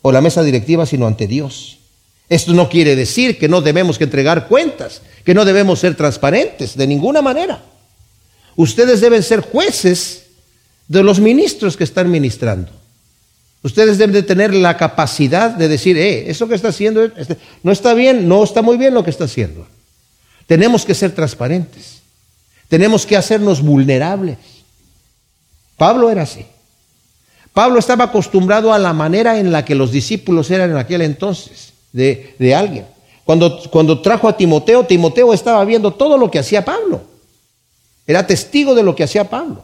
o 0.00 0.12
la 0.12 0.20
mesa 0.20 0.42
directiva, 0.42 0.86
sino 0.86 1.06
ante 1.06 1.26
Dios. 1.26 1.78
Esto 2.28 2.52
no 2.54 2.68
quiere 2.68 2.96
decir 2.96 3.38
que 3.38 3.48
no 3.48 3.60
debemos 3.60 4.00
entregar 4.00 4.48
cuentas, 4.48 5.02
que 5.24 5.34
no 5.34 5.44
debemos 5.44 5.80
ser 5.80 5.94
transparentes, 5.94 6.76
de 6.76 6.86
ninguna 6.86 7.20
manera. 7.20 7.62
Ustedes 8.56 9.00
deben 9.00 9.22
ser 9.22 9.40
jueces 9.40 10.24
de 10.88 11.02
los 11.02 11.20
ministros 11.20 11.76
que 11.76 11.84
están 11.84 12.10
ministrando. 12.10 12.70
Ustedes 13.62 13.98
deben 13.98 14.14
de 14.14 14.22
tener 14.22 14.52
la 14.54 14.76
capacidad 14.76 15.50
de 15.50 15.68
decir, 15.68 15.96
eh, 15.96 16.28
eso 16.28 16.48
que 16.48 16.54
está 16.54 16.68
haciendo 16.68 17.04
este, 17.04 17.36
no 17.62 17.70
está 17.70 17.94
bien, 17.94 18.28
no 18.28 18.42
está 18.42 18.62
muy 18.62 18.76
bien 18.76 18.94
lo 18.94 19.04
que 19.04 19.10
está 19.10 19.24
haciendo. 19.24 19.66
Tenemos 20.46 20.84
que 20.84 20.94
ser 20.94 21.12
transparentes. 21.12 22.01
Tenemos 22.72 23.04
que 23.04 23.18
hacernos 23.18 23.60
vulnerables. 23.60 24.38
Pablo 25.76 26.08
era 26.08 26.22
así. 26.22 26.46
Pablo 27.52 27.78
estaba 27.78 28.04
acostumbrado 28.04 28.72
a 28.72 28.78
la 28.78 28.94
manera 28.94 29.38
en 29.38 29.52
la 29.52 29.62
que 29.62 29.74
los 29.74 29.92
discípulos 29.92 30.50
eran 30.50 30.70
en 30.70 30.78
aquel 30.78 31.02
entonces 31.02 31.74
de, 31.92 32.34
de 32.38 32.54
alguien. 32.54 32.86
Cuando, 33.24 33.60
cuando 33.68 34.00
trajo 34.00 34.26
a 34.26 34.38
Timoteo, 34.38 34.86
Timoteo 34.86 35.34
estaba 35.34 35.62
viendo 35.66 35.90
todo 35.92 36.16
lo 36.16 36.30
que 36.30 36.38
hacía 36.38 36.64
Pablo. 36.64 37.02
Era 38.06 38.26
testigo 38.26 38.74
de 38.74 38.82
lo 38.82 38.96
que 38.96 39.04
hacía 39.04 39.28
Pablo. 39.28 39.62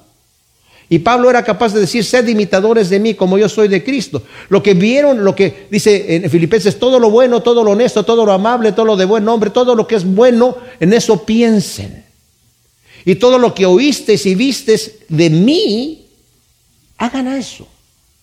Y 0.91 0.99
Pablo 0.99 1.31
era 1.31 1.43
capaz 1.43 1.73
de 1.73 1.81
decir, 1.81 2.05
sed 2.05 2.29
imitadores 2.29 2.91
de 2.91 3.01
mí 3.01 3.15
como 3.15 3.39
yo 3.39 3.49
soy 3.49 3.69
de 3.69 3.83
Cristo. 3.83 4.23
Lo 4.51 4.63
que 4.63 4.75
vieron, 4.75 5.25
lo 5.25 5.35
que 5.35 5.67
dice 5.71 6.15
en 6.15 6.29
Filipenses, 6.29 6.79
todo 6.79 7.01
lo 7.01 7.09
bueno, 7.09 7.41
todo 7.41 7.65
lo 7.65 7.71
honesto, 7.71 8.05
todo 8.05 8.27
lo 8.27 8.33
amable, 8.33 8.73
todo 8.73 8.85
lo 8.85 8.97
de 8.99 9.07
buen 9.07 9.25
nombre, 9.25 9.49
todo 9.49 9.75
lo 9.75 9.87
que 9.87 9.95
es 9.95 10.05
bueno, 10.05 10.59
en 10.79 10.93
eso 10.93 11.25
piensen. 11.25 12.08
Y 13.05 13.16
todo 13.16 13.38
lo 13.38 13.55
que 13.55 13.66
oísteis 13.66 14.26
y 14.26 14.34
vistes 14.34 14.96
de 15.09 15.30
mí, 15.30 16.07
hagan 16.99 17.28
eso. 17.28 17.66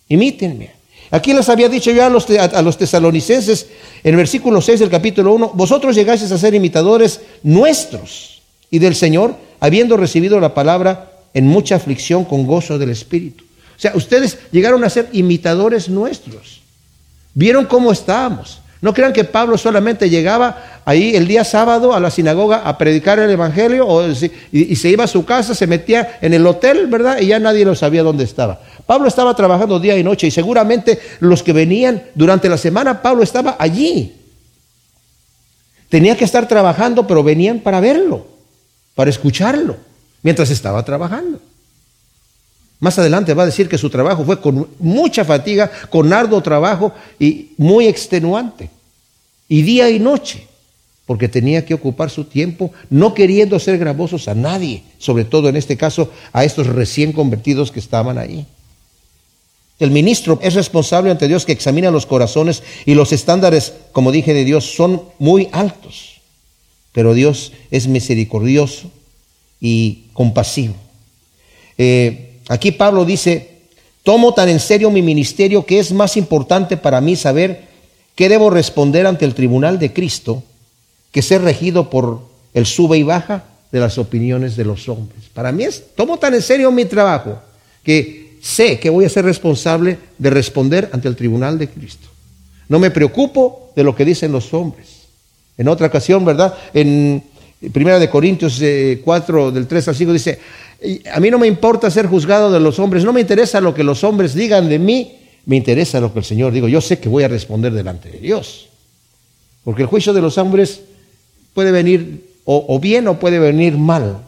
Imítenme. 0.09 0.71
Aquí 1.11 1.33
les 1.33 1.47
había 1.49 1.69
dicho 1.69 1.91
yo 1.91 2.03
a 2.03 2.09
los, 2.09 2.29
a 2.29 2.61
los 2.61 2.77
tesalonicenses 2.77 3.67
en 4.03 4.11
el 4.11 4.17
versículo 4.17 4.61
6 4.61 4.79
del 4.79 4.89
capítulo 4.89 5.33
1, 5.33 5.51
vosotros 5.53 5.95
llegáis 5.95 6.23
a 6.23 6.37
ser 6.37 6.53
imitadores 6.53 7.21
nuestros 7.43 8.41
y 8.69 8.79
del 8.79 8.95
Señor, 8.95 9.35
habiendo 9.59 9.97
recibido 9.97 10.39
la 10.39 10.53
palabra 10.53 11.11
en 11.33 11.47
mucha 11.47 11.75
aflicción 11.75 12.25
con 12.25 12.45
gozo 12.45 12.77
del 12.77 12.89
Espíritu. 12.89 13.43
O 13.77 13.79
sea, 13.79 13.93
ustedes 13.95 14.37
llegaron 14.51 14.83
a 14.83 14.89
ser 14.89 15.09
imitadores 15.11 15.89
nuestros. 15.89 16.61
Vieron 17.33 17.65
cómo 17.65 17.91
estábamos. 17.91 18.59
No 18.81 18.93
crean 18.93 19.13
que 19.13 19.23
Pablo 19.23 19.57
solamente 19.57 20.09
llegaba 20.09 20.81
ahí 20.85 21.15
el 21.15 21.27
día 21.27 21.43
sábado 21.43 21.93
a 21.93 21.99
la 21.99 22.11
sinagoga 22.11 22.57
a 22.57 22.77
predicar 22.77 23.19
el 23.19 23.29
Evangelio 23.29 23.87
o, 23.87 24.05
y, 24.51 24.75
se 24.75 24.89
iba 24.89 25.05
a 25.05 25.07
su 25.07 25.25
casa, 25.25 25.55
se 25.55 25.65
metía 25.65 26.19
en 26.21 26.33
el 26.33 26.45
hotel, 26.45 26.87
¿verdad? 26.87 27.19
Y 27.19 27.27
ya 27.27 27.39
nadie 27.39 27.65
lo 27.65 27.75
sabía 27.75 28.03
dónde 28.03 28.25
estaba. 28.25 28.61
Pablo 28.85 29.07
estaba 29.07 29.35
trabajando 29.35 29.79
día 29.79 29.97
y 29.97 30.03
noche 30.03 30.27
y 30.27 30.31
seguramente 30.31 30.99
los 31.19 31.41
que 31.41 31.53
venían 31.53 32.03
durante 32.13 32.49
la 32.49 32.57
semana, 32.57 33.01
Pablo 33.01 33.23
estaba 33.23 33.55
allí. 33.57 34.13
Tenía 35.89 36.15
que 36.17 36.25
estar 36.25 36.47
trabajando, 36.47 37.07
pero 37.07 37.23
venían 37.23 37.59
para 37.59 37.79
verlo, 37.79 38.27
para 38.93 39.09
escucharlo, 39.09 39.77
mientras 40.21 40.49
estaba 40.49 40.83
trabajando. 40.83 41.39
Más 42.79 42.99
adelante 42.99 43.33
va 43.33 43.43
a 43.43 43.47
decir 43.47 43.69
que 43.69 43.77
su 43.77 43.89
trabajo 43.89 44.25
fue 44.25 44.41
con 44.41 44.67
mucha 44.79 45.23
fatiga, 45.23 45.71
con 45.89 46.11
arduo 46.11 46.41
trabajo 46.41 46.93
y 47.19 47.51
muy 47.57 47.87
extenuante 47.87 48.69
y 49.47 49.61
día 49.61 49.89
y 49.89 49.99
noche, 49.99 50.47
porque 51.05 51.29
tenía 51.29 51.65
que 51.65 51.73
ocupar 51.73 52.09
su 52.09 52.25
tiempo, 52.25 52.71
no 52.89 53.13
queriendo 53.13 53.59
ser 53.59 53.77
gravosos 53.77 54.27
a 54.27 54.35
nadie, 54.35 54.83
sobre 54.97 55.23
todo 55.23 55.49
en 55.49 55.55
este 55.55 55.77
caso 55.77 56.11
a 56.33 56.43
estos 56.43 56.67
recién 56.67 57.11
convertidos 57.11 57.71
que 57.71 57.79
estaban 57.79 58.17
ahí. 58.17 58.45
El 59.77 59.91
ministro 59.91 60.39
es 60.41 60.53
responsable 60.53 61.11
ante 61.11 61.27
Dios 61.27 61.45
que 61.45 61.51
examina 61.51 61.91
los 61.91 62.05
corazones 62.05 62.63
y 62.85 62.93
los 62.93 63.11
estándares, 63.11 63.73
como 63.91 64.11
dije, 64.11 64.33
de 64.33 64.45
Dios 64.45 64.73
son 64.75 65.03
muy 65.19 65.49
altos, 65.51 66.21
pero 66.91 67.13
Dios 67.13 67.51
es 67.71 67.87
misericordioso 67.87 68.89
y 69.59 70.05
compasivo. 70.13 70.75
Eh, 71.77 72.24
aquí 72.47 72.71
Pablo 72.71 73.05
dice, 73.05 73.59
tomo 74.03 74.33
tan 74.33 74.49
en 74.49 74.59
serio 74.59 74.91
mi 74.91 75.01
ministerio 75.01 75.65
que 75.65 75.79
es 75.79 75.91
más 75.91 76.17
importante 76.17 76.77
para 76.77 77.01
mí 77.01 77.15
saber 77.15 77.67
¿qué 78.15 78.29
debo 78.29 78.49
responder 78.49 79.05
ante 79.05 79.25
el 79.25 79.35
tribunal 79.35 79.77
de 79.77 79.93
Cristo 79.93 80.43
que 81.11 81.21
ser 81.21 81.41
regido 81.41 81.89
por 81.89 82.21
el 82.53 82.65
sube 82.65 82.97
y 82.97 83.03
baja 83.03 83.43
de 83.71 83.79
las 83.79 83.97
opiniones 83.97 84.55
de 84.55 84.65
los 84.65 84.89
hombres? 84.89 85.25
Para 85.33 85.51
mí 85.51 85.63
es, 85.63 85.83
tomo 85.95 86.17
tan 86.17 86.33
en 86.33 86.41
serio 86.41 86.71
mi 86.71 86.85
trabajo 86.85 87.39
que 87.83 88.37
sé 88.41 88.79
que 88.79 88.89
voy 88.89 89.05
a 89.05 89.09
ser 89.09 89.25
responsable 89.25 89.97
de 90.17 90.29
responder 90.29 90.89
ante 90.93 91.07
el 91.07 91.15
tribunal 91.15 91.59
de 91.59 91.69
Cristo. 91.69 92.07
No 92.67 92.79
me 92.79 92.91
preocupo 92.91 93.71
de 93.75 93.83
lo 93.83 93.95
que 93.95 94.05
dicen 94.05 94.31
los 94.31 94.53
hombres. 94.53 95.05
En 95.57 95.67
otra 95.67 95.87
ocasión, 95.87 96.25
¿verdad? 96.25 96.55
En 96.73 97.23
Primera 97.71 97.99
de 97.99 98.09
Corintios 98.09 98.61
4, 99.03 99.49
eh, 99.49 99.51
del 99.51 99.67
3 99.67 99.87
al 99.87 99.95
5 99.95 100.13
dice, 100.13 100.39
a 101.11 101.19
mí 101.19 101.29
no 101.29 101.39
me 101.39 101.47
importa 101.47 101.89
ser 101.89 102.07
juzgado 102.07 102.51
de 102.51 102.59
los 102.59 102.79
hombres, 102.79 103.03
no 103.03 103.13
me 103.13 103.21
interesa 103.21 103.61
lo 103.61 103.73
que 103.73 103.83
los 103.83 104.03
hombres 104.03 104.33
digan 104.33 104.69
de 104.69 104.79
mí, 104.79 105.15
me 105.45 105.55
interesa 105.55 105.99
lo 105.99 106.11
que 106.11 106.19
el 106.19 106.25
Señor 106.25 106.51
diga. 106.51 106.67
Yo 106.67 106.81
sé 106.81 106.99
que 106.99 107.09
voy 107.09 107.23
a 107.23 107.27
responder 107.27 107.71
delante 107.71 108.09
de 108.09 108.19
Dios. 108.19 108.67
Porque 109.63 109.83
el 109.83 109.87
juicio 109.87 110.13
de 110.13 110.21
los 110.21 110.37
hombres 110.37 110.81
puede 111.53 111.71
venir 111.71 112.29
o, 112.45 112.79
bien 112.79 113.07
o 113.07 113.19
puede 113.19 113.39
venir 113.39 113.77
mal, 113.77 114.21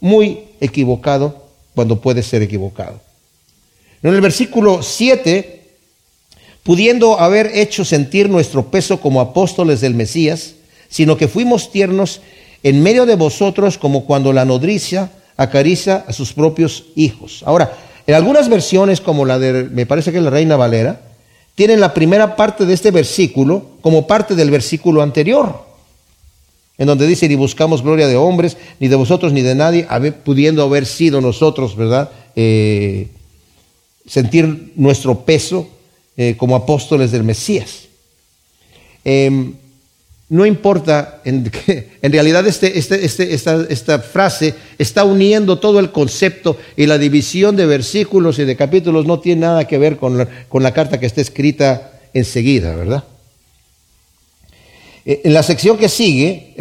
muy 0.00 0.40
equivocado 0.60 1.46
cuando 1.74 2.00
puede 2.00 2.22
ser 2.22 2.42
equivocado. 2.42 3.00
En 4.02 4.12
el 4.12 4.20
versículo 4.20 4.82
7, 4.82 5.62
pudiendo 6.62 7.18
haber 7.18 7.46
hecho 7.54 7.84
sentir 7.84 8.28
nuestro 8.28 8.70
peso 8.70 9.00
como 9.00 9.22
apóstoles 9.22 9.80
del 9.80 9.94
Mesías, 9.94 10.54
sino 10.90 11.16
que 11.16 11.28
fuimos 11.28 11.72
tiernos 11.72 12.20
en 12.62 12.82
medio 12.82 13.06
de 13.06 13.16
vosotros 13.16 13.78
como 13.78 14.04
cuando 14.04 14.32
la 14.32 14.44
nodriza 14.44 15.10
acaricia 15.36 16.04
a 16.06 16.12
sus 16.12 16.32
propios 16.32 16.84
hijos. 16.94 17.42
Ahora, 17.46 17.76
en 18.06 18.14
algunas 18.14 18.48
versiones, 18.48 19.00
como 19.00 19.24
la 19.24 19.38
de, 19.38 19.64
me 19.64 19.86
parece 19.86 20.12
que 20.12 20.18
es 20.18 20.24
la 20.24 20.30
Reina 20.30 20.56
Valera, 20.56 21.00
tienen 21.54 21.80
la 21.80 21.94
primera 21.94 22.36
parte 22.36 22.66
de 22.66 22.74
este 22.74 22.90
versículo 22.90 23.70
como 23.80 24.06
parte 24.06 24.34
del 24.34 24.50
versículo 24.50 25.02
anterior, 25.02 25.64
en 26.78 26.86
donde 26.86 27.06
dice, 27.06 27.28
ni 27.28 27.34
buscamos 27.34 27.82
gloria 27.82 28.06
de 28.06 28.16
hombres, 28.16 28.56
ni 28.78 28.88
de 28.88 28.96
vosotros, 28.96 29.32
ni 29.32 29.42
de 29.42 29.54
nadie, 29.54 29.86
pudiendo 30.24 30.62
haber 30.62 30.84
sido 30.84 31.20
nosotros, 31.20 31.74
¿verdad? 31.74 32.10
Eh, 32.36 33.08
sentir 34.06 34.72
nuestro 34.76 35.24
peso 35.24 35.68
eh, 36.16 36.34
como 36.36 36.54
apóstoles 36.54 37.10
del 37.10 37.24
Mesías. 37.24 37.88
Em, 39.04 39.54
no 40.28 40.44
importa, 40.44 41.20
en, 41.24 41.50
en 42.02 42.12
realidad 42.12 42.46
este, 42.46 42.78
este, 42.78 43.04
este, 43.04 43.32
esta, 43.32 43.64
esta, 43.68 43.98
frase 44.00 44.54
está 44.78 45.04
uniendo 45.04 45.58
todo 45.58 45.78
el 45.78 45.92
concepto 45.92 46.56
y 46.76 46.86
la 46.86 46.98
división 46.98 47.54
de 47.56 47.66
versículos 47.66 48.38
y 48.38 48.44
de 48.44 48.56
capítulos 48.56 49.06
no 49.06 49.20
tiene 49.20 49.42
nada 49.42 49.66
que 49.66 49.78
ver 49.78 49.96
con 49.96 50.18
la, 50.18 50.28
con 50.48 50.62
la 50.62 50.72
carta 50.72 50.98
que 50.98 51.06
está 51.06 51.20
escrita 51.20 51.92
enseguida, 52.12 52.74
¿verdad? 52.74 53.04
Eh, 55.04 55.20
en 55.24 55.32
la 55.32 55.42
sección 55.42 55.78
que 55.78 55.88
sigue 55.88 56.54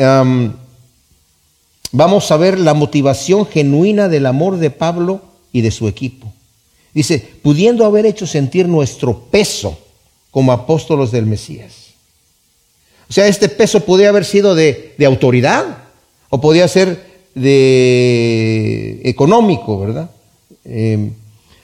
vamos 1.92 2.30
a 2.30 2.38
ver 2.38 2.60
la 2.60 2.74
motivación 2.74 3.46
genuina 3.46 4.10
del 4.10 4.26
amor 4.26 4.58
de 4.58 4.70
Pablo 4.70 5.22
y 5.54 5.62
de 5.62 5.72
su 5.72 5.88
equipo. 5.88 6.32
Dice, 6.94 7.26
pudiendo 7.42 7.86
haber 7.86 8.06
hecho 8.06 8.28
sentir 8.28 8.68
nuestro 8.68 9.18
peso 9.32 9.80
como 10.30 10.52
apóstolos 10.52 11.12
del 11.12 11.26
Mesías. 11.26 11.85
O 13.10 13.14
sea, 13.14 13.28
este 13.28 13.50
peso 13.50 13.82
podía 13.82 14.10
haber 14.10 14.26
sido 14.26 14.56
de, 14.56 14.96
autoridad 15.06 15.78
o 16.30 16.42
podía 16.42 16.68
ser 16.68 17.16
de 17.36 19.02
económico, 19.04 19.80
¿verdad? 19.80 20.10
Em, 20.64 21.12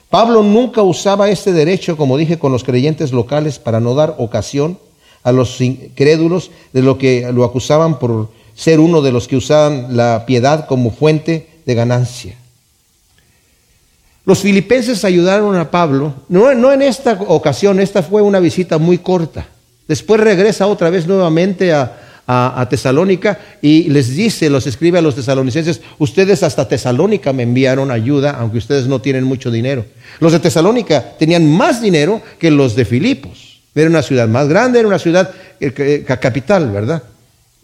Pablo 0.08 0.42
nunca 0.42 0.82
usaba 0.82 1.30
este 1.30 1.52
derecho, 1.52 1.96
como 1.96 2.18
dije, 2.18 2.38
con 2.38 2.52
los 2.52 2.64
creyentes 2.64 3.12
locales 3.12 3.58
para 3.58 3.80
no 3.80 3.94
dar 3.94 4.14
ocasión 4.18 4.78
a 5.22 5.32
los 5.32 5.60
incrédulos 5.60 6.50
de 6.72 6.82
lo 6.82 6.98
que 6.98 7.30
lo 7.32 7.44
acusaban 7.44 7.98
por 7.98 8.28
ser 8.54 8.78
uno 8.80 9.00
de 9.00 9.12
los 9.12 9.26
que 9.26 9.36
usaban 9.36 9.96
la 9.96 10.24
piedad 10.26 10.66
como 10.66 10.90
fuente 10.90 11.48
de 11.64 11.74
ganancia. 11.74 12.36
Los 14.24 14.40
filipenses 14.40 15.04
ayudaron 15.04 15.56
a 15.56 15.70
Pablo, 15.70 16.14
no, 16.28 16.54
no 16.54 16.72
en 16.72 16.82
esta 16.82 17.18
ocasión, 17.26 17.80
esta 17.80 18.02
fue 18.02 18.22
una 18.22 18.38
visita 18.38 18.78
muy 18.78 18.98
corta. 18.98 19.46
Después 19.92 20.22
regresa 20.22 20.68
otra 20.68 20.88
vez 20.88 21.06
nuevamente 21.06 21.74
a, 21.74 21.98
Tesalónica 22.70 23.38
y 23.60 23.90
les 23.90 24.16
dice, 24.16 24.48
los 24.48 24.66
escribe 24.66 24.96
a 24.98 25.02
los 25.02 25.16
tesalonicenses, 25.16 25.82
ustedes 25.98 26.42
hasta 26.42 26.66
Tesalónica 26.66 27.34
me 27.34 27.42
enviaron 27.42 27.90
ayuda, 27.90 28.30
aunque 28.30 28.56
ustedes 28.56 28.86
no 28.86 29.02
tienen 29.02 29.24
mucho 29.24 29.50
dinero. 29.50 29.84
Los 30.18 30.32
de 30.32 30.38
Tesalónica 30.38 31.18
tenían 31.18 31.46
más 31.46 31.82
dinero 31.82 32.22
que 32.38 32.50
los 32.50 32.74
de 32.74 32.86
Filipos. 32.86 33.60
Era 33.74 33.90
una 33.90 34.00
ciudad 34.00 34.28
más 34.28 34.48
grande, 34.48 34.78
era 34.78 34.88
una 34.88 34.98
ciudad 34.98 35.30
eh, 35.60 36.04
capital, 36.06 36.70
¿verdad? 36.70 37.02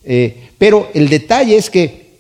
Eh, 0.05 0.51
pero 0.59 0.91
el 0.93 1.09
detalle 1.09 1.57
es 1.57 1.71
que, 1.71 2.11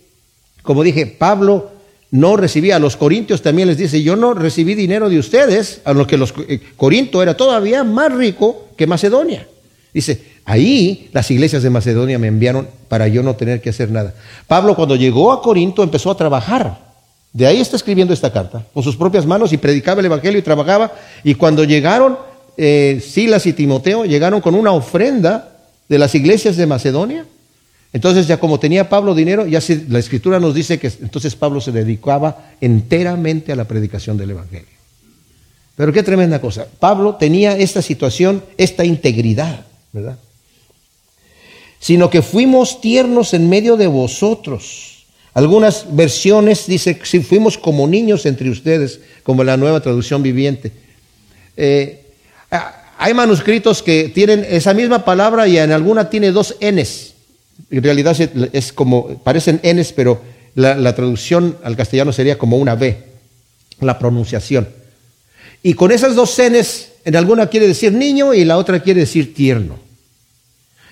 como 0.63 0.83
dije, 0.83 1.05
Pablo 1.05 1.71
no 2.13 2.39
recibía, 2.39 2.77
a 2.77 2.79
los 2.79 2.97
corintios 2.97 3.43
también 3.43 3.69
les 3.69 3.77
dice, 3.77 4.03
yo 4.03 4.17
no 4.17 4.33
recibí 4.33 4.75
dinero 4.75 5.11
de 5.11 5.19
ustedes, 5.19 5.83
a 5.85 5.93
lo 5.93 6.07
que 6.07 6.17
los 6.17 6.33
eh, 6.49 6.61
Corinto 6.79 7.23
era 7.23 7.37
todavía 7.37 7.85
más 7.85 8.11
rico 8.11 8.69
que 8.75 8.87
Macedonia. 8.87 9.47
Dice, 9.93 10.23
ahí 10.45 11.09
las 11.13 11.31
iglesias 11.31 11.63
de 11.63 11.71
Macedonia 11.71 12.19
me 12.19 12.27
enviaron 12.27 12.69
para 12.89 13.09
yo 13.09 13.23
no 13.23 13.37
tener 13.37 13.61
que 13.61 13.71
hacer 13.71 13.91
nada. 13.91 14.15
Pablo 14.47 14.77
cuando 14.77 14.97
llegó 14.97 15.33
a 15.33 15.43
Corinto 15.43 15.83
empezó 15.83 16.11
a 16.11 16.17
trabajar. 16.17 16.89
De 17.33 17.47
ahí 17.47 17.61
está 17.61 17.77
escribiendo 17.77 18.15
esta 18.15 18.33
carta, 18.33 18.65
con 18.73 18.83
sus 18.83 18.97
propias 18.97 19.27
manos 19.27 19.53
y 19.53 19.59
predicaba 19.59 20.01
el 20.01 20.07
Evangelio 20.07 20.39
y 20.39 20.43
trabajaba. 20.43 20.93
Y 21.25 21.35
cuando 21.35 21.65
llegaron 21.65 22.19
eh, 22.57 23.03
Silas 23.07 23.47
y 23.47 23.53
Timoteo, 23.53 24.05
llegaron 24.05 24.41
con 24.41 24.55
una 24.55 24.73
ofrenda 24.73 25.57
de 25.89 25.99
las 25.99 26.15
iglesias 26.15 26.57
de 26.57 26.67
Macedonia. 26.67 27.27
Entonces 27.93 28.27
ya 28.27 28.39
como 28.39 28.59
tenía 28.59 28.89
Pablo 28.89 29.15
dinero, 29.15 29.47
ya 29.47 29.61
la 29.89 29.99
escritura 29.99 30.41
nos 30.41 30.55
dice 30.55 30.79
que 30.79 30.93
entonces 31.01 31.35
Pablo 31.37 31.61
se 31.61 31.73
dedicaba 31.73 32.51
enteramente 32.61 33.53
a 33.53 33.57
la 33.57 33.65
predicación 33.65 34.19
del 34.19 34.31
Evangelio. 34.31 34.67
Pero 35.77 35.93
qué 35.93 36.03
tremenda 36.03 36.41
cosa. 36.41 36.67
Pablo 36.81 37.15
tenía 37.15 37.57
esta 37.57 37.81
situación, 37.81 38.43
esta 38.57 38.85
integridad. 38.85 39.68
Sino 41.81 42.11
que 42.11 42.23
fuimos 42.23 42.81
tiernos 42.81 43.35
en 43.35 43.49
medio 43.49 43.77
de 43.77 43.87
vosotros. 43.87 45.05
Algunas 45.35 45.87
versiones 45.95 46.67
dice 46.67 46.99
si 47.05 47.21
fuimos 47.21 47.59
como 47.59 47.87
niños 47.87 48.27
entre 48.27 48.51
ustedes, 48.51 49.01
como 49.23 49.45
la 49.45 49.57
nueva 49.57 49.81
traducción 49.81 50.23
viviente. 50.23 50.73
Eh, 51.57 52.07
hay 52.99 53.15
manuscritos 53.15 53.83
que 53.83 54.09
tienen 54.09 54.45
esa 54.49 54.75
misma 54.75 55.05
palabra 55.05 55.47
y 55.47 55.59
en 55.59 55.71
alguna 55.71 56.11
tiene 56.11 56.33
dos 56.33 56.57
Ns. 56.61 57.15
En 57.71 57.83
realidad 57.83 58.17
es 58.53 58.73
como, 58.73 59.19
parecen 59.19 59.61
Ns, 59.63 59.93
pero 59.93 60.21
la, 60.55 60.75
la 60.75 60.95
traducción 60.95 61.57
al 61.63 61.77
castellano 61.77 62.13
sería 62.13 62.39
como 62.39 62.57
una 62.57 62.75
B, 62.75 62.97
la 63.81 63.99
pronunciación. 63.99 64.69
Y 65.63 65.75
con 65.75 65.93
esas 65.93 66.15
dos 66.17 66.37
Ns 66.41 66.89
en 67.05 67.17
alguna 67.17 67.47
quiere 67.47 67.69
decir 67.69 67.93
niño 67.93 68.35
y 68.35 68.45
la 68.45 68.59
otra 68.59 68.81
quiere 68.81 69.01
decir 69.01 69.35
tierno. 69.35 69.88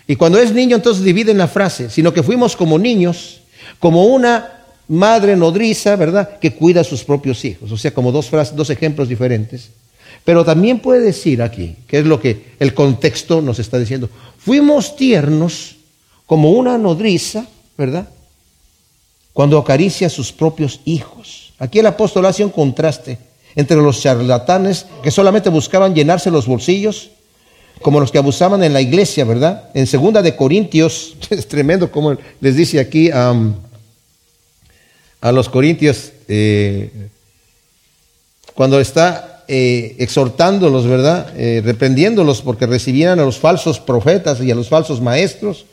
Y 0.07 0.17
cuando 0.17 0.39
es 0.39 0.53
niño, 0.53 0.77
entonces 0.77 1.05
dividen 1.05 1.39
la 1.39 1.49
frase, 1.49 1.91
sino 1.91 2.13
que 2.13 2.23
fuimos 2.23 2.57
como 2.57 2.79
niños, 2.79 3.41
como 3.79 4.05
una 4.05 4.63
madre 4.89 5.37
nodriza, 5.37 5.97
¿verdad?, 5.97 6.39
que 6.39 6.55
cuida 6.55 6.83
a 6.83 6.85
sus 6.85 7.03
propios 7.03 7.45
hijos. 7.45 7.73
O 7.73 7.77
sea, 7.77 7.93
como 7.93 8.13
dos, 8.13 8.31
frases, 8.31 8.55
dos 8.55 8.71
ejemplos 8.71 9.09
diferentes. 9.09 9.71
Pero 10.25 10.45
también 10.45 10.79
puede 10.79 11.01
decir 11.01 11.43
aquí, 11.43 11.77
que 11.87 11.99
es 11.99 12.07
lo 12.07 12.21
que 12.21 12.55
el 12.59 12.75
contexto 12.75 13.41
nos 13.41 13.59
está 13.59 13.79
diciendo, 13.79 14.09
fuimos 14.39 14.97
tiernos 14.97 15.77
como 16.27 16.51
una 16.51 16.79
nodriza, 16.79 17.47
¿verdad? 17.77 18.09
Cuando 19.33 19.59
acaricia 19.59 20.07
a 20.07 20.11
sus 20.11 20.33
propios 20.33 20.81
hijos. 20.85 21.53
Aquí 21.59 21.79
el 21.79 21.87
apóstol 21.87 22.27
hace 22.27 22.45
un 22.45 22.51
contraste 22.51 23.19
entre 23.55 23.77
los 23.77 24.01
charlatanes 24.01 24.87
que 25.03 25.11
solamente 25.11 25.49
buscaban 25.49 25.95
llenarse 25.95 26.31
los 26.31 26.47
bolsillos, 26.47 27.11
como 27.83 28.01
los 28.01 28.11
que 28.11 28.19
abusaban 28.19 28.63
en 28.63 28.73
la 28.73 28.81
iglesia, 28.81 29.25
¿verdad? 29.25 29.71
En 29.75 29.87
segunda 29.87 30.23
de 30.23 30.37
Corintios, 30.37 31.17
es 31.31 31.47
tremendo 31.47 31.91
como 31.91 32.17
les 32.41 32.57
dice 32.57 32.81
aquí 32.81 33.11
a 33.11 33.35
los 35.33 35.49
corintios, 35.49 36.13
eh, 36.29 36.91
cuando 38.55 38.81
está 38.81 39.45
eh, 39.49 39.95
exhortándolos, 39.99 40.87
¿verdad? 40.87 41.33
Eh, 41.37 41.63
reprendiéndolos 41.65 42.43
porque 42.43 42.67
recibían 42.67 43.21
a 43.21 43.25
los 43.25 43.39
falsos 43.39 43.79
profetas 43.79 44.41
y 44.41 44.51
a 44.51 44.55
los 44.55 44.69
falsos 44.69 45.01
maestros. 45.01 45.67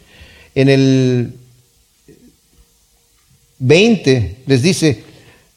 En 0.53 0.69
el 0.69 1.33
20 3.59 4.43
les 4.45 4.61
dice, 4.61 5.03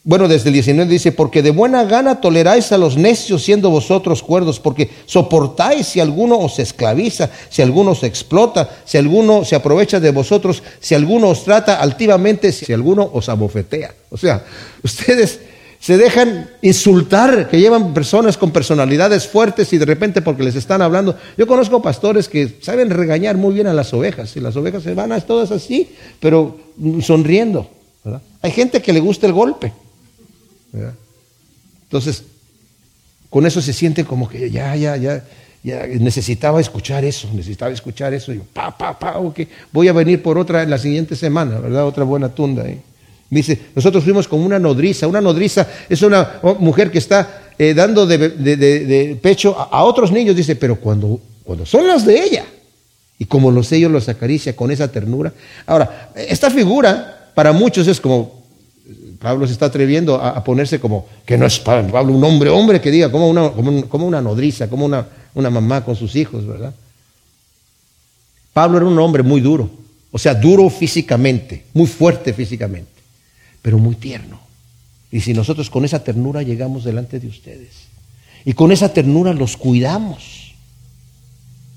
bueno, 0.06 0.28
desde 0.28 0.50
el 0.50 0.52
19 0.52 0.88
dice, 0.88 1.10
porque 1.10 1.42
de 1.42 1.50
buena 1.50 1.82
gana 1.82 2.20
toleráis 2.20 2.70
a 2.70 2.78
los 2.78 2.96
necios 2.96 3.42
siendo 3.42 3.70
vosotros 3.70 4.22
cuerdos, 4.22 4.60
porque 4.60 4.88
soportáis 5.04 5.88
si 5.88 5.98
alguno 5.98 6.38
os 6.38 6.60
esclaviza, 6.60 7.28
si 7.50 7.60
alguno 7.60 7.90
os 7.90 8.04
explota, 8.04 8.70
si 8.84 8.98
alguno 8.98 9.44
se 9.44 9.56
aprovecha 9.56 9.98
de 9.98 10.12
vosotros, 10.12 10.62
si 10.78 10.94
alguno 10.94 11.30
os 11.30 11.42
trata 11.42 11.80
altivamente, 11.80 12.52
si 12.52 12.72
alguno 12.72 13.10
os 13.12 13.28
abofetea. 13.28 13.94
O 14.10 14.16
sea, 14.16 14.44
ustedes 14.84 15.40
se 15.80 15.96
dejan 15.96 16.50
insultar, 16.62 17.48
que 17.48 17.58
llevan 17.58 17.92
personas 17.92 18.36
con 18.36 18.52
personalidades 18.52 19.26
fuertes 19.26 19.72
y 19.72 19.78
de 19.78 19.86
repente 19.86 20.22
porque 20.22 20.44
les 20.44 20.54
están 20.54 20.82
hablando. 20.82 21.16
Yo 21.36 21.48
conozco 21.48 21.82
pastores 21.82 22.28
que 22.28 22.58
saben 22.62 22.90
regañar 22.90 23.36
muy 23.36 23.54
bien 23.54 23.66
a 23.66 23.74
las 23.74 23.92
ovejas 23.92 24.36
y 24.36 24.40
las 24.40 24.54
ovejas 24.54 24.84
se 24.84 24.94
van 24.94 25.10
a 25.10 25.20
todas 25.20 25.50
así, 25.50 25.90
pero 26.20 26.56
sonriendo. 27.02 27.68
Hay 28.40 28.52
gente 28.52 28.80
que 28.80 28.92
le 28.92 29.00
gusta 29.00 29.26
el 29.26 29.32
golpe. 29.32 29.72
Entonces, 31.84 32.24
con 33.30 33.46
eso 33.46 33.60
se 33.60 33.72
siente 33.72 34.04
como 34.04 34.28
que 34.28 34.50
ya, 34.50 34.74
ya, 34.76 34.96
ya, 34.96 35.24
ya 35.62 35.86
necesitaba 35.86 36.60
escuchar 36.60 37.04
eso, 37.04 37.28
necesitaba 37.32 37.72
escuchar 37.72 38.14
eso. 38.14 38.32
Y 38.32 38.38
pa, 38.38 38.76
pa, 38.76 38.98
pa, 38.98 39.20
voy 39.72 39.88
a 39.88 39.92
venir 39.92 40.22
por 40.22 40.38
otra 40.38 40.64
la 40.64 40.78
siguiente 40.78 41.16
semana, 41.16 41.58
¿verdad? 41.58 41.86
Otra 41.86 42.04
buena 42.04 42.28
tunda. 42.28 42.64
Dice, 43.28 43.58
nosotros 43.74 44.04
fuimos 44.04 44.28
como 44.28 44.46
una 44.46 44.58
nodriza. 44.58 45.08
Una 45.08 45.20
nodriza 45.20 45.66
es 45.88 46.02
una 46.02 46.40
mujer 46.60 46.90
que 46.90 46.98
está 46.98 47.52
eh, 47.58 47.74
dando 47.74 48.06
de, 48.06 49.18
pecho 49.20 49.56
a, 49.58 49.82
otros 49.84 50.12
niños. 50.12 50.36
Dice, 50.36 50.56
pero 50.56 50.76
cuando, 50.76 51.20
cuando 51.42 51.66
son 51.66 51.86
los 51.86 52.06
de 52.06 52.22
ella, 52.22 52.44
y 53.18 53.24
como 53.24 53.50
los 53.50 53.72
ellos 53.72 53.90
los 53.90 54.08
acaricia 54.08 54.54
con 54.54 54.70
esa 54.70 54.90
ternura. 54.90 55.32
Ahora, 55.66 56.12
esta 56.14 56.50
figura 56.50 57.30
para 57.34 57.52
muchos 57.52 57.88
es 57.88 58.00
como, 58.00 58.45
Pablo 59.18 59.46
se 59.46 59.52
está 59.52 59.66
atreviendo 59.66 60.16
a, 60.16 60.42
ponerse 60.42 60.80
como, 60.80 61.06
que 61.24 61.36
no 61.36 61.46
es 61.46 61.58
Pablo 61.58 62.12
un 62.12 62.24
hombre, 62.24 62.50
hombre 62.50 62.80
que 62.80 62.90
diga, 62.90 63.10
como 63.10 63.28
una, 63.28 63.50
como, 63.50 64.06
una 64.06 64.20
nodriza, 64.20 64.68
como 64.68 64.84
una, 64.84 65.06
una 65.34 65.50
mamá 65.50 65.84
con 65.84 65.96
sus 65.96 66.16
hijos, 66.16 66.46
¿verdad? 66.46 66.74
Pablo 68.52 68.78
era 68.78 68.86
un 68.86 68.98
hombre 68.98 69.22
muy 69.22 69.40
duro, 69.40 69.70
o 70.10 70.18
sea, 70.18 70.34
duro 70.34 70.68
físicamente, 70.70 71.64
muy 71.72 71.86
fuerte 71.86 72.32
físicamente 72.32 72.96
pero 73.66 73.80
muy 73.80 73.96
tierno. 73.96 74.38
Y 75.10 75.22
si 75.22 75.34
nosotros 75.34 75.70
con 75.70 75.84
esa 75.84 76.04
ternura 76.04 76.44
llegamos 76.44 76.84
delante 76.84 77.18
de 77.18 77.26
ustedes 77.26 77.88
y 78.44 78.52
con 78.52 78.70
esa 78.70 78.92
ternura 78.92 79.32
los 79.32 79.56
cuidamos, 79.56 80.45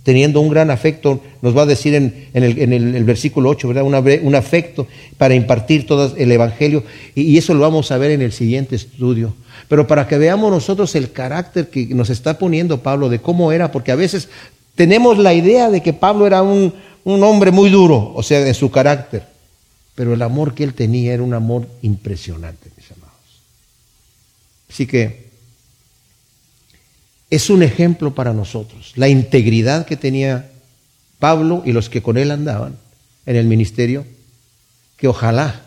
teniendo 0.10 0.42
un 0.42 0.50
gran 0.50 0.72
afecto, 0.72 1.22
nos 1.44 1.56
va 1.56 1.62
a 1.62 1.66
decir 1.68 1.94
en, 1.94 2.32
el, 2.34 3.04
versículo 3.04 3.52
8, 3.52 3.68
¿verdad? 3.68 3.84
un 3.84 4.34
afecto 4.34 4.88
para 5.20 5.36
impartir 5.36 5.86
todo 5.86 6.16
el 6.18 6.32
Evangelio, 6.32 6.84
y, 7.14 7.38
eso 7.38 7.54
lo 7.54 7.60
vamos 7.60 7.92
a 7.92 8.00
ver 8.00 8.10
en 8.10 8.24
el 8.24 8.32
siguiente 8.32 8.76
estudio. 8.76 9.36
Pero 9.68 9.86
para 9.86 10.08
que 10.08 10.18
veamos 10.18 10.50
nosotros 10.50 10.96
el 10.96 11.12
carácter 11.12 11.70
que 11.70 11.86
nos 11.94 12.10
está 12.10 12.40
poniendo 12.40 12.82
Pablo 12.82 13.08
de 13.08 13.20
cómo 13.20 13.52
era, 13.52 13.72
porque 13.72 13.92
a 13.92 13.96
veces 13.96 14.30
tenemos 14.74 15.20
la 15.20 15.36
idea 15.36 15.70
de 15.70 15.84
que 15.84 15.94
Pablo 15.94 16.26
era 16.26 16.42
un, 16.42 16.74
un 17.04 17.24
hombre 17.24 17.52
muy 17.52 17.70
duro, 17.70 18.12
o 18.16 18.24
sea, 18.24 18.48
en 18.48 18.56
su 18.56 18.72
carácter. 18.72 19.28
Pero 19.94 20.16
el 20.16 20.24
amor 20.24 20.56
que 20.56 20.64
él 20.64 20.74
tenía 20.74 21.14
era 21.14 21.22
un 21.22 21.36
amor 21.36 21.68
impresionante, 21.84 22.72
mis 22.76 22.92
amados. 22.94 23.14
Así 24.72 24.88
que 24.88 25.29
es 27.30 27.50
un 27.50 27.64
ejemplo 27.64 28.16
para 28.16 28.34
nosotros. 28.34 28.94
La 28.96 29.08
integridad 29.08 29.86
que 29.86 29.98
tenía 29.98 30.50
Pablo 31.20 31.64
y 31.66 31.72
los 31.72 31.90
que 31.90 32.02
con 32.02 32.18
él 32.18 32.32
andaban 32.32 32.76
en 33.26 33.36
el 33.36 33.46
ministerio, 33.46 34.06
que 34.98 35.08
ojalá 35.08 35.62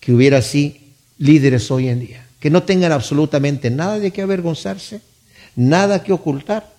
que 0.00 0.12
hubiera 0.12 0.38
así 0.38 0.94
líderes 1.18 1.70
hoy 1.70 1.88
en 1.88 2.00
día, 2.00 2.26
que 2.40 2.48
no 2.48 2.62
tengan 2.62 2.92
absolutamente 2.92 3.70
nada 3.70 3.98
de 3.98 4.10
qué 4.10 4.22
avergonzarse, 4.22 5.02
nada 5.56 6.02
que 6.02 6.12
ocultar, 6.12 6.72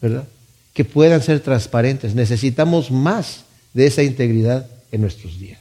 ¿verdad? 0.00 0.26
Que 0.72 0.84
puedan 0.84 1.22
ser 1.22 1.40
transparentes. 1.40 2.14
Necesitamos 2.14 2.90
más 2.90 3.44
de 3.74 3.86
esa 3.86 4.02
integridad 4.02 4.66
en 4.90 5.02
nuestros 5.02 5.38
días. 5.38 5.60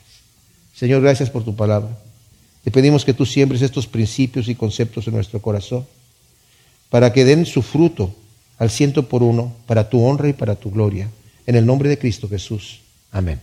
Señor, 0.73 1.01
gracias 1.01 1.29
por 1.29 1.43
tu 1.43 1.55
palabra. 1.55 1.89
Te 2.63 2.71
pedimos 2.71 3.03
que 3.03 3.13
tú 3.13 3.25
siembres 3.25 3.61
estos 3.61 3.85
principios 3.85 4.47
y 4.47 4.55
conceptos 4.55 5.07
en 5.07 5.15
nuestro 5.15 5.41
corazón 5.41 5.85
para 6.89 7.13
que 7.13 7.25
den 7.25 7.45
su 7.45 7.61
fruto 7.61 8.13
al 8.57 8.69
ciento 8.69 9.07
por 9.07 9.23
uno 9.23 9.53
para 9.65 9.89
tu 9.89 10.03
honra 10.03 10.27
y 10.29 10.33
para 10.33 10.55
tu 10.55 10.71
gloria. 10.71 11.09
En 11.45 11.55
el 11.55 11.65
nombre 11.65 11.89
de 11.89 11.97
Cristo 11.97 12.27
Jesús. 12.27 12.81
Amén. 13.11 13.39